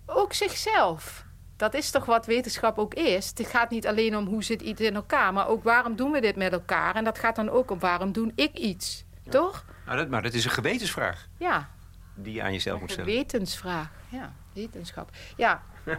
Ook 0.07 0.33
zichzelf 0.33 1.23
dat 1.57 1.75
is 1.75 1.90
toch 1.90 2.05
wat 2.05 2.27
wetenschap 2.27 2.79
ook 2.79 2.95
is. 2.95 3.33
Het 3.35 3.47
gaat 3.47 3.71
niet 3.71 3.87
alleen 3.87 4.17
om 4.17 4.27
hoe 4.27 4.45
zit 4.45 4.62
iets 4.62 4.81
in 4.81 4.95
elkaar, 4.95 5.33
maar 5.33 5.49
ook 5.49 5.62
waarom 5.62 5.97
doen 5.97 6.11
we 6.11 6.21
dit 6.21 6.37
met 6.37 6.53
elkaar. 6.53 6.97
En 6.97 7.05
dat 7.05 7.19
gaat 7.19 7.37
dan 7.37 7.51
ook 7.51 7.71
om 7.71 7.79
waarom 7.79 8.12
doe 8.12 8.33
ik 8.35 8.59
iets, 8.59 9.05
toch? 9.29 9.64
Maar 9.87 9.97
dat, 9.97 10.09
maar 10.09 10.23
dat 10.23 10.35
is 10.35 10.45
een 10.45 10.51
gewetensvraag. 10.51 11.29
Ja. 11.38 11.71
Die 12.14 12.35
je 12.35 12.43
aan 12.43 12.53
jezelf 12.53 12.81
moet 12.81 12.90
stellen. 12.90 13.11
Een 13.11 13.17
wetensvraag, 13.17 13.90
ja. 14.09 14.33
Wetenschap. 14.53 15.11
Ja. 15.37 15.62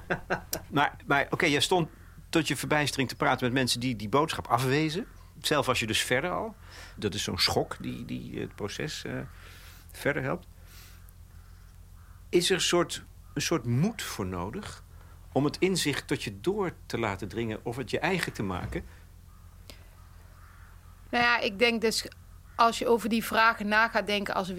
maar 0.70 0.96
maar 1.06 1.28
oké, 1.30 1.46
jij 1.46 1.60
stond 1.60 1.90
tot 2.30 2.48
je 2.48 2.56
verbijstering 2.56 3.10
te 3.10 3.16
praten 3.16 3.46
met 3.46 3.54
mensen 3.54 3.80
die 3.80 3.96
die 3.96 4.10
boodschap 4.10 4.48
afwezen. 4.48 5.08
Zelf 5.42 5.66
was 5.66 5.80
je 5.80 5.88
dus 5.88 6.02
verder 6.02 6.32
al. 6.32 6.56
Dat 6.96 7.14
is 7.14 7.24
zo'n 7.24 7.40
schok 7.40 7.76
die, 7.80 8.06
die 8.06 8.40
het 8.40 8.56
proces 8.56 9.04
uh, 9.08 9.14
verder 9.92 10.24
helpt. 10.24 10.48
Is 12.30 12.50
er 12.50 12.56
een 12.56 12.62
soort, 12.62 13.04
een 13.34 13.42
soort 13.42 13.66
moed 13.66 14.02
voor 14.02 14.26
nodig 14.26 14.84
om 15.36 15.46
het 15.46 15.58
inzicht 15.58 16.08
tot 16.08 16.24
je 16.24 16.40
door 16.42 16.72
te 16.86 17.00
laten 17.00 17.28
dringen 17.28 17.60
of 17.64 17.76
het 17.76 17.90
je 17.90 18.00
eigen 18.00 18.34
te 18.34 18.44
maken? 18.44 18.84
Nou 21.10 21.24
ja, 21.24 21.40
ik 21.40 21.60
denk 21.60 21.82
dus 21.82 22.08
als 22.56 22.80
je 22.80 22.88
over 22.88 23.10
die 23.10 23.24
vragen 23.24 23.68
na 23.68 23.88
gaat 23.88 24.08
denken 24.08 24.36
als 24.36 24.54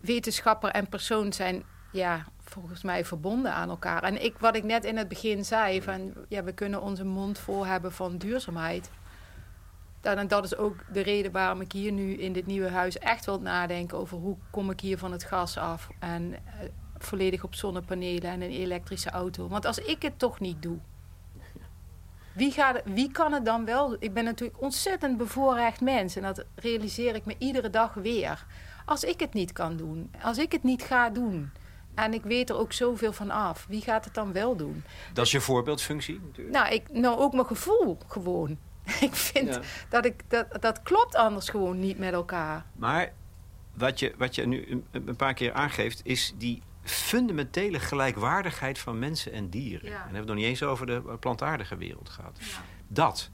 wetenschapper 0.00 0.70
en 0.70 0.88
persoon 0.88 1.32
zijn 1.32 1.64
ja, 1.92 2.24
volgens 2.40 2.82
mij 2.82 3.04
verbonden 3.04 3.52
aan 3.52 3.68
elkaar. 3.68 4.02
En 4.02 4.24
ik, 4.24 4.38
wat 4.38 4.56
ik 4.56 4.64
net 4.64 4.84
in 4.84 4.96
het 4.96 5.08
begin 5.08 5.44
zei, 5.44 5.82
van 5.82 6.14
ja, 6.28 6.44
we 6.44 6.52
kunnen 6.52 6.82
onze 6.82 7.04
mond 7.04 7.38
vol 7.38 7.66
hebben 7.66 7.92
van 7.92 8.18
duurzaamheid. 8.18 8.90
En 10.00 10.28
dat 10.28 10.44
is 10.44 10.56
ook 10.56 10.76
de 10.92 11.00
reden 11.00 11.32
waarom 11.32 11.60
ik 11.60 11.72
hier 11.72 11.92
nu 11.92 12.12
in 12.12 12.32
dit 12.32 12.46
nieuwe 12.46 12.68
huis 12.68 12.98
echt 12.98 13.24
wil 13.24 13.40
nadenken 13.40 13.98
over 13.98 14.18
hoe 14.18 14.36
kom 14.50 14.70
ik 14.70 14.80
hier 14.80 14.98
van 14.98 15.12
het 15.12 15.24
gas 15.24 15.56
af. 15.56 15.88
En 15.98 16.34
eh, 16.34 16.68
volledig 17.04 17.44
op 17.44 17.54
zonnepanelen 17.54 18.30
en 18.30 18.42
een 18.42 18.50
elektrische 18.50 19.10
auto. 19.10 19.48
Want 19.48 19.64
als 19.64 19.78
ik 19.78 20.02
het 20.02 20.18
toch 20.18 20.40
niet 20.40 20.62
doe, 20.62 20.78
wie, 22.38 22.52
gaat, 22.52 22.80
wie 22.84 23.10
kan 23.10 23.32
het 23.32 23.44
dan 23.44 23.64
wel? 23.64 23.96
Ik 23.98 24.14
ben 24.14 24.24
natuurlijk 24.24 24.62
ontzettend 24.62 25.16
bevoorrecht 25.16 25.80
mens 25.80 26.16
en 26.16 26.22
dat 26.22 26.44
realiseer 26.54 27.14
ik 27.14 27.24
me 27.24 27.34
iedere 27.38 27.70
dag 27.70 27.94
weer. 27.94 28.46
Als 28.84 29.04
ik 29.04 29.20
het 29.20 29.32
niet 29.32 29.52
kan 29.52 29.76
doen, 29.76 30.10
als 30.22 30.38
ik 30.38 30.52
het 30.52 30.62
niet 30.62 30.82
ga 30.82 31.10
doen. 31.10 31.50
En 31.94 32.14
ik 32.14 32.22
weet 32.22 32.50
er 32.50 32.58
ook 32.58 32.72
zoveel 32.72 33.12
van 33.12 33.30
af. 33.30 33.66
Wie 33.68 33.80
gaat 33.80 34.04
het 34.04 34.14
dan 34.14 34.32
wel 34.32 34.56
doen? 34.56 34.84
Dat 35.12 35.24
is 35.24 35.32
je 35.32 35.40
voorbeeldfunctie 35.40 36.20
natuurlijk. 36.22 36.56
Nou, 36.56 36.74
ik, 36.74 36.92
nou 36.92 37.18
ook 37.18 37.32
mijn 37.32 37.46
gevoel 37.46 37.98
gewoon. 38.06 38.58
ik 39.00 39.14
vind 39.14 39.60
dat 39.88 40.04
ik 40.04 40.22
dat, 40.28 40.46
dat 40.60 40.82
klopt 40.82 41.14
anders 41.14 41.48
gewoon 41.48 41.78
niet 41.78 41.98
met 41.98 42.12
elkaar. 42.12 42.64
Maar 42.76 43.12
wat 43.74 43.98
je, 43.98 44.14
wat 44.18 44.34
je 44.34 44.46
nu 44.46 44.84
een 44.90 45.16
paar 45.16 45.34
keer 45.34 45.52
aangeeft, 45.52 46.00
is 46.04 46.34
die 46.36 46.62
fundamentele 46.88 47.80
gelijkwaardigheid 47.80 48.78
van 48.78 48.98
mensen 48.98 49.32
en 49.32 49.48
dieren. 49.50 49.86
En 49.86 49.92
dan 49.92 50.00
hebben 50.00 50.12
we 50.12 50.18
het 50.18 50.26
nog 50.26 50.36
niet 50.36 50.44
eens 50.44 50.62
over 50.62 50.86
de 50.86 51.16
plantaardige 51.20 51.76
wereld 51.76 52.08
gehad. 52.08 52.38
Dat. 52.88 53.30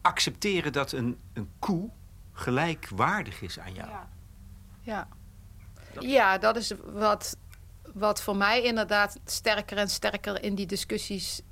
Accepteren 0.00 0.72
dat 0.72 0.92
een, 0.92 1.18
een 1.32 1.50
koe 1.58 1.90
gelijkwaardig 2.32 3.42
is 3.42 3.58
aan 3.58 3.74
jou. 3.74 3.88
Ja. 4.80 5.08
Ja, 5.98 6.38
dat 6.38 6.56
is 6.56 6.72
wat, 6.84 7.36
wat 7.94 8.22
voor 8.22 8.36
mij 8.36 8.62
inderdaad 8.62 9.18
sterker 9.24 9.76
en 9.76 9.88
sterker 9.88 10.42
in 10.42 10.54
die 10.54 10.66
discussies 10.66 11.42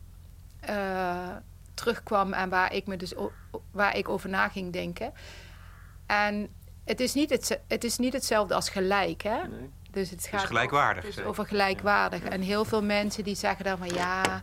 uh, 0.68 1.36
terugkwam 1.74 2.32
en 2.32 2.48
waar 2.48 2.72
ik, 2.72 2.86
me 2.86 2.96
dus, 2.96 3.14
waar 3.70 3.96
ik 3.96 4.08
over 4.08 4.28
na 4.28 4.48
ging 4.48 4.72
denken. 4.72 5.12
En 6.06 6.48
het 6.84 7.00
is 7.00 7.14
niet, 7.14 7.30
het, 7.30 7.60
het 7.66 7.84
is 7.84 7.98
niet 7.98 8.12
hetzelfde 8.12 8.54
als 8.54 8.68
gelijk, 8.68 9.22
hè? 9.22 9.48
Nee. 9.48 9.70
Dus 9.98 10.10
het 10.10 10.26
gaat 10.26 10.46
gelijkwaardig. 10.46 11.04
Over, 11.04 11.16
dus 11.16 11.24
over 11.24 11.46
gelijkwaardig. 11.46 12.22
En 12.22 12.40
heel 12.40 12.64
veel 12.64 12.82
mensen 12.82 13.24
die 13.24 13.34
zeggen 13.34 13.64
dan 13.64 13.78
van 13.78 13.88
ja, 13.88 14.42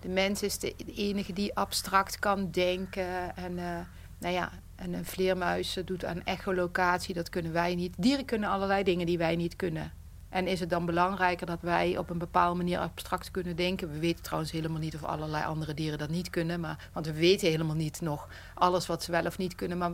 de 0.00 0.08
mens 0.08 0.42
is 0.42 0.58
de, 0.58 0.74
enige 0.94 1.32
die 1.32 1.54
abstract 1.54 2.18
kan 2.18 2.50
denken. 2.50 3.36
En 3.36 3.52
uh, 3.52 3.78
nou 4.18 4.34
ja, 4.34 4.50
en 4.76 4.92
een 4.92 5.04
vleermuis 5.04 5.78
doet 5.84 6.04
aan 6.04 6.24
echolocatie, 6.24 7.14
dat 7.14 7.28
kunnen 7.28 7.52
wij 7.52 7.74
niet. 7.74 7.94
Dieren 7.98 8.24
kunnen 8.24 8.48
allerlei 8.48 8.82
dingen 8.82 9.06
die 9.06 9.18
wij 9.18 9.36
niet 9.36 9.56
kunnen. 9.56 9.92
En 10.28 10.46
is 10.46 10.60
het 10.60 10.70
dan 10.70 10.86
belangrijker 10.86 11.46
dat 11.46 11.60
wij 11.60 11.98
op 11.98 12.10
een 12.10 12.18
bepaalde 12.18 12.56
manier 12.56 12.78
abstract 12.78 13.30
kunnen 13.30 13.56
denken? 13.56 13.92
We 13.92 13.98
weten 13.98 14.22
trouwens 14.22 14.52
helemaal 14.52 14.80
niet 14.80 14.94
of 14.94 15.04
allerlei 15.04 15.44
andere 15.44 15.74
dieren 15.74 15.98
dat 15.98 16.08
niet 16.08 16.30
kunnen. 16.30 16.60
Maar, 16.60 16.88
want 16.92 17.06
we 17.06 17.12
weten 17.12 17.48
helemaal 17.48 17.76
niet 17.76 18.00
nog 18.00 18.28
alles 18.54 18.86
wat 18.86 19.02
ze 19.02 19.10
wel 19.10 19.26
of 19.26 19.38
niet 19.38 19.54
kunnen. 19.54 19.78
Maar, 19.78 19.90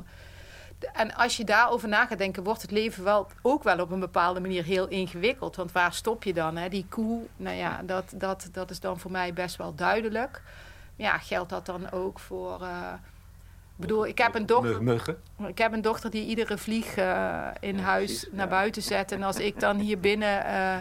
en 0.93 1.15
als 1.15 1.37
je 1.37 1.45
daarover 1.45 1.89
na 1.89 2.07
gaat 2.07 2.19
denken, 2.19 2.43
wordt 2.43 2.63
het 2.63 2.71
leven 2.71 3.05
wel, 3.05 3.27
ook 3.43 3.63
wel 3.63 3.81
op 3.81 3.91
een 3.91 4.01
bepaalde 4.01 4.41
manier 4.41 4.65
heel 4.65 4.89
ingewikkeld. 4.89 5.57
Want 5.57 5.73
waar 5.73 5.93
stop 5.93 6.25
je 6.25 6.33
dan? 6.33 6.57
Hè? 6.57 6.69
Die 6.69 6.87
koe, 6.89 7.23
nou 7.37 7.57
ja, 7.57 7.83
dat, 7.83 8.13
dat, 8.15 8.49
dat 8.53 8.71
is 8.71 8.81
dan 8.81 8.99
voor 8.99 9.11
mij 9.11 9.33
best 9.33 9.57
wel 9.57 9.75
duidelijk. 9.75 10.43
Ja, 10.97 11.19
geldt 11.19 11.51
dat 11.51 11.67
dan 11.67 11.91
ook 11.91 12.19
voor... 12.19 12.61
Uh, 12.63 12.93
bedoel, 13.77 14.07
ik 14.07 14.19
heb 14.19 14.35
een 14.35 14.47
dochter. 14.47 14.83
Muggen. 14.83 15.23
Ik 15.47 15.59
heb 15.59 15.73
een 15.73 15.83
dochter 15.83 16.11
die 16.11 16.27
iedere 16.27 16.59
vlieg 16.59 16.97
uh, 16.97 17.47
in 17.61 17.79
huis 17.79 18.29
naar 18.31 18.49
buiten 18.49 18.83
zet. 18.83 19.13
En 19.13 19.23
als 19.23 19.39
ik 19.39 19.61
dan 19.61 19.79
hier 19.79 19.99
binnen. 19.99 20.47
Uh, 20.47 20.77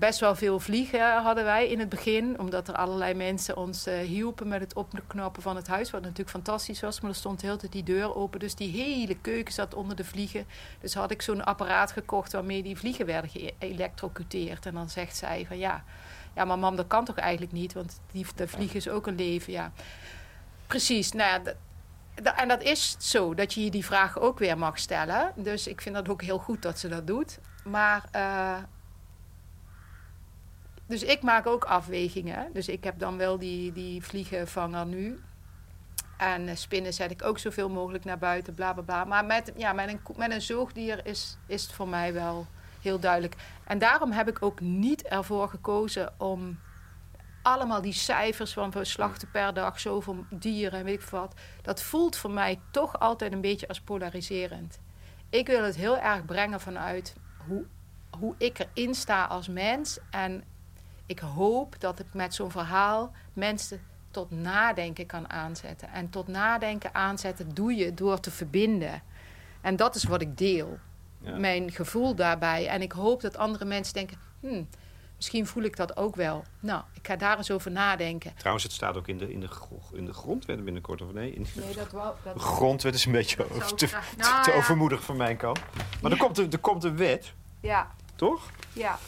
best 0.00 0.20
wel 0.20 0.34
veel 0.34 0.60
vliegen 0.60 1.22
hadden 1.22 1.44
wij 1.44 1.68
in 1.68 1.78
het 1.78 1.88
begin. 1.88 2.38
Omdat 2.38 2.68
er 2.68 2.74
allerlei 2.74 3.14
mensen 3.14 3.56
ons 3.56 3.86
uh, 3.86 3.98
hielpen 3.98 4.48
met 4.48 4.60
het 4.60 4.74
opknappen 4.74 5.42
van 5.42 5.56
het 5.56 5.66
huis. 5.66 5.90
Wat 5.90 6.02
natuurlijk 6.02 6.30
fantastisch 6.30 6.80
was. 6.80 7.00
Maar 7.00 7.10
er 7.10 7.16
stond 7.16 7.42
heel 7.42 7.56
tijd 7.56 7.72
die 7.72 7.82
deur 7.82 8.14
open. 8.14 8.40
Dus 8.40 8.54
die 8.54 8.82
hele 8.82 9.16
keuken 9.20 9.52
zat 9.52 9.74
onder 9.74 9.96
de 9.96 10.04
vliegen. 10.04 10.46
Dus 10.80 10.94
had 10.94 11.10
ik 11.10 11.22
zo'n 11.22 11.44
apparaat 11.44 11.92
gekocht 11.92 12.32
waarmee 12.32 12.62
die 12.62 12.76
vliegen 12.76 13.06
werden 13.06 13.30
geëlectrocuteerd. 13.30 14.66
En 14.66 14.74
dan 14.74 14.90
zegt 14.90 15.16
zij 15.16 15.44
van 15.48 15.58
ja. 15.58 15.84
Ja, 16.34 16.44
maar 16.44 16.58
mam, 16.58 16.76
dat 16.76 16.86
kan 16.86 17.04
toch 17.04 17.16
eigenlijk 17.16 17.52
niet? 17.52 17.72
Want 17.72 18.00
die, 18.12 18.26
de 18.34 18.48
vliegen 18.48 18.76
is 18.76 18.88
ook 18.88 19.06
een 19.06 19.14
leven, 19.14 19.52
ja. 19.52 19.72
Precies, 20.66 21.12
nou 21.12 21.42
ja, 21.44 21.54
en 22.36 22.48
dat 22.48 22.62
is 22.62 22.96
zo, 22.98 23.34
dat 23.34 23.54
je 23.54 23.64
je 23.64 23.70
die 23.70 23.84
vraag 23.84 24.18
ook 24.18 24.38
weer 24.38 24.58
mag 24.58 24.78
stellen. 24.78 25.32
Dus 25.36 25.66
ik 25.66 25.80
vind 25.80 25.94
dat 25.94 26.08
ook 26.08 26.22
heel 26.22 26.38
goed 26.38 26.62
dat 26.62 26.78
ze 26.78 26.88
dat 26.88 27.06
doet. 27.06 27.38
Maar, 27.64 28.04
uh, 28.16 28.56
dus 30.90 31.02
ik 31.02 31.22
maak 31.22 31.46
ook 31.46 31.64
afwegingen. 31.64 32.52
Dus 32.52 32.68
ik 32.68 32.84
heb 32.84 32.98
dan 32.98 33.16
wel 33.16 33.38
die, 33.38 33.72
die 33.72 34.02
vliegenvanger 34.02 34.86
nu. 34.86 35.20
En 36.16 36.48
uh, 36.48 36.54
spinnen 36.54 36.92
zet 36.92 37.10
ik 37.10 37.24
ook 37.24 37.38
zoveel 37.38 37.68
mogelijk 37.68 38.04
naar 38.04 38.18
buiten, 38.18 38.54
bla 38.54 38.72
bla 38.72 38.82
bla. 38.82 39.04
Maar 39.04 39.24
met, 39.24 39.52
ja, 39.56 39.72
met, 39.72 39.88
een, 39.88 40.00
met 40.16 40.32
een 40.32 40.42
zoogdier 40.42 41.06
is, 41.06 41.36
is 41.46 41.62
het 41.62 41.72
voor 41.72 41.88
mij 41.88 42.12
wel 42.12 42.46
heel 42.80 42.98
duidelijk. 42.98 43.34
En 43.64 43.78
daarom 43.78 44.12
heb 44.12 44.28
ik 44.28 44.42
ook 44.42 44.60
niet 44.60 45.02
ervoor 45.02 45.48
gekozen 45.48 46.12
om 46.16 46.58
allemaal 47.42 47.80
die 47.80 47.92
cijfers 47.92 48.52
van 48.52 48.70
we 48.70 48.84
slachten 48.84 49.30
per 49.30 49.54
dag 49.54 49.80
zoveel 49.80 50.24
dieren 50.30 50.78
en 50.78 50.84
weet 50.84 51.02
ik 51.02 51.08
wat. 51.08 51.34
Dat 51.62 51.82
voelt 51.82 52.16
voor 52.16 52.30
mij 52.30 52.60
toch 52.70 52.98
altijd 52.98 53.32
een 53.32 53.40
beetje 53.40 53.68
als 53.68 53.80
polariserend. 53.80 54.78
Ik 55.28 55.46
wil 55.46 55.64
het 55.64 55.76
heel 55.76 55.98
erg 55.98 56.24
brengen 56.24 56.60
vanuit 56.60 57.14
hoe, 57.46 57.64
hoe 58.18 58.34
ik 58.38 58.58
erin 58.58 58.94
sta 58.94 59.24
als 59.24 59.48
mens. 59.48 59.98
En 60.10 60.44
ik 61.10 61.18
hoop 61.18 61.80
dat 61.80 61.98
ik 61.98 62.06
met 62.12 62.34
zo'n 62.34 62.50
verhaal 62.50 63.12
mensen 63.32 63.80
tot 64.10 64.30
nadenken 64.30 65.06
kan 65.06 65.30
aanzetten. 65.30 65.92
En 65.92 66.10
tot 66.10 66.28
nadenken 66.28 66.94
aanzetten 66.94 67.54
doe 67.54 67.74
je 67.74 67.94
door 67.94 68.20
te 68.20 68.30
verbinden. 68.30 69.02
En 69.60 69.76
dat 69.76 69.94
is 69.94 70.04
wat 70.04 70.20
ik 70.20 70.38
deel. 70.38 70.78
Mijn 71.38 71.72
gevoel 71.72 72.14
daarbij. 72.14 72.68
En 72.68 72.82
ik 72.82 72.92
hoop 72.92 73.20
dat 73.20 73.36
andere 73.36 73.64
mensen 73.64 73.94
denken... 73.94 74.16
Hmm, 74.40 74.68
Misschien 75.16 75.46
voel 75.46 75.62
ik 75.62 75.76
dat 75.76 75.96
ook 75.96 76.16
wel. 76.16 76.44
Nou, 76.60 76.82
ik 76.92 77.06
ga 77.06 77.16
daar 77.16 77.36
eens 77.36 77.50
over 77.50 77.70
nadenken. 77.70 78.32
Trouwens, 78.36 78.64
het 78.64 78.72
staat 78.72 78.96
ook 78.96 79.08
in 79.08 79.18
de, 79.18 79.32
in 79.32 79.40
de, 79.40 79.48
in 79.92 80.04
de 80.04 80.12
grondwet 80.12 80.64
binnenkort, 80.64 81.02
of 81.02 81.12
nee? 81.12 81.32
In 81.32 81.46
nee, 81.54 81.74
dat 81.74 81.92
wel. 81.92 82.16
Dat 82.24 82.42
grondwet 82.42 82.94
is 82.94 83.04
een 83.04 83.12
beetje 83.12 83.50
over, 83.50 83.74
te, 83.74 83.88
nou, 84.16 84.42
te, 84.42 84.52
overmoedig 84.52 85.02
van 85.02 85.16
mijn 85.16 85.36
kant. 85.36 85.60
Maar 86.02 86.10
er, 86.10 86.16
komt 86.16 86.38
een, 86.38 86.52
er 86.52 86.58
komt 86.58 86.84
een 86.84 86.96
wet. 86.96 87.32
Ja. 87.60 87.94
Toch? 88.16 88.50
Ja. 88.72 88.98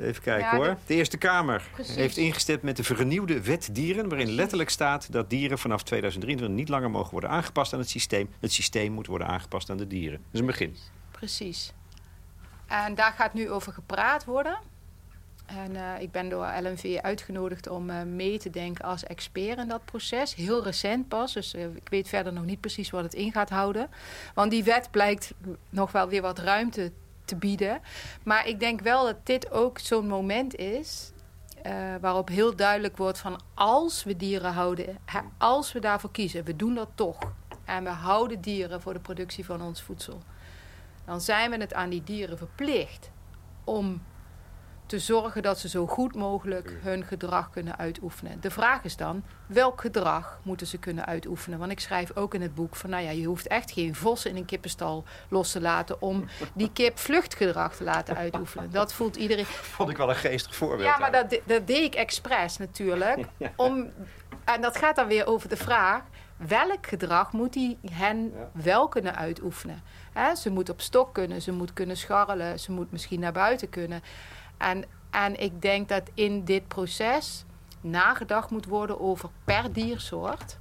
Even 0.00 0.22
kijken 0.22 0.56
hoor. 0.56 0.76
De... 0.86 0.94
Eerste 0.94 1.16
Kamer 1.16 1.62
heeft 1.86 2.16
ingestemd 2.16 2.62
met 2.62 2.76
de 2.76 2.84
vernieuwde 2.84 3.42
wet 3.42 3.68
dieren... 3.72 4.08
waarin 4.08 4.30
letterlijk 4.30 4.70
staat 4.70 5.12
dat 5.12 5.30
dieren 5.30 5.58
vanaf 5.58 5.82
2023 5.82 6.56
niet 6.56 6.68
langer 6.68 6.90
mogen 6.90 7.10
worden 7.10 7.30
aangepast 7.30 7.72
aan 7.72 7.78
het 7.78 7.88
systeem. 7.88 8.30
Het 8.40 8.52
systeem 8.52 8.92
moet 8.92 9.06
worden 9.06 9.26
aangepast 9.26 9.70
aan 9.70 9.76
de 9.76 9.86
dieren. 9.86 10.18
Dat 10.18 10.32
is 10.32 10.40
een 10.40 10.46
begin. 10.46 10.76
Precies. 11.10 11.72
En 12.66 12.94
daar 12.94 13.12
gaat 13.12 13.34
nu 13.34 13.50
over 13.50 13.72
gepraat 13.72 14.24
worden. 14.24 14.58
En 15.46 15.74
uh, 15.74 16.00
ik 16.00 16.10
ben 16.10 16.28
door 16.28 16.52
LNV 16.62 16.98
uitgenodigd 17.02 17.68
om 17.68 17.90
uh, 17.90 18.02
mee 18.02 18.38
te 18.38 18.50
denken 18.50 18.84
als 18.84 19.04
expert 19.04 19.58
in 19.58 19.68
dat 19.68 19.84
proces. 19.84 20.34
Heel 20.34 20.64
recent 20.64 21.08
pas, 21.08 21.32
dus 21.32 21.54
uh, 21.54 21.64
ik 21.74 21.88
weet 21.88 22.08
verder 22.08 22.32
nog 22.32 22.44
niet 22.44 22.60
precies 22.60 22.90
wat 22.90 23.02
het 23.02 23.14
in 23.14 23.32
gaat 23.32 23.50
houden. 23.50 23.90
Want 24.34 24.50
die 24.50 24.64
wet 24.64 24.90
blijkt 24.90 25.34
nog 25.70 25.92
wel 25.92 26.08
weer 26.08 26.22
wat 26.22 26.38
ruimte 26.38 26.92
te 27.28 27.36
bieden. 27.36 27.80
Maar 28.24 28.46
ik 28.46 28.60
denk 28.60 28.80
wel 28.80 29.04
dat 29.04 29.26
dit 29.26 29.50
ook 29.50 29.78
zo'n 29.78 30.06
moment 30.06 30.56
is 30.56 31.12
waarop 32.00 32.28
heel 32.28 32.56
duidelijk 32.56 32.96
wordt 32.96 33.18
van 33.18 33.40
als 33.54 34.04
we 34.04 34.16
dieren 34.16 34.52
houden, 34.52 34.98
als 35.38 35.72
we 35.72 35.80
daarvoor 35.80 36.10
kiezen, 36.10 36.44
we 36.44 36.56
doen 36.56 36.74
dat 36.74 36.88
toch. 36.94 37.18
En 37.64 37.84
we 37.84 37.90
houden 37.90 38.40
dieren 38.40 38.80
voor 38.80 38.92
de 38.92 39.00
productie 39.00 39.44
van 39.44 39.62
ons 39.62 39.82
voedsel. 39.82 40.22
Dan 41.04 41.20
zijn 41.20 41.50
we 41.50 41.56
het 41.56 41.74
aan 41.74 41.88
die 41.88 42.04
dieren 42.04 42.38
verplicht 42.38 43.10
om 43.64 44.02
te 44.88 44.98
zorgen 44.98 45.42
dat 45.42 45.58
ze 45.58 45.68
zo 45.68 45.86
goed 45.86 46.14
mogelijk 46.14 46.78
hun 46.82 47.04
gedrag 47.04 47.50
kunnen 47.50 47.78
uitoefenen. 47.78 48.40
De 48.40 48.50
vraag 48.50 48.84
is 48.84 48.96
dan, 48.96 49.24
welk 49.46 49.80
gedrag 49.80 50.40
moeten 50.42 50.66
ze 50.66 50.78
kunnen 50.78 51.06
uitoefenen? 51.06 51.58
Want 51.58 51.70
ik 51.70 51.80
schrijf 51.80 52.16
ook 52.16 52.34
in 52.34 52.42
het 52.42 52.54
boek 52.54 52.76
van, 52.76 52.90
nou 52.90 53.04
ja, 53.04 53.10
je 53.10 53.26
hoeft 53.26 53.46
echt 53.46 53.70
geen 53.70 53.94
vos 53.94 54.24
in 54.24 54.36
een 54.36 54.44
kippenstal 54.44 55.04
los 55.28 55.52
te 55.52 55.60
laten 55.60 56.02
om 56.02 56.24
die 56.54 56.72
kip 56.72 56.98
vluchtgedrag 56.98 57.76
te 57.76 57.84
laten 57.84 58.16
uitoefenen. 58.16 58.70
Dat 58.70 58.92
voelt 58.92 59.16
iedereen. 59.16 59.44
Vond 59.44 59.90
ik 59.90 59.96
wel 59.96 60.08
een 60.08 60.16
geestig 60.16 60.54
voorbeeld. 60.54 60.88
Ja, 60.88 60.98
maar 60.98 61.12
dat, 61.12 61.40
dat 61.44 61.66
deed 61.66 61.84
ik 61.84 61.94
expres 61.94 62.56
natuurlijk. 62.56 63.24
Om, 63.56 63.90
en 64.44 64.60
dat 64.60 64.76
gaat 64.76 64.96
dan 64.96 65.06
weer 65.06 65.26
over 65.26 65.48
de 65.48 65.56
vraag, 65.56 66.02
welk 66.36 66.86
gedrag 66.86 67.32
moet 67.32 67.54
hij 67.54 67.78
hen 67.90 68.32
wel 68.52 68.88
kunnen 68.88 69.16
uitoefenen? 69.16 69.82
ze 70.36 70.50
moet 70.50 70.68
op 70.68 70.80
stok 70.80 71.14
kunnen, 71.14 71.42
ze 71.42 71.52
moet 71.52 71.72
kunnen 71.72 71.96
scharrelen, 71.96 72.60
ze 72.60 72.72
moet 72.72 72.92
misschien 72.92 73.20
naar 73.20 73.32
buiten 73.32 73.68
kunnen. 73.68 74.02
En, 74.58 74.84
en 75.10 75.40
ik 75.40 75.62
denk 75.62 75.88
dat 75.88 76.02
in 76.14 76.44
dit 76.44 76.68
proces 76.68 77.44
nagedacht 77.80 78.50
moet 78.50 78.66
worden 78.66 79.00
over 79.00 79.28
per 79.44 79.72
diersoort 79.72 80.58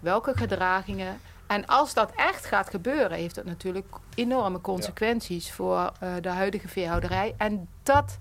welke 0.00 0.36
gedragingen. 0.36 1.20
En 1.46 1.66
als 1.66 1.94
dat 1.94 2.12
echt 2.16 2.44
gaat 2.44 2.70
gebeuren, 2.70 3.18
heeft 3.18 3.34
dat 3.34 3.44
natuurlijk 3.44 3.86
enorme 4.14 4.60
consequenties 4.60 5.52
voor 5.52 5.92
uh, 6.02 6.14
de 6.20 6.28
huidige 6.28 6.68
veehouderij. 6.68 7.34
En 7.36 7.68
dat 7.82 8.18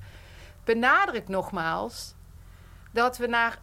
benadrukt 0.64 1.28
nogmaals 1.28 2.14
dat 2.91 3.18
we 3.18 3.28
naar 3.28 3.60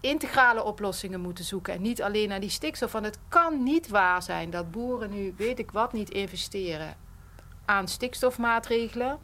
integrale 0.00 0.64
oplossingen 0.64 1.20
moeten 1.20 1.44
zoeken. 1.44 1.74
En 1.74 1.82
niet 1.82 2.02
alleen 2.02 2.28
naar 2.28 2.40
die 2.40 2.50
stikstof. 2.50 2.92
Want 2.92 3.04
het 3.04 3.18
kan 3.28 3.62
niet 3.62 3.88
waar 3.88 4.22
zijn 4.22 4.50
dat 4.50 4.70
boeren 4.70 5.10
nu, 5.10 5.34
weet 5.36 5.58
ik 5.58 5.70
wat, 5.70 5.92
niet 5.92 6.10
investeren 6.10 6.96
aan 7.64 7.88
stikstofmaatregelen. 7.88 9.18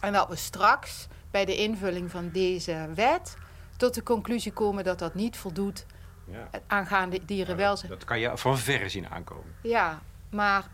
En 0.00 0.12
dat 0.12 0.28
we 0.28 0.36
straks 0.36 1.06
bij 1.30 1.44
de 1.44 1.56
invulling 1.56 2.10
van 2.10 2.30
deze 2.30 2.88
wet 2.94 3.36
tot 3.76 3.94
de 3.94 4.02
conclusie 4.02 4.52
komen 4.52 4.84
dat 4.84 4.98
dat 4.98 5.14
niet 5.14 5.36
voldoet 5.36 5.86
ja. 6.26 6.48
aangaande 6.66 7.20
dierenwelzijn. 7.24 7.90
dat 7.90 8.04
kan 8.04 8.18
je 8.18 8.36
van 8.36 8.58
verre 8.58 8.88
zien 8.88 9.08
aankomen. 9.08 9.54
Ja, 9.62 10.00
maar... 10.30 10.64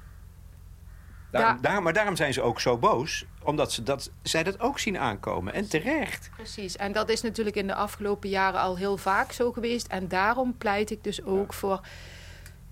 Daarom, 1.30 1.82
maar 1.82 1.92
daarom 1.92 2.16
zijn 2.16 2.32
ze 2.32 2.42
ook 2.42 2.60
zo 2.60 2.78
boos, 2.78 3.24
omdat 3.42 3.72
ze 3.72 3.82
dat, 3.82 4.10
zij 4.22 4.42
dat 4.42 4.60
ook 4.60 4.78
zien 4.78 4.98
aankomen. 4.98 5.52
En 5.52 5.68
terecht. 5.68 6.30
Precies, 6.36 6.76
en 6.76 6.92
dat 6.92 7.08
is 7.08 7.20
natuurlijk 7.20 7.56
in 7.56 7.66
de 7.66 7.74
afgelopen 7.74 8.28
jaren 8.28 8.60
al 8.60 8.76
heel 8.76 8.96
vaak 8.96 9.32
zo 9.32 9.52
geweest. 9.52 9.86
En 9.86 10.08
daarom 10.08 10.56
pleit 10.58 10.90
ik 10.90 11.04
dus 11.04 11.24
ook 11.24 11.52
voor 11.52 11.80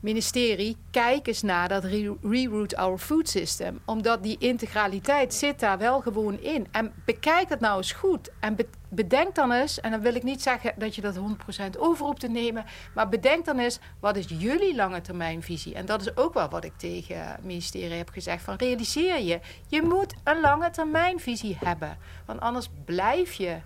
ministerie, 0.01 0.76
kijk 0.90 1.26
eens 1.26 1.42
naar 1.42 1.68
dat 1.68 1.84
reroute 2.22 2.76
our 2.76 2.99
food 2.99 3.28
system. 3.28 3.80
Omdat 3.84 4.22
die 4.22 4.36
integraliteit 4.38 5.34
zit 5.34 5.61
daar 5.61 5.78
wel 5.78 6.01
gewoon 6.01 6.40
in. 6.40 6.66
En 6.70 6.92
bekijk 7.05 7.49
het 7.49 7.61
nou 7.61 7.76
eens 7.76 7.92
goed. 7.92 8.30
En 8.40 8.57
bedenk 8.88 9.34
dan 9.34 9.53
eens, 9.53 9.80
en 9.80 9.90
dan 9.90 10.01
wil 10.01 10.14
ik 10.14 10.22
niet 10.22 10.42
zeggen 10.42 10.72
dat 10.76 10.94
je 10.94 11.01
dat 11.01 11.16
100% 11.16 11.20
over 11.78 12.14
te 12.14 12.28
nemen, 12.28 12.64
maar 12.94 13.09
bedenk 13.09 13.44
dan 13.44 13.59
eens, 13.59 13.78
wat 14.01 14.16
is 14.16 14.26
jullie 14.28 14.74
lange 14.74 15.01
termijnvisie? 15.01 15.74
En 15.74 15.86
dat 15.86 16.01
is 16.01 16.16
ook 16.16 16.34
wel 16.34 16.49
wat 16.49 16.64
ik 16.64 16.76
tegen 16.76 17.30
het 17.30 17.44
ministerie 17.44 17.96
heb 17.96 18.11
gezegd, 18.11 18.42
van 18.42 18.57
realiseer 18.57 19.20
je, 19.20 19.40
je 19.66 19.82
moet 19.82 20.14
een 20.24 20.40
lange 20.40 20.70
termijnvisie 20.70 21.59
hebben. 21.64 21.99
Want 22.26 22.40
anders 22.40 22.68
blijf 22.84 23.32
je 23.32 23.57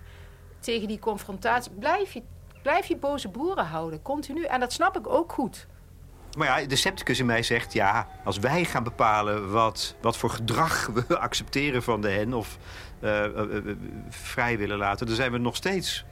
tegen 0.59 0.87
die 0.87 0.99
confrontatie, 0.99 1.71
blijf 1.71 2.13
je, 2.13 2.21
blijf 2.61 2.85
je 2.85 2.97
boze 2.97 3.29
boeren 3.29 3.65
houden, 3.65 4.01
continu. 4.01 4.43
En 4.43 4.59
dat 4.59 4.73
snap 4.73 4.97
ik 4.97 5.07
ook 5.07 5.31
goed. 5.31 5.67
Maar 6.37 6.61
ja, 6.61 6.67
de 6.67 6.75
scepticus 6.75 7.19
in 7.19 7.25
mij 7.25 7.43
zegt, 7.43 7.73
ja, 7.73 8.07
als 8.23 8.39
wij 8.39 8.65
gaan 8.65 8.83
bepalen 8.83 9.51
wat, 9.51 9.95
wat 10.01 10.17
voor 10.17 10.29
gedrag 10.29 10.87
we 10.87 11.17
accepteren 11.27 11.83
van 11.83 12.01
de 12.01 12.09
hen 12.09 12.33
of 12.33 12.57
uh, 13.01 13.23
uh, 13.25 13.75
vrij 14.09 14.57
willen 14.57 14.77
laten, 14.77 15.07
dan 15.07 15.15
zijn 15.15 15.31
we 15.31 15.37
nog 15.37 15.55
steeds 15.55 16.05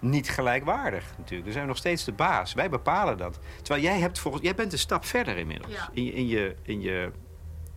niet 0.00 0.30
gelijkwaardig 0.30 1.04
natuurlijk. 1.16 1.44
Dan 1.44 1.52
zijn 1.52 1.64
we 1.64 1.70
nog 1.70 1.76
steeds 1.76 2.04
de 2.04 2.12
baas. 2.12 2.54
Wij 2.54 2.70
bepalen 2.70 3.18
dat. 3.18 3.38
Terwijl 3.62 3.84
jij, 3.84 3.98
hebt 3.98 4.18
volgens, 4.18 4.42
jij 4.42 4.54
bent 4.54 4.72
een 4.72 4.78
stap 4.78 5.04
verder 5.04 5.36
inmiddels. 5.36 5.74
In, 5.92 6.04
je, 6.04 6.12
in, 6.12 6.26
je, 6.26 6.54
in, 6.62 6.80
je, 6.80 7.10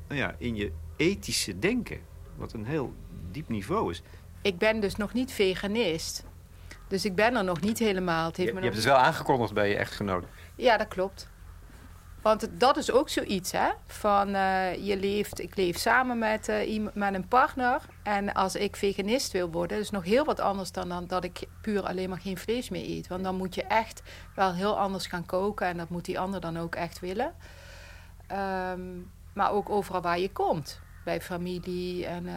nou 0.07 0.19
ja, 0.19 0.35
in 0.37 0.55
je 0.55 0.71
ethische 0.95 1.59
denken. 1.59 1.99
Wat 2.35 2.53
een 2.53 2.65
heel 2.65 2.93
diep 3.31 3.49
niveau 3.49 3.91
is. 3.91 4.01
Ik 4.41 4.57
ben 4.57 4.79
dus 4.79 4.95
nog 4.95 5.13
niet 5.13 5.31
veganist. 5.31 6.25
Dus 6.87 7.05
ik 7.05 7.15
ben 7.15 7.35
er 7.35 7.43
nog 7.43 7.61
niet 7.61 7.79
helemaal. 7.79 8.25
Het 8.25 8.37
heeft 8.37 8.49
je, 8.49 8.55
me 8.55 8.59
je 8.59 8.65
hebt 8.65 8.77
het 8.77 8.87
wel 8.93 8.97
aangekondigd 8.97 9.53
bij 9.53 9.69
je 9.69 9.75
echtgenoot. 9.75 10.25
Ja, 10.55 10.77
dat 10.77 10.87
klopt. 10.87 11.31
Want 12.23 12.49
dat 12.59 12.77
is 12.77 12.91
ook 12.91 13.09
zoiets, 13.09 13.51
hè? 13.51 13.69
Van 13.85 14.27
uh, 14.29 14.85
je 14.85 14.97
leeft, 14.97 15.39
ik 15.39 15.55
leef 15.55 15.77
samen 15.77 16.17
met, 16.17 16.49
uh, 16.49 16.87
met 16.93 17.13
een 17.13 17.27
partner. 17.27 17.81
En 18.03 18.33
als 18.33 18.55
ik 18.55 18.75
veganist 18.75 19.31
wil 19.31 19.51
worden, 19.51 19.79
is 19.79 19.89
nog 19.89 20.03
heel 20.03 20.25
wat 20.25 20.39
anders 20.39 20.71
dan, 20.71 20.89
dan 20.89 21.07
dat 21.07 21.23
ik 21.23 21.47
puur 21.61 21.83
alleen 21.83 22.09
maar 22.09 22.19
geen 22.19 22.37
vlees 22.37 22.69
meer 22.69 22.89
eet. 22.89 23.07
Want 23.07 23.23
dan 23.23 23.35
moet 23.35 23.55
je 23.55 23.63
echt 23.63 24.01
wel 24.35 24.53
heel 24.53 24.79
anders 24.79 25.07
gaan 25.07 25.25
koken. 25.25 25.67
En 25.67 25.77
dat 25.77 25.89
moet 25.89 26.05
die 26.05 26.19
ander 26.19 26.41
dan 26.41 26.57
ook 26.57 26.75
echt 26.75 26.99
willen. 26.99 27.33
Um, 28.31 29.11
maar 29.33 29.51
ook 29.51 29.69
overal 29.69 30.01
waar 30.01 30.19
je 30.19 30.31
komt. 30.31 30.79
Bij 31.03 31.21
familie. 31.21 32.05
En 32.05 32.25
uh, 32.25 32.33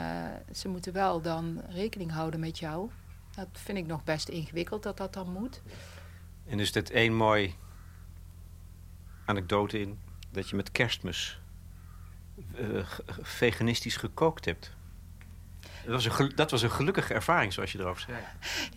ze 0.53 0.69
moeten 0.69 0.93
wel 0.93 1.21
dan 1.21 1.63
rekening 1.69 2.13
houden 2.13 2.41
met 2.41 2.59
jou. 2.59 2.91
Dat 3.37 3.49
vind 3.53 3.79
ik 3.79 3.87
nog 3.87 4.05
best 4.05 4.29
ingewikkeld 4.29 4.83
dat 4.83 4.97
dat 4.97 5.13
dan 5.13 5.33
moet. 5.33 5.63
En 6.47 6.61
is 6.61 6.73
dit 6.73 6.91
één 6.91 7.15
mooi 7.15 7.55
anekdote 9.27 9.81
in 9.81 9.99
dat 10.31 10.49
je 10.49 10.57
met 10.57 10.73
kerstmis 10.73 11.41
uh, 12.61 12.87
veganistisch 13.21 13.97
gekookt 13.97 14.45
hebt. 14.45 14.75
Dat 15.85 16.05
was, 16.05 16.19
een, 16.19 16.33
dat 16.35 16.51
was 16.51 16.63
een 16.63 16.71
gelukkige 16.71 17.15
ervaring, 17.15 17.53
zoals 17.53 17.73
je 17.73 17.79
erover 17.79 18.01
zei. 18.01 18.19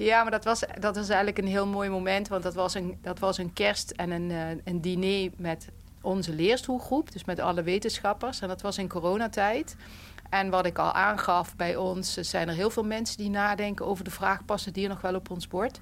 Ja, 0.08 0.22
maar 0.22 0.32
dat 0.32 0.44
was, 0.44 0.64
dat 0.80 0.96
was 0.96 1.08
eigenlijk 1.08 1.38
een 1.38 1.48
heel 1.48 1.68
mooi 1.68 1.90
moment. 1.90 2.28
Want 2.28 2.44
dat 2.44 2.54
was 2.54 2.74
een, 2.74 2.98
dat 3.02 3.20
was 3.20 3.38
een 3.38 3.54
kerst 3.54 3.92
en 3.92 4.12
een, 4.12 4.30
uh, 4.30 4.50
een 4.64 4.82
diner 4.82 5.32
met 5.36 5.70
onze 6.02 6.34
leerstoelgroep. 6.34 7.12
Dus 7.12 7.26
met 7.26 7.40
alle 7.40 7.64
wetenschappers. 7.64 8.42
En 8.42 8.48
dat 8.48 8.62
was 8.62 8.78
in 8.78 8.88
coronatijd. 8.88 9.76
En 10.30 10.50
wat 10.50 10.66
ik 10.66 10.78
al 10.78 10.92
aangaf 10.92 11.56
bij 11.56 11.76
ons, 11.76 12.14
zijn 12.14 12.48
er 12.48 12.56
heel 12.56 12.70
veel 12.70 12.84
mensen 12.84 13.18
die 13.18 13.30
nadenken 13.30 13.86
over 13.86 14.04
de 14.04 14.12
vraag: 14.12 14.46
past 14.46 14.66
het 14.66 14.76
hier 14.76 14.90
nog 14.90 15.02
wel 15.02 15.16
op 15.16 15.30
ons 15.30 15.48
bord? 15.48 15.80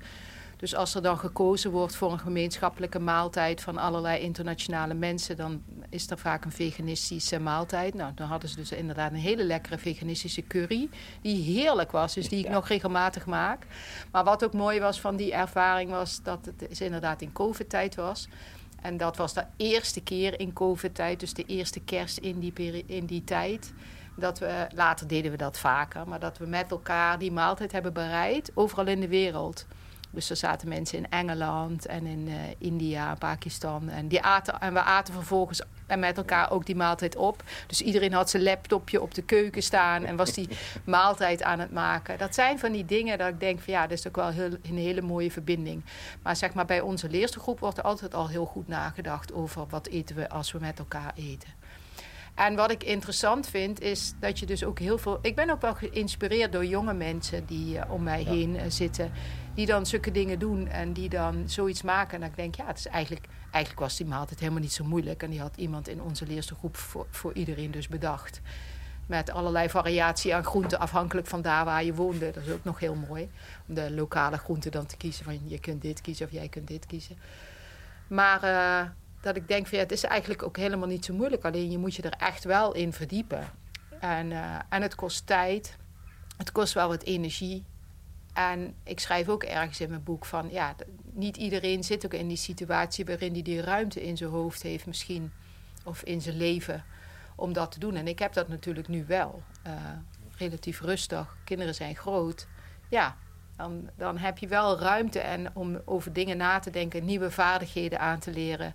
Dus 0.58 0.76
als 0.76 0.95
er 0.95 1.01
dan 1.01 1.20
gekozen 1.20 1.72
wordt 1.72 1.95
voor 1.95 2.12
een 2.12 2.20
gemeenschappelijke 2.20 2.99
maaltijd 2.99 3.62
van 3.62 3.78
allerlei 3.78 4.22
internationale 4.22 4.93
mensen, 4.93 5.38
dan 5.38 5.64
is 5.89 6.10
er 6.10 6.18
vaak 6.18 6.45
een 6.45 6.51
veganistische 6.51 7.39
maaltijd. 7.39 7.93
Nou, 7.93 8.12
dan 8.16 8.28
hadden 8.28 8.49
ze 8.49 8.55
dus 8.55 8.72
inderdaad 8.72 9.12
een 9.12 9.18
hele 9.18 9.43
lekkere 9.43 9.78
veganistische 9.78 10.47
curry, 10.47 10.89
die 11.22 11.43
heerlijk 11.43 11.91
was, 11.91 12.14
dus 12.14 12.30
die 12.30 12.45
ik 12.45 12.51
nog 12.51 12.68
regelmatig 12.68 13.26
maak. 13.26 13.66
Maar 14.12 14.24
wat 14.24 14.43
ook 14.43 14.53
mooi 14.53 14.80
was 14.80 15.01
van 15.01 15.16
die 15.16 15.34
ervaring 15.34 15.89
was 15.89 16.24
dat 16.24 16.45
het 16.45 16.80
inderdaad 16.80 17.22
in 17.22 17.32
COVID-tijd 17.32 17.95
was. 17.95 18.28
En 18.82 18.97
dat 18.97 19.18
was 19.18 19.34
de 19.34 19.45
eerste 19.58 20.01
keer 20.01 20.39
in 20.39 20.53
COVID-tijd, 20.53 21.20
dus 21.20 21.34
de 21.34 21.45
eerste 21.45 21.80
kerst 21.80 22.18
in 22.18 22.39
die, 22.39 22.84
in 22.86 23.05
die 23.05 23.24
tijd. 23.24 23.74
Dat 24.16 24.39
we, 24.39 24.68
later 24.76 25.08
deden 25.08 25.32
we 25.32 25.38
dat 25.38 25.60
vaker, 25.60 26.08
maar 26.08 26.20
dat 26.20 26.38
we 26.38 26.45
met 26.45 26.72
elkaar 26.72 27.20
die 27.20 27.32
maaltijd 27.32 27.72
hebben 27.72 27.93
bereid, 27.93 28.51
overal 28.53 28.88
in 28.88 28.99
de 28.99 29.08
wereld. 29.08 29.66
Dus 30.18 30.30
er 30.30 30.36
zaten 30.36 30.68
mensen 30.68 30.97
in 30.97 31.09
Engeland 31.09 31.86
en 31.86 32.05
in 32.05 32.28
uh, 32.28 32.36
India, 32.57 33.15
Pakistan. 33.15 33.89
En, 33.89 34.07
die 34.07 34.22
aten, 34.22 34.59
en 34.59 34.74
we 34.74 34.82
aten 34.82 35.13
vervolgens 35.13 35.61
en 35.88 35.99
met 35.99 36.18
elkaar 36.18 36.51
ook 36.51 36.65
die 36.65 36.76
maaltijd 36.76 37.15
op. 37.15 37.43
Dus 37.68 37.82
iedereen 37.82 38.13
had 38.13 38.30
zijn 38.30 38.43
laptopje 38.43 39.01
op 39.01 39.13
de 39.13 39.22
keuken 39.22 39.63
staan 39.63 40.05
en 40.05 40.15
was 40.15 40.34
die 40.34 40.49
maaltijd 40.84 41.43
aan 41.43 41.59
het 41.59 41.72
maken. 41.72 42.18
Dat 42.18 42.34
zijn 42.34 42.59
van 42.59 42.72
die 42.72 42.86
dingen 42.86 43.18
dat 43.18 43.28
ik 43.28 43.39
denk 43.39 43.59
van 43.59 43.74
ja, 43.74 43.82
dat 43.82 43.97
is 43.97 44.07
ook 44.07 44.15
wel 44.15 44.30
heel, 44.30 44.49
een 44.63 44.78
hele 44.78 45.01
mooie 45.01 45.32
verbinding. 45.32 45.84
Maar 46.22 46.36
zeg 46.36 46.53
maar 46.53 46.65
bij 46.65 46.82
onze 46.82 47.09
leerstergroep 47.09 47.59
wordt 47.59 47.78
er 47.78 47.84
altijd 47.84 48.13
al 48.13 48.28
heel 48.28 48.45
goed 48.45 48.68
nagedacht 48.68 49.34
over 49.34 49.65
wat 49.70 49.88
eten 49.88 50.15
we 50.15 50.30
als 50.30 50.51
we 50.51 50.59
met 50.59 50.80
elkaar 50.80 51.13
eten. 51.15 51.49
En 52.38 52.55
wat 52.55 52.71
ik 52.71 52.83
interessant 52.83 53.47
vind, 53.47 53.81
is 53.81 54.13
dat 54.19 54.39
je 54.39 54.45
dus 54.45 54.63
ook 54.63 54.79
heel 54.79 54.97
veel. 54.97 55.19
Ik 55.21 55.35
ben 55.35 55.49
ook 55.49 55.61
wel 55.61 55.75
geïnspireerd 55.75 56.51
door 56.51 56.65
jonge 56.65 56.93
mensen 56.93 57.45
die 57.45 57.75
uh, 57.75 57.91
om 57.91 58.03
mij 58.03 58.23
heen 58.23 58.55
uh, 58.55 58.61
zitten. 58.67 59.11
Die 59.53 59.65
dan 59.65 59.85
zulke 59.85 60.11
dingen 60.11 60.39
doen 60.39 60.67
en 60.67 60.93
die 60.93 61.09
dan 61.09 61.49
zoiets 61.49 61.81
maken. 61.81 62.13
En 62.13 62.19
dan 62.19 62.29
denk 62.35 62.53
ik, 62.53 62.61
ja, 62.61 62.67
het 62.67 62.77
is 62.77 62.88
eigenlijk, 62.88 63.25
eigenlijk 63.51 63.79
was 63.79 63.97
die 63.97 64.05
maaltijd 64.05 64.39
helemaal 64.39 64.61
niet 64.61 64.73
zo 64.73 64.83
moeilijk. 64.83 65.23
En 65.23 65.29
die 65.29 65.39
had 65.39 65.57
iemand 65.57 65.88
in 65.88 66.01
onze 66.01 66.25
leerste 66.25 66.55
groep 66.55 66.77
voor, 66.77 67.05
voor 67.09 67.33
iedereen 67.33 67.71
dus 67.71 67.88
bedacht. 67.88 68.41
Met 69.05 69.31
allerlei 69.31 69.69
variatie 69.69 70.35
aan 70.35 70.45
groenten, 70.45 70.79
afhankelijk 70.79 71.27
van 71.27 71.41
daar 71.41 71.65
waar 71.65 71.83
je 71.83 71.93
woonde. 71.93 72.31
Dat 72.31 72.43
is 72.43 72.51
ook 72.51 72.63
nog 72.63 72.79
heel 72.79 72.95
mooi. 73.07 73.29
Om 73.67 73.73
de 73.75 73.91
lokale 73.91 74.38
groenten 74.38 74.71
dan 74.71 74.85
te 74.85 74.97
kiezen. 74.97 75.25
Van 75.25 75.39
je 75.45 75.59
kunt 75.59 75.81
dit 75.81 76.01
kiezen 76.01 76.25
of 76.25 76.31
jij 76.31 76.49
kunt 76.49 76.67
dit 76.67 76.85
kiezen. 76.85 77.17
Maar. 78.07 78.43
Uh, 78.43 78.89
dat 79.22 79.36
ik 79.36 79.47
denk 79.47 79.68
van 79.68 79.78
ja, 79.78 79.84
het 79.84 79.93
is 79.93 80.03
eigenlijk 80.03 80.43
ook 80.43 80.57
helemaal 80.57 80.88
niet 80.88 81.05
zo 81.05 81.13
moeilijk. 81.13 81.45
Alleen 81.45 81.72
je 81.72 81.78
moet 81.78 81.95
je 81.95 82.01
er 82.01 82.18
echt 82.18 82.43
wel 82.43 82.74
in 82.74 82.93
verdiepen. 82.93 83.49
En, 83.99 84.32
uh, 84.32 84.55
en 84.70 84.82
het 84.82 84.95
kost 84.95 85.28
tijd. 85.28 85.78
Het 86.38 86.51
kost 86.51 86.74
wel 86.74 86.88
wat 86.88 87.03
energie. 87.03 87.65
En 88.34 88.76
ik 88.84 88.99
schrijf 88.99 89.30
ook 89.30 89.43
ergens 89.43 89.80
in 89.80 89.89
mijn 89.89 90.03
boek 90.03 90.26
van 90.26 90.49
ja, 90.51 90.76
niet 91.13 91.38
iedereen 91.38 91.84
zit 91.84 92.05
ook 92.05 92.13
in 92.13 92.28
die 92.28 92.38
situatie 92.38 93.05
waarin 93.05 93.34
hij 93.34 93.41
die 93.41 93.61
ruimte 93.61 94.03
in 94.03 94.18
zijn 94.18 94.30
hoofd 94.30 94.61
heeft 94.61 94.86
misschien. 94.86 95.32
Of 95.84 96.03
in 96.03 96.22
zijn 96.22 96.38
leven 96.38 96.84
om 97.36 97.53
dat 97.53 97.72
te 97.72 97.80
doen. 97.80 97.95
En 97.95 98.07
ik 98.07 98.20
heb 98.20 98.34
dat 98.34 98.47
natuurlijk 98.47 98.88
nu 98.88 99.05
wel. 99.05 99.43
Uh, 99.68 99.74
relatief 100.38 100.82
rustig. 100.82 101.38
Kinderen 101.43 101.76
zijn 101.76 101.95
groot. 101.95 102.47
Ja, 102.89 103.18
dan, 103.55 103.89
dan 103.95 104.18
heb 104.18 104.38
je 104.38 104.47
wel 104.47 104.80
ruimte 104.80 105.20
en 105.20 105.55
om 105.55 105.82
over 105.86 106.13
dingen 106.13 106.38
na 106.38 106.59
te 106.59 106.70
denken, 106.70 107.05
nieuwe 107.05 107.32
vaardigheden 107.32 107.99
aan 107.99 108.20
te 108.20 108.32
leren 108.32 108.74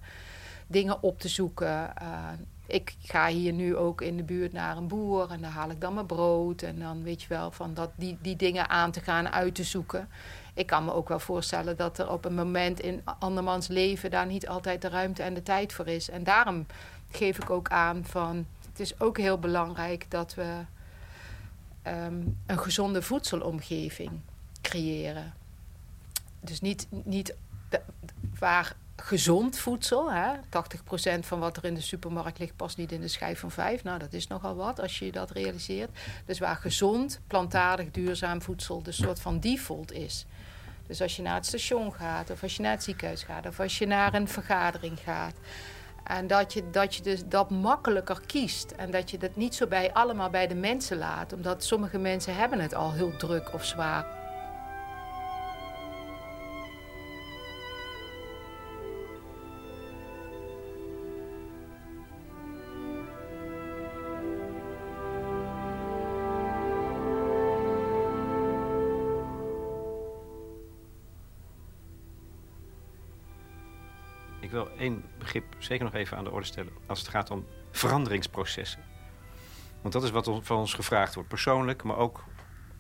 dingen 0.73 1.03
op 1.03 1.21
te 1.21 1.29
zoeken. 1.29 1.93
Uh, 2.03 2.29
ik 2.67 2.95
ga 3.03 3.27
hier 3.29 3.53
nu 3.53 3.77
ook 3.77 4.01
in 4.01 4.17
de 4.17 4.23
buurt 4.23 4.53
naar 4.53 4.77
een 4.77 4.89
boer 4.89 5.31
en 5.31 5.41
daar 5.41 5.51
haal 5.51 5.71
ik 5.71 5.81
dan 5.81 5.95
mijn 5.95 6.07
brood. 6.07 6.63
En 6.63 6.79
dan 6.79 7.03
weet 7.03 7.23
je 7.23 7.29
wel, 7.29 7.51
van 7.51 7.75
dat, 7.75 7.91
die, 7.95 8.19
die 8.21 8.37
dingen 8.37 8.69
aan 8.69 8.91
te 8.91 9.01
gaan, 9.01 9.29
uit 9.29 9.55
te 9.55 9.65
zoeken. 9.65 10.09
Ik 10.55 10.67
kan 10.67 10.85
me 10.85 10.93
ook 10.93 11.09
wel 11.09 11.19
voorstellen 11.19 11.77
dat 11.77 11.99
er 11.99 12.11
op 12.11 12.25
een 12.25 12.35
moment 12.35 12.81
in 12.81 13.03
andermans 13.19 13.69
leven 13.69 14.11
daar 14.11 14.27
niet 14.27 14.49
altijd 14.49 14.83
de 14.83 14.89
ruimte 14.89 15.23
en 15.23 15.35
de 15.35 15.43
tijd 15.43 15.73
voor 15.73 15.87
is. 15.87 16.11
En 16.11 16.25
daarom 16.25 16.67
geef 17.11 17.39
ik 17.39 17.51
ook 17.51 17.69
aan 17.69 18.05
van 18.05 18.47
het 18.69 18.81
is 18.81 19.01
ook 19.01 19.19
heel 19.19 19.39
belangrijk 19.39 20.11
dat 20.11 20.35
we 20.35 20.61
um, 21.87 22.39
een 22.47 22.59
gezonde 22.59 23.03
voedselomgeving 23.03 24.11
creëren. 24.63 25.35
Dus 26.41 26.61
niet, 26.61 26.87
niet 26.91 27.35
waar 28.39 28.77
gezond 28.97 29.59
voedsel. 29.59 30.13
Hè? 30.13 30.35
80% 30.37 30.39
van 31.21 31.39
wat 31.39 31.57
er 31.57 31.65
in 31.65 31.75
de 31.75 31.81
supermarkt 31.81 32.39
ligt 32.39 32.57
past 32.57 32.77
niet 32.77 32.93
in 32.93 33.01
de 33.01 33.09
schijf 33.09 33.41
van 33.41 33.51
vijf. 33.51 33.85
Nou, 33.85 33.99
dat 33.99 34.13
is 34.13 34.27
nogal 34.27 34.57
wat 34.57 34.81
als 34.81 34.99
je 34.99 35.13
dat 35.13 35.31
realiseert. 35.31 35.91
Dus 36.25 36.39
waar 36.39 36.57
gezond, 36.57 37.21
plantaardig, 37.27 37.91
duurzaam 37.91 38.43
voedsel 38.43 38.83
de 38.83 38.93
soort 38.93 39.21
van 39.21 39.41
default 39.41 39.93
is. 39.93 40.27
Dus 40.87 41.03
als 41.03 41.17
je 41.17 41.23
naar 41.23 41.35
het 41.35 41.47
station 41.47 41.95
gaat, 41.95 42.31
of 42.31 42.43
als 42.43 42.57
je 42.57 42.63
naar 42.63 42.73
het 42.73 42.83
ziekenhuis 42.83 43.23
gaat, 43.23 43.47
of 43.47 43.61
als 43.61 43.79
je 43.79 43.87
naar 43.87 44.15
een 44.15 44.29
vergadering 44.29 44.99
gaat. 44.99 45.35
En 46.05 46.27
dat 46.27 46.53
je, 46.53 46.71
dat 46.71 46.95
je 46.95 47.03
dus 47.03 47.23
dat 47.27 47.51
makkelijker 47.51 48.21
kiest. 48.27 48.71
En 48.71 48.91
dat 48.91 49.11
je 49.11 49.19
dat 49.19 49.37
niet 49.37 49.55
zo 49.55 49.67
bij 49.67 49.93
allemaal 49.93 50.31
bij 50.31 50.47
de 50.47 50.55
mensen 50.55 50.99
laat. 50.99 51.33
Omdat 51.33 51.65
sommige 51.65 51.99
mensen 51.99 52.37
hebben 52.37 52.61
het 52.61 52.75
al 52.75 52.93
heel 52.93 53.17
druk 53.17 53.55
of 53.55 53.65
zwaar. 53.65 54.22
Wil 74.53 74.71
één 74.79 75.05
begrip 75.19 75.45
zeker 75.59 75.85
nog 75.85 75.95
even 75.95 76.17
aan 76.17 76.25
de 76.25 76.31
orde 76.31 76.47
stellen. 76.47 76.73
Als 76.87 76.99
het 76.99 77.09
gaat 77.09 77.31
om 77.31 77.47
veranderingsprocessen. 77.71 78.85
Want 79.81 79.95
dat 79.95 80.03
is 80.03 80.11
wat 80.11 80.31
van 80.43 80.59
ons 80.59 80.75
gevraagd 80.75 81.15
wordt, 81.15 81.29
persoonlijk, 81.29 81.83
maar 81.83 81.97
ook 81.97 82.25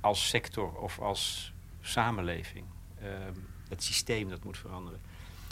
als 0.00 0.28
sector 0.28 0.72
of 0.72 0.98
als 0.98 1.52
samenleving. 1.80 2.64
Ehm, 3.00 3.34
het 3.68 3.82
systeem 3.82 4.28
dat 4.28 4.44
moet 4.44 4.58
veranderen. 4.58 5.00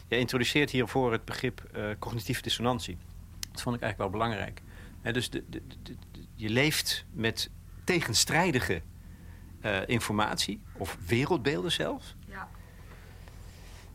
Je 0.08 0.18
introduceert 0.18 0.70
hiervoor 0.70 1.12
het 1.12 1.24
begrip 1.24 1.70
uh, 1.76 1.90
cognitieve 1.98 2.42
dissonantie. 2.42 2.98
Dat 3.50 3.62
vond 3.62 3.76
ik 3.76 3.82
eigenlijk 3.82 4.12
wel 4.12 4.20
belangrijk. 4.20 4.62
dus 5.12 5.30
de, 5.30 5.44
je 6.34 6.48
leeft 6.48 7.04
met 7.12 7.50
tegenstrijdige 7.84 8.82
uh, 9.62 9.88
informatie, 9.88 10.60
of 10.72 10.98
wereldbeelden 11.06 11.72
zelfs. 11.72 12.16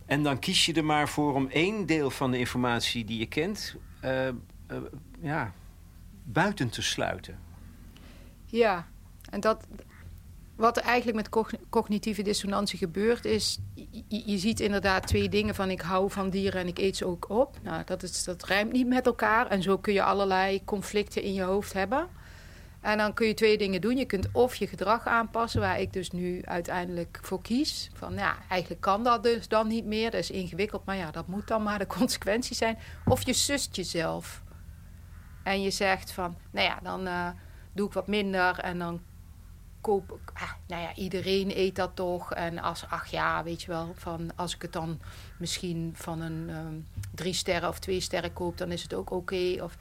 En 0.05 0.23
dan 0.23 0.39
kies 0.39 0.65
je 0.65 0.73
er 0.73 0.85
maar 0.85 1.09
voor 1.09 1.33
om 1.33 1.47
één 1.47 1.85
deel 1.85 2.09
van 2.09 2.31
de 2.31 2.37
informatie 2.37 3.05
die 3.05 3.19
je 3.19 3.25
kent... 3.25 3.75
Uh, 4.03 4.27
ja, 5.19 5.53
buiten 6.23 6.69
te 6.69 6.81
sluiten. 6.81 7.39
Ja, 8.45 8.87
en 9.29 9.39
dat, 9.39 9.67
wat 10.55 10.77
er 10.77 10.83
eigenlijk 10.83 11.17
met 11.17 11.55
cognitieve 11.69 12.21
dissonantie 12.21 12.77
gebeurt 12.77 13.25
is... 13.25 13.59
Je, 14.07 14.23
je, 14.25 14.37
ziet 14.37 14.59
inderdaad 14.59 15.07
twee 15.07 15.29
dingen 15.29 15.55
van 15.55 15.69
ik 15.69 15.81
hou 15.81 16.11
van 16.11 16.29
dieren 16.29 16.61
en 16.61 16.67
ik 16.67 16.77
eet 16.77 16.97
ze 16.97 17.05
ook 17.05 17.29
op. 17.29 17.57
Nou, 17.63 17.83
dat, 17.85 18.03
is, 18.03 18.23
dat 18.23 18.43
rijmt 18.43 18.71
niet 18.71 18.87
met 18.87 19.05
elkaar 19.05 19.47
en 19.47 19.63
zo 19.63 19.77
kun 19.77 19.93
je 19.93 20.03
allerlei 20.03 20.63
conflicten 20.63 21.21
in 21.21 21.33
je 21.33 21.43
hoofd 21.43 21.73
hebben. 21.73 22.07
En 22.85 22.97
dan 22.97 23.13
kun 23.13 23.27
je 23.27 23.33
twee 23.33 23.57
dingen 23.57 23.81
doen. 23.81 23.97
Je 23.97 24.05
kunt 24.05 24.27
of 24.31 24.55
je 24.55 24.67
gedrag 24.67 25.05
aanpassen, 25.05 25.61
waar 25.61 25.79
ik 25.79 25.93
dus 25.93 26.11
nu 26.11 26.41
uiteindelijk 26.43 27.19
voor 27.21 27.41
kies. 27.41 27.89
Van 27.93 28.13
ja, 28.13 28.37
eigenlijk 28.49 28.81
kan 28.81 29.03
dat 29.03 29.23
dus 29.23 29.47
dan 29.47 29.67
niet 29.67 29.85
meer. 29.85 30.11
Dat 30.11 30.19
is 30.19 30.31
ingewikkeld, 30.31 30.85
maar 30.85 30.95
ja, 30.95 31.11
dat 31.11 31.27
moet 31.27 31.47
dan 31.47 31.63
maar 31.63 31.79
de 31.79 31.87
consequentie 31.99 32.55
zijn. 32.55 32.77
Of 33.05 33.25
je 33.25 33.33
sust 33.33 33.75
jezelf. 33.75 34.43
En 35.43 35.61
je 35.61 35.71
zegt 35.71 36.11
van, 36.11 36.37
nou 36.51 36.67
ja, 36.67 36.79
dan 36.83 37.07
uh, 37.07 37.27
doe 37.73 37.87
ik 37.87 37.93
wat 37.93 38.07
minder 38.07 38.59
en 38.59 38.79
dan 38.79 39.01
koop 39.81 40.11
ik, 40.11 40.31
ah, 40.33 40.51
nou 40.67 40.81
ja, 40.81 40.95
iedereen 40.95 41.57
eet 41.57 41.75
dat 41.75 41.91
toch. 41.93 42.33
En 42.33 42.59
als, 42.59 42.85
ach 42.89 43.07
ja, 43.07 43.43
weet 43.43 43.61
je 43.61 43.67
wel, 43.67 43.93
van 43.95 44.31
als 44.35 44.55
ik 44.55 44.61
het 44.61 44.73
dan 44.73 44.99
misschien 45.37 45.93
van 45.95 46.21
een 46.21 46.49
um, 46.49 46.87
drie 47.15 47.33
sterren 47.33 47.69
of 47.69 47.79
twee 47.79 47.99
sterren 47.99 48.33
koop, 48.33 48.57
dan 48.57 48.71
is 48.71 48.83
het 48.83 48.93
ook 48.93 49.11
oké. 49.11 49.63
Of 49.63 49.77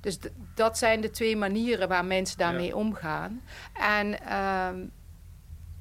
dus 0.00 0.18
dat 0.54 0.78
zijn 0.78 1.00
de 1.00 1.10
twee 1.10 1.36
manieren 1.36 1.88
waar 1.88 2.04
mensen 2.04 2.38
daarmee 2.38 2.76
omgaan. 2.76 3.42
En, 3.72 4.20
ehm, 4.20 4.86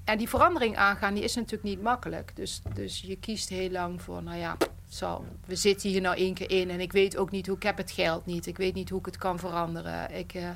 en 0.04 0.18
die 0.18 0.30
verandering 0.30 0.78
aangaan, 0.78 1.14
die 1.14 1.24
is 1.24 1.36
natuurlijk 1.36 1.64
niet 1.64 1.82
makkelijk. 1.82 2.36
Dus, 2.36 2.62
dus 2.74 3.02
je 3.02 3.16
kiest 3.16 3.50
heel 3.50 3.70
lang 3.70 4.02
voor, 4.02 4.24
nou 4.24 4.38
ja, 4.38 4.58
zo, 4.90 5.26
we 5.46 5.56
zitten 5.56 5.90
hier 5.90 6.02
nou 6.02 6.16
één 6.16 6.34
keer 6.34 6.52
in 6.52 6.70
en 6.70 6.80
ik 6.80 6.92
weet 6.92 7.18
ook 7.18 7.32
niet 7.32 7.48
hoe, 7.48 7.56
ik 7.56 7.64
heb 7.64 7.78
het 7.78 7.92
geld 7.92 8.26
niet. 8.26 8.46
Ik 8.46 8.58
weet 8.58 8.74
niet 8.74 8.90
hoe 8.90 9.00
ik 9.00 9.06
het 9.06 9.18
kan 9.18 9.40
veranderen. 9.40 10.16
Ik, 10.16 10.34
uh... 10.34 10.50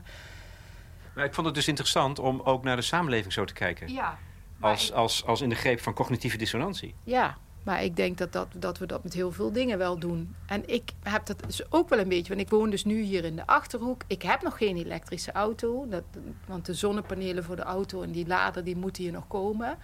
maar 1.15 1.25
ik 1.25 1.33
vond 1.33 1.45
het 1.45 1.55
dus 1.55 1.67
interessant 1.67 2.19
om 2.19 2.41
ook 2.41 2.63
naar 2.63 2.75
de 2.75 2.81
samenleving 2.81 3.33
zo 3.33 3.45
te 3.45 3.53
kijken. 3.53 3.93
Ja. 3.93 4.17
Als, 4.59 4.93
als, 4.93 5.25
als 5.25 5.41
in 5.41 5.49
de 5.49 5.55
greep 5.55 5.79
van 5.79 5.93
cognitieve 5.93 6.37
dissonantie. 6.37 6.95
Ja, 7.03 7.37
maar 7.63 7.83
ik 7.83 7.95
denk 7.95 8.17
dat, 8.17 8.33
dat, 8.33 8.47
dat 8.55 8.77
we 8.77 8.85
dat 8.85 9.03
met 9.03 9.13
heel 9.13 9.31
veel 9.31 9.51
dingen 9.51 9.77
wel 9.77 9.99
doen. 9.99 10.35
En 10.45 10.63
ik 10.69 10.91
heb 11.03 11.25
dat 11.25 11.43
dus 11.45 11.71
ook 11.71 11.89
wel 11.89 11.99
een 11.99 12.09
beetje. 12.09 12.35
Want 12.35 12.45
ik 12.45 12.49
woon 12.49 12.69
dus 12.69 12.85
nu 12.85 13.01
hier 13.01 13.25
in 13.25 13.35
de 13.35 13.47
Achterhoek. 13.47 14.03
Ik 14.07 14.21
heb 14.21 14.41
nog 14.41 14.57
geen 14.57 14.77
elektrische 14.77 15.31
auto. 15.31 15.87
Dat, 15.89 16.03
want 16.47 16.65
de 16.65 16.73
zonnepanelen 16.73 17.43
voor 17.43 17.55
de 17.55 17.61
auto 17.61 18.01
en 18.01 18.11
die 18.11 18.27
lader 18.27 18.63
die 18.63 18.75
moeten 18.75 19.03
hier 19.03 19.11
nog 19.11 19.27
komen. 19.27 19.77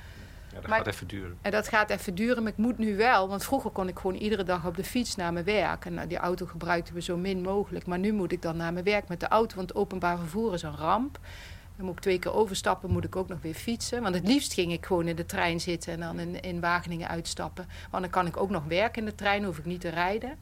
Ja, 0.53 0.61
dat 0.61 0.71
gaat 0.71 0.88
even 0.88 1.07
duren. 1.07 1.38
En 1.41 1.51
dat 1.51 1.67
gaat 1.67 1.89
even 1.89 2.15
duren, 2.15 2.43
maar 2.43 2.51
ik 2.51 2.57
moet 2.57 2.78
nu 2.78 2.95
wel. 2.95 3.28
Want 3.28 3.43
vroeger 3.43 3.71
kon 3.71 3.88
ik 3.88 3.99
gewoon 3.99 4.15
iedere 4.15 4.43
dag 4.43 4.65
op 4.65 4.75
de 4.75 4.84
fiets 4.84 5.15
naar 5.15 5.34
mijn 5.34 5.45
werk. 5.45 5.86
En 5.86 5.93
nou, 5.93 6.07
die 6.07 6.17
auto 6.17 6.45
gebruikten 6.45 6.93
we 6.93 7.01
zo 7.01 7.17
min 7.17 7.41
mogelijk. 7.41 7.86
Maar 7.86 7.99
nu 7.99 8.11
moet 8.13 8.32
ik 8.32 8.41
dan 8.41 8.57
naar 8.57 8.73
mijn 8.73 8.86
werk 8.86 9.07
met 9.07 9.19
de 9.19 9.28
auto. 9.28 9.55
Want 9.55 9.75
openbaar 9.75 10.17
vervoer 10.17 10.53
is 10.53 10.61
een 10.61 10.75
ramp. 10.75 11.19
Dan 11.78 11.86
moet 11.86 11.95
ik 11.95 12.01
twee 12.01 12.19
keer 12.19 12.34
overstappen, 12.34 12.91
moet 12.91 13.03
ik 13.03 13.15
ook 13.15 13.28
nog 13.28 13.41
weer 13.41 13.53
fietsen. 13.53 14.01
Want 14.01 14.15
het 14.15 14.28
liefst 14.28 14.53
ging 14.53 14.71
ik 14.71 14.86
gewoon 14.86 15.07
in 15.07 15.15
de 15.15 15.25
trein 15.25 15.59
zitten 15.59 15.93
en 15.93 15.99
dan 15.99 16.19
in, 16.19 16.41
in 16.41 16.59
Wageningen 16.59 17.07
uitstappen. 17.07 17.67
Want 17.91 18.03
dan 18.03 18.11
kan 18.11 18.28
ik 18.28 18.38
ook 18.38 18.49
nog 18.49 18.63
werken 18.65 19.01
in 19.01 19.09
de 19.09 19.15
trein, 19.15 19.43
hoef 19.43 19.57
ik 19.57 19.65
niet 19.65 19.82
te 19.82 19.89
rijden. 19.89 20.38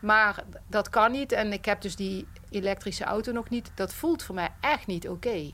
Maar 0.00 0.44
dat 0.66 0.88
kan 0.88 1.12
niet 1.12 1.32
en 1.32 1.52
ik 1.52 1.64
heb 1.64 1.80
dus 1.80 1.96
die 1.96 2.26
elektrische 2.50 3.04
auto 3.04 3.32
nog 3.32 3.48
niet. 3.48 3.70
Dat 3.74 3.94
voelt 3.94 4.22
voor 4.22 4.34
mij 4.34 4.50
echt 4.60 4.86
niet 4.86 5.08
oké. 5.08 5.50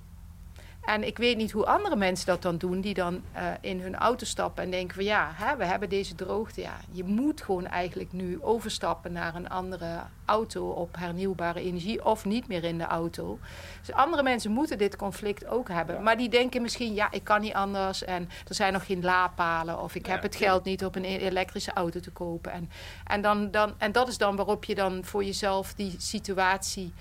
En 0.89 1.07
ik 1.07 1.19
weet 1.19 1.37
niet 1.37 1.51
hoe 1.51 1.67
andere 1.67 1.97
mensen 1.97 2.27
dat 2.27 2.43
dan 2.43 2.57
doen, 2.57 2.81
die 2.81 2.95
dan 2.95 3.23
uh, 3.37 3.43
in 3.61 3.81
hun 3.81 3.97
auto 3.97 4.25
stappen 4.25 4.65
en 4.65 4.71
denken 4.71 4.95
van 4.95 5.05
ja, 5.05 5.31
hè, 5.35 5.57
we 5.57 5.65
hebben 5.65 5.89
deze 5.89 6.15
droogte. 6.15 6.61
Ja, 6.61 6.77
je 6.91 7.05
moet 7.05 7.43
gewoon 7.43 7.67
eigenlijk 7.67 8.13
nu 8.13 8.43
overstappen 8.43 9.13
naar 9.13 9.35
een 9.35 9.49
andere 9.49 10.01
auto 10.25 10.69
op 10.69 10.97
hernieuwbare 10.97 11.61
energie 11.61 12.05
of 12.05 12.25
niet 12.25 12.49
meer 12.49 12.65
in 12.65 12.79
de 12.79 12.85
auto. 12.85 13.39
Dus 13.81 13.95
andere 13.95 14.23
mensen 14.23 14.51
moeten 14.51 14.79
dit 14.79 14.97
conflict 14.97 15.47
ook 15.47 15.69
hebben. 15.69 16.03
Maar 16.03 16.17
die 16.17 16.29
denken 16.29 16.63
misschien, 16.63 16.95
ja, 16.95 17.11
ik 17.11 17.25
kan 17.25 17.41
niet 17.41 17.55
anders 17.55 18.05
en 18.05 18.29
er 18.49 18.55
zijn 18.55 18.73
nog 18.73 18.87
geen 18.87 19.03
laadpalen 19.03 19.83
of 19.83 19.95
ik 19.95 20.07
heb 20.07 20.23
het 20.23 20.37
geld 20.37 20.65
niet 20.65 20.85
op 20.85 20.95
een 20.95 21.05
e-, 21.05 21.17
elektrische 21.17 21.73
auto 21.73 22.01
te 22.01 22.11
kopen. 22.11 22.53
En, 22.53 22.71
en, 23.05 23.23
dan, 23.23 23.51
dan, 23.51 23.75
en 23.79 23.93
dat 23.93 24.09
is 24.09 24.19
dan 24.19 24.37
waarop 24.37 24.65
je 24.65 24.75
dan 24.75 25.05
voor 25.05 25.25
jezelf 25.25 25.75
die 25.75 25.95
situatie 25.99 26.93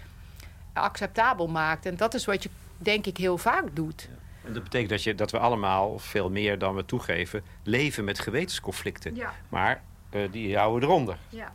acceptabel 0.73 1.47
maakt. 1.47 1.85
En 1.85 1.97
dat 1.97 2.13
is 2.13 2.25
wat 2.25 2.43
je 2.43 2.49
denk 2.77 3.05
ik 3.05 3.17
heel 3.17 3.37
vaak 3.37 3.75
doet. 3.75 4.09
En 4.43 4.53
dat 4.53 4.63
betekent 4.63 4.89
dat, 4.89 5.03
je, 5.03 5.15
dat 5.15 5.31
we 5.31 5.39
allemaal, 5.39 5.99
veel 5.99 6.29
meer 6.29 6.59
dan 6.59 6.75
we 6.75 6.85
toegeven, 6.85 7.43
leven 7.63 8.03
met 8.03 8.19
gewetensconflicten. 8.19 9.15
Ja. 9.15 9.33
Maar 9.49 9.83
uh, 10.11 10.31
die 10.31 10.57
houden 10.57 10.89
eronder. 10.89 11.17
Ja. 11.29 11.53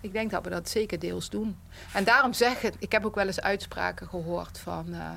Ik 0.00 0.12
denk 0.12 0.30
dat 0.30 0.44
we 0.44 0.50
dat 0.50 0.68
zeker 0.68 0.98
deels 0.98 1.30
doen. 1.30 1.56
En 1.92 2.04
daarom 2.04 2.32
zeg 2.32 2.62
ik, 2.62 2.74
ik 2.78 2.92
heb 2.92 3.06
ook 3.06 3.14
wel 3.14 3.26
eens 3.26 3.40
uitspraken 3.40 4.08
gehoord 4.08 4.58
van... 4.58 4.86
Uh, 4.88 5.10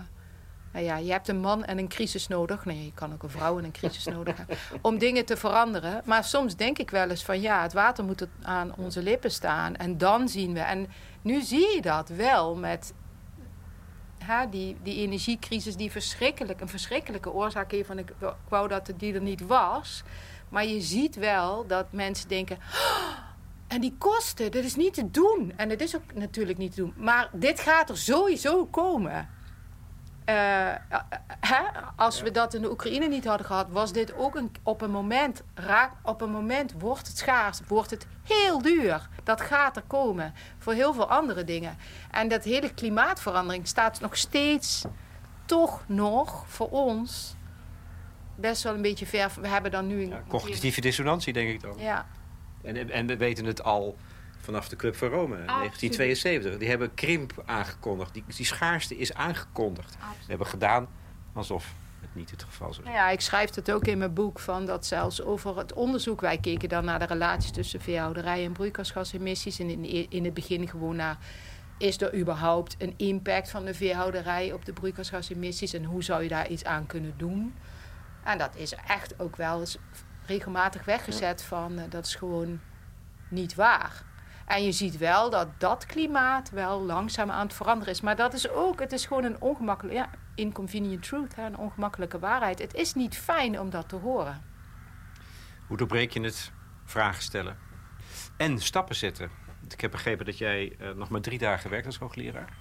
nou 0.71 0.85
ja, 0.85 0.97
je 0.97 1.11
hebt 1.11 1.27
een 1.27 1.39
man 1.39 1.65
en 1.65 1.77
een 1.77 1.87
crisis 1.87 2.27
nodig. 2.27 2.65
Nee, 2.65 2.85
je 2.85 2.93
kan 2.93 3.13
ook 3.13 3.23
een 3.23 3.29
vrouw 3.29 3.57
en 3.57 3.63
een 3.63 3.71
crisis 3.71 4.05
nodig 4.15 4.37
hebben. 4.37 4.57
Om 4.81 4.97
dingen 4.97 5.25
te 5.25 5.37
veranderen. 5.37 6.01
Maar 6.05 6.23
soms 6.23 6.55
denk 6.55 6.77
ik 6.77 6.89
wel 6.89 7.09
eens 7.09 7.23
van 7.23 7.41
ja, 7.41 7.61
het 7.61 7.73
water 7.73 8.03
moet 8.03 8.27
aan 8.41 8.75
onze 8.75 9.03
lippen 9.03 9.31
staan. 9.31 9.75
En 9.75 9.97
dan 9.97 10.29
zien 10.29 10.53
we. 10.53 10.59
En 10.59 10.87
nu 11.21 11.41
zie 11.41 11.75
je 11.75 11.81
dat 11.81 12.09
wel 12.09 12.55
met 12.55 12.93
die, 14.49 14.77
die 14.83 14.95
energiecrisis 14.95 15.75
die 15.75 15.91
verschrikkelijk, 15.91 16.61
een 16.61 16.69
verschrikkelijke 16.69 17.31
oorzaak. 17.31 17.75
Van 17.85 17.97
ik 17.97 18.13
wou 18.47 18.67
dat 18.67 18.91
die 18.97 19.13
er 19.13 19.21
niet 19.21 19.45
was. 19.45 20.03
Maar 20.49 20.65
je 20.65 20.81
ziet 20.81 21.15
wel 21.15 21.67
dat 21.67 21.91
mensen 21.91 22.29
denken. 22.29 22.57
Oh, 22.57 23.17
en 23.67 23.81
die 23.81 23.95
kosten, 23.97 24.51
dat 24.51 24.63
is 24.63 24.75
niet 24.75 24.93
te 24.93 25.11
doen. 25.11 25.53
En 25.55 25.69
het 25.69 25.81
is 25.81 25.95
ook 25.95 26.13
natuurlijk 26.13 26.57
niet 26.57 26.73
te 26.75 26.81
doen. 26.81 26.93
Maar 26.97 27.29
dit 27.33 27.59
gaat 27.59 27.89
er 27.89 27.97
sowieso 27.97 28.65
komen. 28.65 29.29
Uh, 30.31 30.97
hè? 31.39 31.61
Als 31.95 32.21
we 32.21 32.31
dat 32.31 32.53
in 32.53 32.61
de 32.61 32.71
Oekraïne 32.71 33.07
niet 33.07 33.25
hadden 33.25 33.45
gehad, 33.45 33.67
was 33.69 33.93
dit 33.93 34.13
ook 34.15 34.35
een, 34.35 34.51
op 34.63 34.81
een 34.81 34.91
moment 34.91 35.43
raak, 35.53 35.91
op 36.03 36.21
een 36.21 36.31
moment 36.31 36.73
wordt 36.77 37.07
het 37.07 37.17
schaars, 37.17 37.59
wordt 37.67 37.89
het 37.89 38.07
heel 38.23 38.61
duur. 38.61 39.09
Dat 39.23 39.41
gaat 39.41 39.75
er 39.75 39.83
komen 39.87 40.33
voor 40.57 40.73
heel 40.73 40.93
veel 40.93 41.09
andere 41.09 41.43
dingen. 41.43 41.77
En 42.11 42.27
dat 42.27 42.43
hele 42.43 42.73
klimaatverandering 42.73 43.67
staat 43.67 43.99
nog 43.99 44.17
steeds 44.17 44.85
toch 45.45 45.83
nog 45.87 46.43
voor 46.47 46.69
ons 46.69 47.35
best 48.35 48.63
wel 48.63 48.73
een 48.73 48.81
beetje 48.81 49.05
ver. 49.05 49.31
We 49.41 49.47
hebben 49.47 49.71
dan 49.71 49.87
nu 49.87 50.01
een 50.01 50.09
ja, 50.09 50.23
cognitieve 50.27 50.81
dissonantie, 50.81 51.33
denk 51.33 51.49
ik 51.49 51.61
dan. 51.61 51.73
Ja. 51.77 52.05
En, 52.63 52.89
en 52.89 53.07
we 53.07 53.17
weten 53.17 53.45
het 53.45 53.63
al 53.63 53.97
vanaf 54.41 54.69
de 54.69 54.75
Club 54.75 54.95
van 54.95 55.07
Rome, 55.07 55.35
1972. 55.35 56.57
Die 56.57 56.69
hebben 56.69 56.93
krimp 56.93 57.43
aangekondigd. 57.45 58.13
Die, 58.13 58.23
die 58.35 58.45
schaarste 58.45 58.97
is 58.97 59.13
aangekondigd. 59.13 59.97
We 59.99 60.25
hebben 60.27 60.47
gedaan 60.47 60.87
alsof 61.33 61.73
het 61.99 62.15
niet 62.15 62.31
het 62.31 62.43
geval 62.43 62.69
is. 62.69 62.79
Nou 62.79 62.91
ja, 62.91 63.09
ik 63.09 63.21
schrijf 63.21 63.55
het 63.55 63.71
ook 63.71 63.85
in 63.85 63.97
mijn 63.97 64.13
boek 64.13 64.39
van 64.39 64.65
dat 64.65 64.85
zelfs 64.85 65.21
over 65.21 65.57
het 65.57 65.73
onderzoek. 65.73 66.21
Wij 66.21 66.37
keken 66.37 66.69
dan 66.69 66.85
naar 66.85 66.99
de 66.99 67.05
relaties 67.05 67.51
tussen 67.51 67.81
veehouderij 67.81 68.45
en 68.45 68.51
broeikasgasemissies. 68.51 69.59
En 69.59 69.69
in, 69.69 70.09
in 70.09 70.25
het 70.25 70.33
begin 70.33 70.67
gewoon 70.67 70.95
naar 70.95 71.17
is 71.77 72.01
er 72.01 72.15
überhaupt 72.15 72.75
een 72.77 72.93
impact 72.97 73.49
van 73.49 73.65
de 73.65 73.73
veehouderij 73.73 74.53
op 74.53 74.65
de 74.65 74.73
broeikasgasemissies 74.73 75.73
en 75.73 75.83
hoe 75.83 76.03
zou 76.03 76.23
je 76.23 76.29
daar 76.29 76.47
iets 76.47 76.63
aan 76.63 76.85
kunnen 76.85 77.13
doen? 77.17 77.53
En 78.23 78.37
dat 78.37 78.55
is 78.55 78.73
echt 78.87 79.19
ook 79.19 79.35
wel 79.35 79.59
eens 79.59 79.77
regelmatig 80.25 80.85
weggezet 80.85 81.43
van 81.43 81.79
uh, 81.79 81.83
dat 81.89 82.05
is 82.05 82.15
gewoon 82.15 82.59
niet 83.29 83.55
waar. 83.55 84.03
En 84.51 84.63
je 84.63 84.71
ziet 84.71 84.97
wel 84.97 85.29
dat 85.29 85.47
dat 85.57 85.85
klimaat 85.85 86.49
wel 86.49 86.81
langzaam 86.81 87.31
aan 87.31 87.45
het 87.45 87.55
veranderen 87.55 87.93
is. 87.93 88.01
Maar 88.01 88.15
dat 88.15 88.33
is 88.33 88.49
ook, 88.49 88.79
het 88.79 88.91
is 88.91 89.05
gewoon 89.05 89.23
een 89.23 89.41
ongemakkelijke, 89.41 89.97
ja, 89.97 90.09
inconvenient 90.35 91.03
truth, 91.03 91.35
hè, 91.35 91.45
een 91.45 91.57
ongemakkelijke 91.57 92.19
waarheid. 92.19 92.59
Het 92.59 92.73
is 92.73 92.93
niet 92.93 93.17
fijn 93.17 93.59
om 93.59 93.69
dat 93.69 93.89
te 93.89 93.95
horen. 93.95 94.43
Hoe 95.67 95.77
doorbreek 95.77 96.11
je 96.11 96.21
het? 96.21 96.51
Vragen 96.85 97.23
stellen. 97.23 97.57
En 98.37 98.59
stappen 98.59 98.95
zetten. 98.95 99.29
Ik 99.69 99.81
heb 99.81 99.91
begrepen 99.91 100.25
dat 100.25 100.37
jij 100.37 100.75
uh, 100.79 100.91
nog 100.91 101.09
maar 101.09 101.21
drie 101.21 101.37
dagen 101.37 101.69
werkt 101.69 101.85
als 101.85 101.97
hoogleraar. 101.97 102.53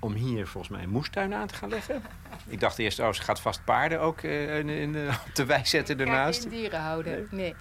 Om 0.00 0.12
hier 0.12 0.46
volgens 0.46 0.72
mij 0.72 0.82
een 0.82 0.90
moestuin 0.90 1.34
aan 1.34 1.46
te 1.46 1.54
gaan 1.54 1.68
leggen. 1.68 2.02
Ik 2.46 2.60
dacht 2.60 2.78
eerst, 2.78 2.98
oh, 2.98 3.12
ze 3.12 3.22
gaat 3.22 3.40
vast 3.40 3.64
paarden 3.64 4.00
ook 4.00 4.22
uh, 4.22 4.58
in, 4.58 4.68
in, 4.68 5.08
op 5.26 5.34
de 5.34 5.44
wei 5.44 5.66
zetten 5.66 5.96
daarnaast. 5.96 6.42
Geen 6.42 6.50
dieren 6.50 6.80
houden, 6.80 7.28
nee. 7.30 7.54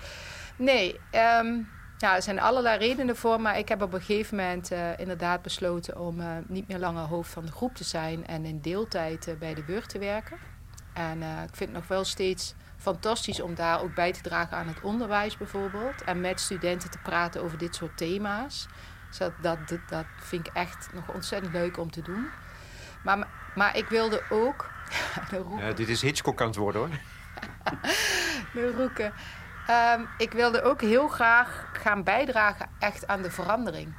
Nee, 0.58 1.00
um, 1.12 1.68
ja, 1.98 2.16
er 2.16 2.22
zijn 2.22 2.40
allerlei 2.40 2.78
redenen 2.78 3.16
voor, 3.16 3.42
maar 3.42 3.58
ik 3.58 3.70
heb 3.70 3.82
op 3.82 3.94
een 3.94 4.02
gegeven 4.02 4.38
moment 4.38 4.72
uh, 4.72 5.00
inderdaad 5.00 5.42
besloten 5.42 6.00
om 6.00 6.20
uh, 6.20 6.28
niet 6.48 6.68
meer 6.68 6.80
langer 6.80 7.04
hoofd 7.04 7.32
van 7.32 7.46
de 7.46 7.52
groep 7.52 7.76
te 7.76 7.84
zijn 7.84 8.28
en 8.28 8.46
in 8.46 8.62
deeltijd 8.62 9.28
uh, 9.28 9.36
bij 9.36 9.54
de 9.54 9.64
burg 9.64 9.86
te 9.86 10.00
werken. 10.00 10.38
En 10.94 11.22
ik 11.22 11.56
vind 11.56 11.70
het 11.70 11.80
nog 11.80 11.88
wel 11.88 12.04
steeds 12.04 12.56
fantastisch 12.78 13.42
om 13.42 13.56
daar 13.56 13.82
ook 13.82 13.96
bij 13.96 14.14
te 14.14 14.22
dragen 14.22 14.58
aan 14.58 14.68
het 14.68 14.82
onderwijs 14.82 15.38
bijvoorbeeld. 15.38 16.04
En 16.04 16.22
met 16.22 16.40
studenten 16.40 16.92
te 16.92 16.98
praten 17.04 17.44
over 17.44 17.58
dit 17.58 17.76
soort 17.76 17.98
thema's. 17.98 18.68
Dus 19.08 19.18
dat, 19.18 19.32
dat, 19.42 19.80
dat 19.90 20.06
vind 20.20 20.48
ik 20.48 20.54
echt 20.54 20.90
nog 20.94 21.14
ontzettend 21.14 21.54
leuk 21.54 21.78
om 21.78 21.92
te 21.92 22.02
doen. 22.02 22.28
Maar, 23.04 23.28
maar 23.56 23.78
ik 23.78 23.88
wilde 23.88 24.22
ook... 24.30 24.70
Ja, 25.58 25.72
dit 25.74 25.90
is 25.90 26.02
Hitchcock 26.02 26.42
aan 26.42 26.48
het 26.48 26.56
worden 26.56 26.82
hoor. 26.82 26.90
de 28.54 28.74
roeken. 28.78 29.14
Ehm, 29.68 30.02
ik 30.18 30.32
wilde 30.32 30.62
ook 30.62 30.82
heel 30.82 31.08
graag 31.08 31.68
gaan 31.74 32.04
bijdragen 32.04 32.70
echt 32.80 33.08
aan 33.08 33.22
de 33.22 33.32
verandering. 33.32 33.96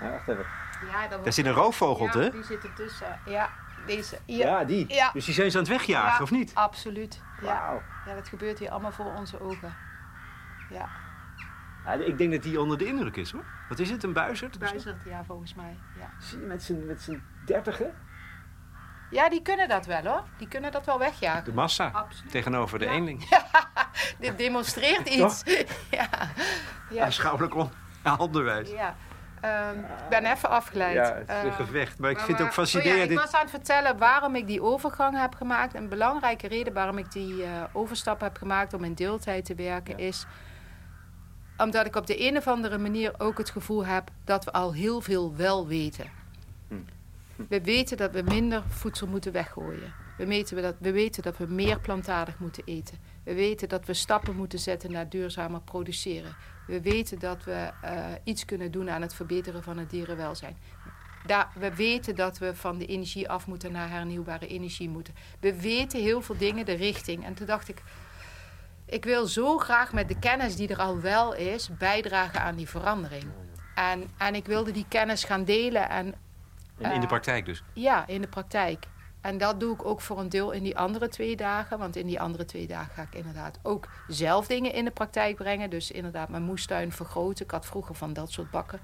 Ja, 0.00 0.10
wacht 0.10 0.28
even. 0.28 0.46
Ja, 0.92 1.08
dat 1.08 1.24
Daar 1.24 1.32
zit 1.32 1.46
een 1.46 1.52
roofvogel, 1.52 2.22
ja, 2.22 2.30
die 2.30 2.44
zit 2.44 2.64
ertussen. 2.64 3.20
Ja, 3.24 3.50
deze. 3.86 4.18
Hier. 4.24 4.46
Ja, 4.46 4.64
die. 4.64 4.94
Ja. 4.94 5.10
Dus 5.12 5.24
die 5.24 5.34
zijn 5.34 5.50
ze 5.50 5.56
aan 5.56 5.62
het 5.62 5.72
wegjagen, 5.72 6.22
of 6.22 6.30
niet? 6.30 6.54
absoluut. 6.54 7.20
Ja. 7.42 7.82
ja, 8.06 8.14
dat 8.14 8.28
gebeurt 8.28 8.58
hier 8.58 8.70
allemaal 8.70 8.92
voor 8.92 9.14
onze 9.14 9.40
ogen. 9.40 9.76
Ja. 10.70 10.88
ja. 11.84 11.92
Ik 11.92 12.18
denk 12.18 12.32
dat 12.32 12.42
die 12.42 12.60
onder 12.60 12.78
de 12.78 12.86
indruk 12.86 13.16
is, 13.16 13.30
hoor. 13.30 13.44
Wat 13.68 13.78
is 13.78 13.90
het, 13.90 14.02
een 14.02 14.12
buizerd? 14.12 14.58
Buizerd, 14.58 15.04
ja, 15.04 15.24
volgens 15.24 15.54
mij. 15.54 15.76
Ja. 15.98 16.10
Zie 16.18 16.40
je 16.40 16.46
met 16.46 16.62
zijn, 16.62 16.86
met 16.86 17.02
zijn 17.02 17.22
dertigen? 17.44 17.94
Ja, 19.10 19.28
die 19.28 19.42
kunnen 19.42 19.68
dat 19.68 19.86
wel 19.86 20.02
hoor. 20.02 20.22
Die 20.38 20.48
kunnen 20.48 20.72
dat 20.72 20.86
wel 20.86 20.98
wegjagen. 20.98 21.44
De 21.44 21.52
massa 21.52 21.90
Absoluut. 21.92 22.30
tegenover 22.30 22.78
de 22.78 22.84
ja. 22.84 22.90
eenling. 22.90 23.28
dit 24.18 24.38
demonstreert 24.38 25.08
iets. 25.08 25.42
ja. 25.90 26.08
ja. 26.90 27.04
Aanschouwelijk 27.04 27.54
onderwijs. 28.18 28.70
Ja. 28.70 28.96
Um, 29.44 29.78
ik 29.78 30.08
ben 30.08 30.24
even 30.24 30.48
afgeleid. 30.48 30.94
Ja, 30.94 31.14
het 31.14 31.28
is 31.28 31.34
een 31.42 31.46
uh, 31.46 31.54
gevecht. 31.54 31.98
Maar 31.98 32.10
ik 32.10 32.18
vind 32.18 32.38
het 32.38 32.46
ook 32.46 32.52
fascinerend. 32.52 33.02
Oh 33.02 33.06
ja, 33.06 33.12
ik 33.12 33.18
was 33.18 33.32
aan 33.32 33.40
het 33.40 33.50
vertellen 33.50 33.98
waarom 33.98 34.34
ik 34.34 34.46
die 34.46 34.62
overgang 34.62 35.20
heb 35.20 35.34
gemaakt. 35.34 35.74
Een 35.74 35.88
belangrijke 35.88 36.48
reden 36.48 36.72
waarom 36.72 36.98
ik 36.98 37.12
die 37.12 37.34
uh, 37.34 37.46
overstap 37.72 38.20
heb 38.20 38.36
gemaakt 38.36 38.74
om 38.74 38.84
in 38.84 38.94
deeltijd 38.94 39.44
te 39.44 39.54
werken 39.54 39.98
ja. 39.98 40.06
is 40.06 40.26
omdat 41.56 41.86
ik 41.86 41.96
op 41.96 42.06
de 42.06 42.26
een 42.26 42.36
of 42.36 42.46
andere 42.46 42.78
manier 42.78 43.14
ook 43.18 43.38
het 43.38 43.50
gevoel 43.50 43.86
heb 43.86 44.10
dat 44.24 44.44
we 44.44 44.52
al 44.52 44.72
heel 44.72 45.00
veel 45.00 45.36
wel 45.36 45.66
weten. 45.66 46.19
We 47.48 47.60
weten 47.60 47.96
dat 47.96 48.12
we 48.12 48.22
minder 48.22 48.62
voedsel 48.68 49.06
moeten 49.06 49.32
weggooien. 49.32 49.94
We 50.16 50.26
weten 50.26 50.62
dat, 50.62 50.74
we 50.78 50.92
weten 50.92 51.22
dat 51.22 51.36
we 51.36 51.46
meer 51.46 51.80
plantaardig 51.80 52.38
moeten 52.38 52.62
eten. 52.64 52.98
We 53.24 53.34
weten 53.34 53.68
dat 53.68 53.86
we 53.86 53.94
stappen 53.94 54.36
moeten 54.36 54.58
zetten 54.58 54.92
naar 54.92 55.08
duurzamer 55.08 55.60
produceren. 55.60 56.36
We 56.66 56.80
weten 56.80 57.18
dat 57.18 57.44
we 57.44 57.70
uh, 57.84 58.06
iets 58.24 58.44
kunnen 58.44 58.70
doen 58.70 58.90
aan 58.90 59.02
het 59.02 59.14
verbeteren 59.14 59.62
van 59.62 59.78
het 59.78 59.90
dierenwelzijn. 59.90 60.56
Daar, 61.26 61.48
we 61.58 61.74
weten 61.74 62.14
dat 62.14 62.38
we 62.38 62.54
van 62.54 62.78
de 62.78 62.86
energie 62.86 63.28
af 63.28 63.46
moeten 63.46 63.72
naar 63.72 63.90
hernieuwbare 63.90 64.46
energie 64.46 64.88
moeten. 64.88 65.14
We 65.40 65.60
weten 65.60 66.00
heel 66.00 66.22
veel 66.22 66.36
dingen, 66.36 66.64
de 66.64 66.72
richting. 66.72 67.24
En 67.24 67.34
toen 67.34 67.46
dacht 67.46 67.68
ik, 67.68 67.82
ik 68.86 69.04
wil 69.04 69.26
zo 69.26 69.58
graag 69.58 69.92
met 69.92 70.08
de 70.08 70.18
kennis 70.18 70.56
die 70.56 70.68
er 70.68 70.78
al 70.78 71.00
wel 71.00 71.34
is, 71.34 71.70
bijdragen 71.78 72.40
aan 72.40 72.56
die 72.56 72.68
verandering. 72.68 73.24
En, 73.74 74.08
en 74.18 74.34
ik 74.34 74.46
wilde 74.46 74.70
die 74.70 74.86
kennis 74.88 75.24
gaan 75.24 75.44
delen. 75.44 75.90
En, 75.90 76.14
in, 76.80 76.92
in 76.92 77.00
de 77.00 77.06
praktijk 77.06 77.44
dus? 77.44 77.62
Ja, 77.72 78.06
in 78.06 78.20
de 78.20 78.28
praktijk. 78.28 78.86
En 79.20 79.38
dat 79.38 79.60
doe 79.60 79.74
ik 79.74 79.84
ook 79.84 80.00
voor 80.00 80.18
een 80.18 80.28
deel 80.28 80.50
in 80.50 80.62
die 80.62 80.78
andere 80.78 81.08
twee 81.08 81.36
dagen. 81.36 81.78
Want 81.78 81.96
in 81.96 82.06
die 82.06 82.20
andere 82.20 82.44
twee 82.44 82.66
dagen 82.66 82.94
ga 82.94 83.02
ik 83.02 83.14
inderdaad 83.14 83.58
ook 83.62 83.88
zelf 84.08 84.46
dingen 84.46 84.72
in 84.72 84.84
de 84.84 84.90
praktijk 84.90 85.36
brengen. 85.36 85.70
Dus 85.70 85.90
inderdaad 85.90 86.28
mijn 86.28 86.42
moestuin 86.42 86.92
vergroten. 86.92 87.44
Ik 87.44 87.50
had 87.50 87.66
vroeger 87.66 87.94
van 87.94 88.12
dat 88.12 88.32
soort 88.32 88.50
bakken. 88.50 88.80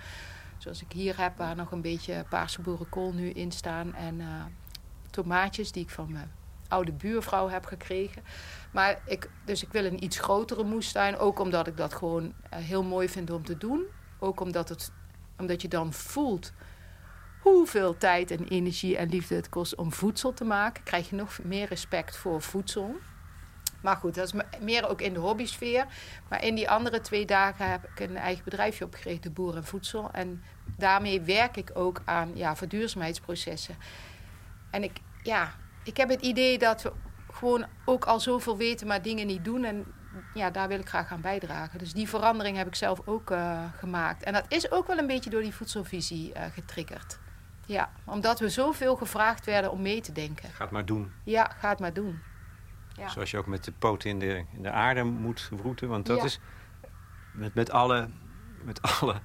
Zoals 0.58 0.82
ik 0.82 0.92
hier 0.92 1.20
heb, 1.20 1.36
waar 1.36 1.56
nog 1.56 1.70
een 1.70 1.80
beetje 1.80 2.24
paarse 2.28 2.60
boerenkool 2.60 3.12
nu 3.12 3.30
in 3.30 3.52
staan. 3.52 3.94
En 3.94 4.20
uh, 4.20 4.44
tomaatjes 5.10 5.72
die 5.72 5.82
ik 5.82 5.90
van 5.90 6.12
mijn 6.12 6.32
oude 6.68 6.92
buurvrouw 6.92 7.48
heb 7.48 7.64
gekregen. 7.64 8.22
Maar 8.70 9.00
ik, 9.06 9.30
dus 9.44 9.62
ik 9.62 9.72
wil 9.72 9.84
een 9.84 10.04
iets 10.04 10.18
grotere 10.18 10.64
moestuin. 10.64 11.18
Ook 11.18 11.38
omdat 11.38 11.66
ik 11.66 11.76
dat 11.76 11.94
gewoon 11.94 12.24
uh, 12.24 12.30
heel 12.50 12.82
mooi 12.82 13.08
vind 13.08 13.30
om 13.30 13.44
te 13.44 13.58
doen. 13.58 13.84
Ook 14.18 14.40
omdat, 14.40 14.68
het, 14.68 14.92
omdat 15.38 15.62
je 15.62 15.68
dan 15.68 15.92
voelt 15.92 16.52
hoeveel 17.52 17.96
tijd 17.96 18.30
en 18.30 18.48
energie 18.48 18.96
en 18.96 19.08
liefde 19.08 19.34
het 19.34 19.48
kost 19.48 19.74
om 19.74 19.92
voedsel 19.92 20.32
te 20.32 20.44
maken, 20.44 20.82
krijg 20.82 21.10
je 21.10 21.16
nog 21.16 21.38
meer 21.42 21.68
respect 21.68 22.16
voor 22.16 22.42
voedsel. 22.42 22.96
Maar 23.82 23.96
goed, 23.96 24.14
dat 24.14 24.34
is 24.34 24.42
meer 24.60 24.88
ook 24.88 25.00
in 25.00 25.12
de 25.12 25.18
hobbysfeer. 25.18 25.86
Maar 26.28 26.44
in 26.44 26.54
die 26.54 26.70
andere 26.70 27.00
twee 27.00 27.26
dagen 27.26 27.70
heb 27.70 27.84
ik 27.84 28.00
een 28.00 28.16
eigen 28.16 28.44
bedrijfje 28.44 28.84
opgericht, 28.84 29.22
de 29.22 29.30
Boer 29.30 29.56
en 29.56 29.64
Voedsel. 29.64 30.10
En 30.12 30.42
daarmee 30.76 31.20
werk 31.20 31.56
ik 31.56 31.70
ook 31.74 32.02
aan 32.04 32.30
ja, 32.34 32.56
verduurzaamheidsprocessen. 32.56 33.76
En 34.70 34.82
ik, 34.82 35.00
ja, 35.22 35.54
ik 35.84 35.96
heb 35.96 36.08
het 36.08 36.22
idee 36.22 36.58
dat 36.58 36.82
we 36.82 36.92
gewoon 37.32 37.66
ook 37.84 38.04
al 38.04 38.20
zoveel 38.20 38.56
weten, 38.56 38.86
maar 38.86 39.02
dingen 39.02 39.26
niet 39.26 39.44
doen. 39.44 39.64
En 39.64 39.84
ja, 40.34 40.50
daar 40.50 40.68
wil 40.68 40.78
ik 40.78 40.88
graag 40.88 41.12
aan 41.12 41.20
bijdragen. 41.20 41.78
Dus 41.78 41.92
die 41.92 42.08
verandering 42.08 42.56
heb 42.56 42.66
ik 42.66 42.74
zelf 42.74 43.00
ook 43.04 43.30
uh, 43.30 43.64
gemaakt. 43.76 44.22
En 44.22 44.32
dat 44.32 44.44
is 44.48 44.70
ook 44.70 44.86
wel 44.86 44.98
een 44.98 45.06
beetje 45.06 45.30
door 45.30 45.42
die 45.42 45.54
voedselvisie 45.54 46.32
uh, 46.36 46.42
getriggerd. 46.54 47.18
Ja, 47.66 47.92
omdat 48.04 48.40
we 48.40 48.48
zoveel 48.48 48.96
gevraagd 48.96 49.46
werden 49.46 49.70
om 49.70 49.82
mee 49.82 50.00
te 50.00 50.12
denken. 50.12 50.48
Ga 50.48 50.62
het 50.62 50.72
maar 50.72 50.86
doen. 50.86 51.12
Ja, 51.24 51.54
ga 51.58 51.68
het 51.68 51.78
maar 51.78 51.92
doen. 51.92 52.18
Ja. 52.92 53.08
Zoals 53.08 53.30
je 53.30 53.38
ook 53.38 53.46
met 53.46 53.64
de 53.64 53.72
poten 53.72 54.10
in 54.10 54.18
de, 54.18 54.44
in 54.52 54.62
de 54.62 54.70
aarde 54.70 55.02
moet 55.04 55.48
wroeten. 55.50 55.88
Want 55.88 56.06
dat 56.06 56.24
is 56.24 56.40
met, 57.32 57.54
met, 57.54 57.70
alle, 57.70 58.08
met 58.62 58.82
alle 59.00 59.20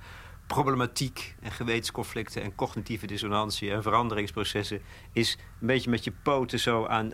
problematiek 0.48 1.36
en 1.42 1.52
gewetensconflicten 1.52 2.42
en 2.42 2.56
cognitieve 2.56 3.08
dissonantie 3.08 3.72
en 3.72 3.84
veranderingsprocessen... 3.84 4.82
is 5.12 5.38
een 5.60 5.68
beetje 5.68 5.90
met 5.90 6.04
je 6.04 6.12
poten 6.12 6.60
zo 6.60 6.86
aan, 6.86 7.12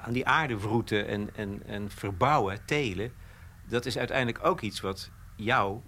aan 0.00 0.12
die 0.12 0.26
aarde 0.26 0.58
wroeten 0.58 1.06
en, 1.06 1.36
en, 1.36 1.62
en 1.66 1.90
verbouwen, 1.90 2.64
telen. 2.64 3.12
Dat 3.66 3.86
is 3.86 3.98
uiteindelijk 3.98 4.44
ook 4.44 4.60
iets 4.60 4.80
wat 4.80 5.10
jou, 5.36 5.80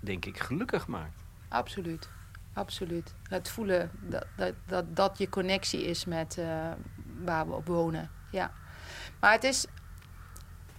denk 0.00 0.24
ik, 0.24 0.38
gelukkig 0.38 0.86
maakt. 0.86 1.24
Absoluut 1.48 2.16
absoluut. 2.58 3.14
Het 3.28 3.48
voelen 3.48 3.90
dat 4.00 4.26
dat, 4.36 4.52
dat, 4.66 4.96
dat 4.96 5.18
je 5.18 5.28
connectie 5.28 5.84
is 5.84 6.04
met 6.04 6.36
uh, 6.38 6.70
waar 7.24 7.46
we 7.48 7.54
op 7.54 7.66
wonen. 7.66 8.10
Ja. 8.30 8.52
Maar 9.20 9.32
het 9.32 9.44
is 9.44 9.66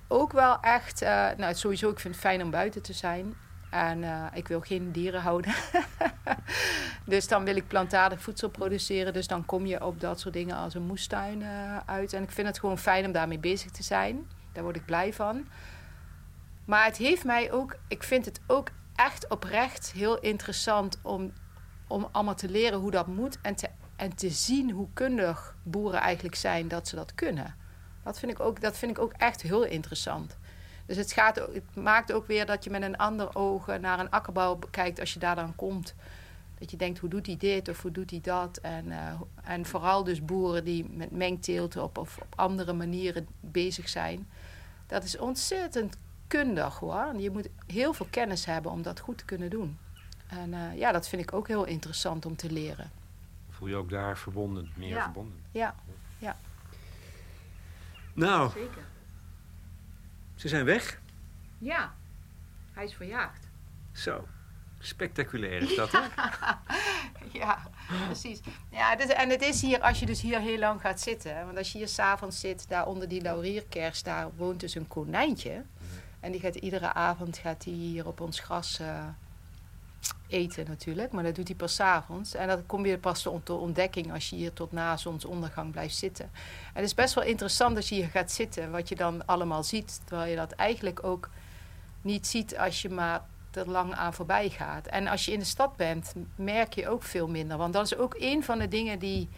ook 0.07 0.31
wel 0.31 0.59
echt... 0.59 1.01
Uh, 1.01 1.29
nou, 1.37 1.53
sowieso, 1.53 1.89
ik 1.89 1.99
vind 1.99 2.13
het 2.13 2.23
fijn 2.23 2.41
om 2.41 2.49
buiten 2.49 2.81
te 2.81 2.93
zijn. 2.93 3.33
En 3.69 4.01
uh, 4.03 4.25
ik 4.33 4.47
wil 4.47 4.59
geen 4.59 4.91
dieren 4.91 5.21
houden. 5.21 5.53
dus 7.05 7.27
dan 7.27 7.43
wil 7.43 7.55
ik 7.55 7.67
plantaardig 7.67 8.21
voedsel 8.21 8.49
produceren. 8.49 9.13
Dus 9.13 9.27
dan 9.27 9.45
kom 9.45 9.65
je 9.65 9.85
op 9.85 9.99
dat 9.99 10.19
soort 10.19 10.33
dingen 10.33 10.55
als 10.55 10.73
een 10.73 10.85
moestuin 10.85 11.43
uit. 11.85 12.13
En 12.13 12.23
ik 12.23 12.31
vind 12.31 12.47
het 12.47 12.59
gewoon 12.59 12.77
fijn 12.77 13.05
om 13.05 13.11
daarmee 13.11 13.39
bezig 13.39 13.71
te 13.71 13.83
zijn. 13.83 14.27
Daar 14.51 14.63
word 14.63 14.75
ik 14.75 14.85
blij 14.85 15.13
van. 15.13 15.47
Maar 16.65 16.85
het 16.85 16.97
heeft 16.97 17.23
mij 17.23 17.51
ook... 17.51 17.75
Ik 17.87 18.03
vind 18.03 18.25
het 18.25 18.39
ook 18.47 18.69
echt 18.95 19.27
oprecht 19.27 19.91
heel 19.91 20.19
interessant 20.19 20.99
om 21.01 21.33
om 21.89 22.07
allemaal 22.11 22.35
te 22.35 22.49
leren 22.49 22.79
hoe 22.79 22.91
dat 22.91 23.07
moet 23.07 23.37
en 23.41 23.55
te, 23.55 23.69
en 23.95 24.15
te 24.15 24.29
zien 24.29 24.71
hoe 24.71 24.87
kundig 24.93 25.55
boeren 25.63 25.99
eigenlijk 25.99 26.35
zijn 26.35 26.67
dat 26.67 26.87
ze 26.87 26.95
dat 26.95 27.15
kunnen. 27.15 27.55
Dat 28.03 28.19
vind 28.19 28.31
ik 28.31 28.39
ook, 28.39 28.61
dat 28.61 28.77
vind 28.77 28.91
ik 28.91 28.99
ook 28.99 29.13
echt 29.17 29.41
heel 29.41 29.63
interessant. 29.63 30.37
Dus 30.85 30.97
het, 30.97 31.11
gaat, 31.11 31.35
het 31.35 31.75
maakt 31.75 32.11
ook 32.11 32.27
weer 32.27 32.45
dat 32.45 32.63
je 32.63 32.69
met 32.69 32.81
een 32.81 32.97
ander 32.97 33.35
oog 33.35 33.79
naar 33.79 33.99
een 33.99 34.09
akkerbouw 34.09 34.59
kijkt 34.71 34.99
als 34.99 35.13
je 35.13 35.19
daar 35.19 35.35
dan 35.35 35.55
komt. 35.55 35.95
Dat 36.59 36.71
je 36.71 36.77
denkt, 36.77 36.99
hoe 36.99 37.09
doet 37.09 37.25
hij 37.25 37.37
dit 37.37 37.69
of 37.69 37.81
hoe 37.81 37.91
doet 37.91 38.09
hij 38.09 38.21
dat? 38.21 38.57
En, 38.57 38.85
uh, 38.85 39.21
en 39.43 39.65
vooral 39.65 40.03
dus 40.03 40.25
boeren 40.25 40.63
die 40.63 40.89
met 40.89 41.11
mengteelt 41.11 41.77
op, 41.77 41.97
of 41.97 42.17
op 42.17 42.33
andere 42.35 42.73
manieren 42.73 43.27
bezig 43.39 43.89
zijn. 43.89 44.29
Dat 44.87 45.03
is 45.03 45.17
ontzettend 45.17 45.97
kundig 46.27 46.79
hoor. 46.79 47.13
Je 47.17 47.31
moet 47.31 47.49
heel 47.67 47.93
veel 47.93 48.07
kennis 48.09 48.45
hebben 48.45 48.71
om 48.71 48.81
dat 48.81 48.99
goed 48.99 49.17
te 49.17 49.25
kunnen 49.25 49.49
doen. 49.49 49.77
En 50.29 50.53
uh, 50.53 50.77
ja, 50.77 50.91
dat 50.91 51.07
vind 51.07 51.21
ik 51.21 51.33
ook 51.33 51.47
heel 51.47 51.65
interessant 51.65 52.25
om 52.25 52.35
te 52.35 52.51
leren. 52.51 52.91
Voel 53.49 53.67
je 53.67 53.75
ook 53.75 53.89
daar 53.89 54.17
verbonden, 54.17 54.71
meer 54.75 54.89
ja. 54.89 55.03
verbonden? 55.03 55.43
Ja, 55.51 55.75
ja. 56.17 56.37
Nou, 58.13 58.51
Zeker. 58.51 58.83
ze 60.35 60.47
zijn 60.47 60.65
weg. 60.65 60.99
Ja, 61.57 61.93
hij 62.73 62.83
is 62.83 62.93
verjaagd. 62.93 63.47
Zo, 63.91 64.27
spectaculair 64.79 65.61
is 65.61 65.75
dat, 65.75 65.91
hè? 65.91 65.99
ja, 67.39 67.69
precies. 68.05 68.39
Ja, 68.71 68.97
en 68.97 69.29
het 69.29 69.41
is 69.41 69.61
hier, 69.61 69.81
als 69.81 69.99
je 69.99 70.05
dus 70.05 70.21
hier 70.21 70.39
heel 70.39 70.59
lang 70.59 70.81
gaat 70.81 71.01
zitten... 71.01 71.45
want 71.45 71.57
als 71.57 71.71
je 71.71 71.77
hier 71.77 71.87
s'avonds 71.87 72.39
zit, 72.39 72.67
daar 72.67 72.87
onder 72.87 73.07
die 73.07 73.21
laurierkers... 73.21 74.03
daar 74.03 74.29
woont 74.35 74.59
dus 74.59 74.75
een 74.75 74.87
konijntje. 74.87 75.63
En 76.19 76.31
die 76.31 76.41
gaat 76.41 76.55
iedere 76.55 76.93
avond 76.93 77.37
gaat 77.37 77.63
die 77.63 77.75
hier 77.75 78.07
op 78.07 78.21
ons 78.21 78.39
gras... 78.39 78.79
Uh, 78.79 79.07
eten 80.27 80.65
natuurlijk, 80.67 81.11
maar 81.11 81.23
dat 81.23 81.35
doet 81.35 81.47
hij 81.47 81.57
pas 81.57 81.79
avonds. 81.79 82.33
En 82.33 82.47
dat 82.47 82.59
komt 82.65 82.83
weer 82.83 82.97
pas 82.97 83.21
tot 83.21 83.49
ontdekking 83.49 84.13
als 84.13 84.29
je 84.29 84.35
hier 84.35 84.53
tot 84.53 84.71
na 84.71 84.97
zonsondergang 84.97 85.71
blijft 85.71 85.95
zitten. 85.95 86.25
En 86.33 86.73
het 86.73 86.85
is 86.85 86.93
best 86.93 87.13
wel 87.13 87.23
interessant 87.23 87.75
als 87.75 87.89
je 87.89 87.95
hier 87.95 88.09
gaat 88.09 88.31
zitten, 88.31 88.71
wat 88.71 88.89
je 88.89 88.95
dan 88.95 89.25
allemaal 89.25 89.63
ziet, 89.63 90.01
terwijl 90.05 90.29
je 90.29 90.35
dat 90.35 90.51
eigenlijk 90.51 91.03
ook 91.03 91.29
niet 92.01 92.27
ziet 92.27 92.57
als 92.57 92.81
je 92.81 92.89
maar 92.89 93.25
er 93.51 93.69
lang 93.69 93.93
aan 93.93 94.13
voorbij 94.13 94.49
gaat. 94.49 94.87
En 94.87 95.07
als 95.07 95.25
je 95.25 95.31
in 95.31 95.39
de 95.39 95.45
stad 95.45 95.75
bent, 95.75 96.13
merk 96.35 96.73
je 96.73 96.89
ook 96.89 97.03
veel 97.03 97.27
minder. 97.27 97.57
Want 97.57 97.73
dat 97.73 97.85
is 97.85 97.95
ook 97.95 98.15
een 98.19 98.43
van 98.43 98.59
de 98.59 98.67
dingen 98.67 98.99
die, 98.99 99.29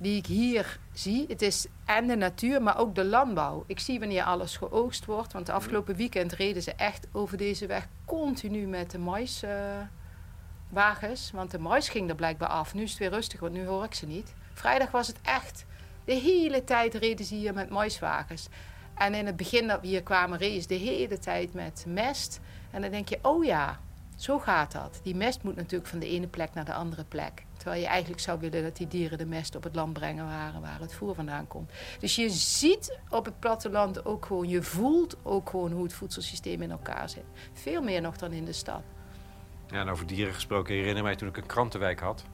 die 0.00 0.16
ik 0.16 0.26
hier 0.26 0.78
zie. 0.92 1.24
Het 1.28 1.42
is 1.42 1.66
en 1.84 2.06
de 2.06 2.16
natuur, 2.16 2.62
maar 2.62 2.78
ook 2.78 2.94
de 2.94 3.04
landbouw. 3.04 3.64
Ik 3.66 3.80
zie 3.80 3.98
wanneer 3.98 4.22
alles 4.22 4.56
geoogst 4.56 5.04
wordt. 5.04 5.32
Want 5.32 5.46
de 5.46 5.52
afgelopen 5.52 5.96
weekend 5.96 6.32
reden 6.32 6.62
ze 6.62 6.72
echt 6.72 7.06
over 7.12 7.36
deze 7.36 7.66
weg 7.66 7.88
continu 8.04 8.66
met 8.66 8.90
de 8.90 8.98
maiswagens. 8.98 11.30
want 11.30 11.50
de 11.50 11.58
mais 11.58 11.88
ging 11.88 12.08
er 12.08 12.14
blijkbaar 12.14 12.48
af. 12.48 12.74
Nu 12.74 12.82
is 12.82 12.90
het 12.90 12.98
weer 12.98 13.10
rustig, 13.10 13.40
want 13.40 13.52
nu 13.52 13.66
hoor 13.66 13.84
ik 13.84 13.94
ze 13.94 14.06
niet. 14.06 14.34
Vrijdag 14.52 14.90
was 14.90 15.06
het 15.06 15.18
echt. 15.22 15.64
De 16.04 16.14
hele 16.14 16.64
tijd 16.64 16.94
reden 16.94 17.24
ze 17.24 17.34
hier 17.34 17.54
met 17.54 17.70
maiswagens. 17.70 18.48
En 18.94 19.14
in 19.14 19.26
het 19.26 19.36
begin 19.36 19.66
dat 19.66 19.80
we 19.80 19.86
hier 19.86 20.02
kwamen, 20.02 20.38
reden 20.38 20.62
ze 20.62 20.68
de 20.68 20.74
hele 20.74 21.18
tijd 21.18 21.54
met 21.54 21.84
mest. 21.88 22.40
En 22.70 22.82
dan 22.82 22.90
denk 22.90 23.08
je, 23.08 23.18
oh 23.22 23.44
ja, 23.44 23.80
zo 24.16 24.38
gaat 24.38 24.72
dat. 24.72 25.00
Die 25.02 25.16
mest 25.16 25.42
moet 25.42 25.56
natuurlijk 25.56 25.90
van 25.90 25.98
de 25.98 26.08
ene 26.08 26.26
plek 26.26 26.54
naar 26.54 26.64
de 26.64 26.74
andere 26.74 27.04
plek. 27.04 27.44
Terwijl 27.60 27.80
je 27.80 27.88
eigenlijk 27.88 28.20
zou 28.20 28.40
willen 28.40 28.62
dat 28.62 28.76
die 28.76 28.86
dieren 28.86 29.18
de 29.18 29.26
mest 29.26 29.54
op 29.56 29.62
het 29.62 29.74
land 29.74 29.92
brengen 29.92 30.24
waar, 30.24 30.60
waar 30.60 30.80
het 30.80 30.94
voer 30.94 31.14
vandaan 31.14 31.46
komt. 31.46 31.70
Dus 31.98 32.16
je 32.16 32.30
ziet 32.30 32.98
op 33.08 33.24
het 33.24 33.40
platteland 33.40 34.04
ook 34.04 34.26
gewoon, 34.26 34.48
je 34.48 34.62
voelt 34.62 35.16
ook 35.22 35.50
gewoon 35.50 35.72
hoe 35.72 35.82
het 35.82 35.92
voedselsysteem 35.92 36.62
in 36.62 36.70
elkaar 36.70 37.08
zit. 37.08 37.24
Veel 37.52 37.82
meer 37.82 38.00
nog 38.00 38.16
dan 38.16 38.32
in 38.32 38.44
de 38.44 38.52
stad. 38.52 38.82
Ja, 39.66 39.80
en 39.80 39.88
over 39.88 40.06
dieren 40.06 40.34
gesproken, 40.34 40.74
herinner 40.74 40.96
je 40.96 41.02
mij 41.02 41.16
toen 41.16 41.28
ik 41.28 41.36
een 41.36 41.46
krantenwijk 41.46 42.00
had. 42.00 42.24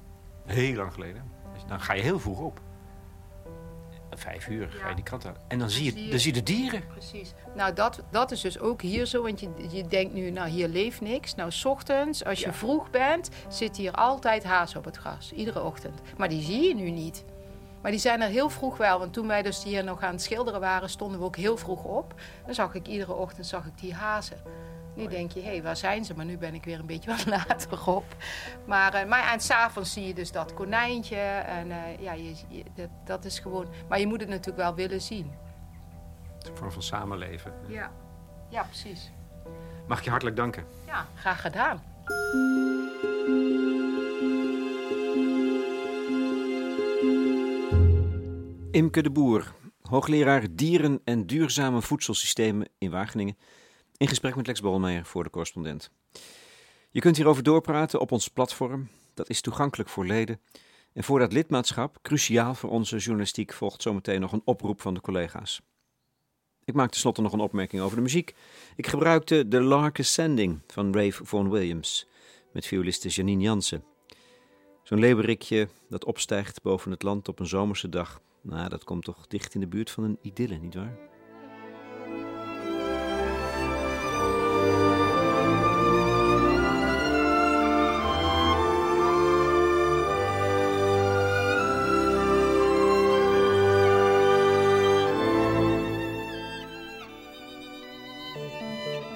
Heel 0.45 0.74
lang 0.74 0.93
geleden. 0.93 1.31
Dan 1.66 1.81
ga 1.81 1.93
je 1.93 2.03
heel 2.03 2.20
vroeg 2.20 2.41
op 2.41 2.61
vijf 4.19 4.49
uur 4.49 4.69
ga 4.71 4.89
je 4.89 4.95
die 4.95 5.05
kant 5.05 5.27
aan. 5.27 5.37
En 5.49 5.59
dan 5.59 5.71
zie, 5.71 5.85
je, 5.85 6.11
dan 6.11 6.19
zie 6.19 6.35
je 6.35 6.43
de 6.43 6.53
dieren. 6.53 6.87
Precies. 6.87 7.35
Nou, 7.55 7.73
dat, 7.73 8.03
dat 8.11 8.31
is 8.31 8.41
dus 8.41 8.59
ook 8.59 8.83
hier 8.83 9.07
zo. 9.07 9.23
Want 9.23 9.41
je, 9.41 9.49
je 9.71 9.87
denkt 9.87 10.14
nu, 10.14 10.31
nou, 10.31 10.49
hier 10.49 10.69
leeft 10.69 11.01
niks. 11.01 11.35
Nou, 11.35 11.51
s 11.51 11.64
ochtends, 11.64 12.25
als 12.25 12.41
je 12.41 12.53
vroeg 12.53 12.91
bent, 12.91 13.31
zit 13.49 13.77
hier 13.77 13.93
altijd 13.93 14.45
haas 14.45 14.77
op 14.77 14.85
het 14.85 14.97
gras. 14.97 15.33
Iedere 15.33 15.62
ochtend. 15.62 16.01
Maar 16.17 16.29
die 16.29 16.43
zie 16.43 16.69
je 16.69 16.75
nu 16.75 16.91
niet. 16.91 17.25
Maar 17.83 17.91
die 17.91 18.01
zijn 18.01 18.23
er 18.23 18.29
heel 18.29 18.51
vroeg 18.51 18.77
wel. 18.77 18.99
Want 18.99 19.12
toen 19.12 19.27
wij 19.27 19.43
dus 19.43 19.64
hier 19.64 19.85
nog 19.85 20.03
aan 20.03 20.12
het 20.12 20.23
schilderen 20.23 20.61
waren, 20.61 20.91
stonden 20.91 21.19
we 21.19 21.25
ook 21.25 21.37
heel 21.37 21.57
vroeg 21.57 21.85
op. 21.85 22.14
Dan 22.45 22.55
zag 22.55 22.75
ik 22.75 22.87
iedere 22.87 23.14
ochtend 23.14 23.47
zag 23.47 23.67
ik 23.67 23.79
die 23.79 23.95
hazen. 23.95 24.37
Nu 24.97 25.07
denk 25.07 25.32
je, 25.32 25.40
hé, 25.40 25.47
hey, 25.47 25.62
waar 25.62 25.76
zijn 25.76 26.05
ze? 26.05 26.14
Maar 26.14 26.24
nu 26.24 26.38
ben 26.38 26.55
ik 26.55 26.64
weer 26.64 26.78
een 26.78 26.86
beetje 26.86 27.11
wat 27.11 27.26
later 27.49 27.86
op. 27.86 28.16
Maar, 28.66 28.94
uh, 28.94 29.09
maar 29.09 29.32
en 29.32 29.40
s'avonds 29.40 29.92
zie 29.92 30.07
je 30.07 30.14
dus 30.14 30.32
dat 30.32 30.55
konijntje. 30.55 31.16
En 31.16 31.68
uh, 31.68 32.01
ja, 32.01 32.12
je, 32.12 32.34
dat, 32.74 32.88
dat, 33.05 33.24
is 33.24 33.38
gewoon... 33.38 33.66
Maar 33.88 34.01
je 34.01 34.07
moet 34.07 34.20
het 34.20 34.28
natuurlijk 34.28 34.57
wel 34.57 34.74
willen 34.74 35.01
zien. 35.01 35.30
Het 36.32 36.42
is 36.42 36.49
een 36.49 36.57
vorm 36.57 36.72
van 36.72 36.82
samenleven. 36.82 37.53
Ja, 37.68 37.92
ja 38.51 38.62
precies. 38.62 39.12
Mag 39.86 39.99
ik 39.99 40.05
je 40.05 40.11
hartelijk 40.11 40.36
danken? 40.36 40.64
Ja, 40.86 41.07
graag 41.14 41.40
gedaan. 41.40 41.82
Imke 48.70 49.03
de 49.03 49.11
Boer, 49.11 49.53
hoogleraar 49.82 50.47
dieren 50.51 51.01
en 51.05 51.26
duurzame 51.26 51.82
voedselsystemen 51.82 52.68
in 52.78 52.90
Wageningen 52.90 53.36
in 53.97 54.09
gesprek 54.09 54.36
met 54.36 54.47
Lex 54.47 54.61
Bolmeijer 54.61 55.05
voor 55.05 55.24
de 55.24 55.30
correspondent. 55.30 55.90
Je 56.90 57.01
kunt 57.01 57.16
hierover 57.16 57.42
doorpraten 57.42 58.01
op 58.01 58.12
ons 58.12 58.28
platform. 58.28 58.88
Dat 59.14 59.28
is 59.28 59.40
toegankelijk 59.40 59.88
voor 59.88 60.07
leden. 60.07 60.40
En 60.92 61.05
voor 61.05 61.18
dat 61.18 61.32
lidmaatschap, 61.32 61.99
cruciaal 62.03 62.55
voor 62.55 62.70
onze 62.70 62.97
journalistiek, 62.97 63.53
volgt 63.53 63.82
zometeen 63.82 64.20
nog 64.20 64.32
een 64.32 64.42
oproep 64.44 64.80
van 64.80 64.94
de 64.94 65.01
collega's. 65.01 65.61
Ik 66.64 66.74
maak 66.74 66.90
tenslotte 66.90 67.22
nog 67.22 67.32
een 67.32 67.40
opmerking 67.40 67.82
over 67.82 67.97
de 67.97 68.03
muziek. 68.03 68.34
Ik 68.76 68.86
gebruikte 68.86 69.47
The 69.49 69.61
Lark 69.61 69.99
Ascending 69.99 70.61
van 70.66 70.94
Rave 70.94 71.24
Vaughan 71.24 71.51
Williams 71.51 72.07
met 72.53 72.66
violiste 72.66 73.09
Janine 73.09 73.42
Jansen. 73.42 73.84
Zo'n 74.82 74.99
leeuwerikje 74.99 75.68
dat 75.88 76.05
opstijgt 76.05 76.62
boven 76.62 76.90
het 76.90 77.03
land 77.03 77.28
op 77.28 77.38
een 77.38 77.47
zomerse 77.47 77.88
dag. 77.88 78.20
Nou, 78.40 78.68
dat 78.68 78.84
komt 78.84 79.05
toch 79.05 79.26
dicht 79.26 79.55
in 79.55 79.61
de 79.61 79.66
buurt 79.66 79.90
van 79.90 80.05
een 80.05 80.18
idylle, 80.22 80.57
nietwaar? 80.57 81.16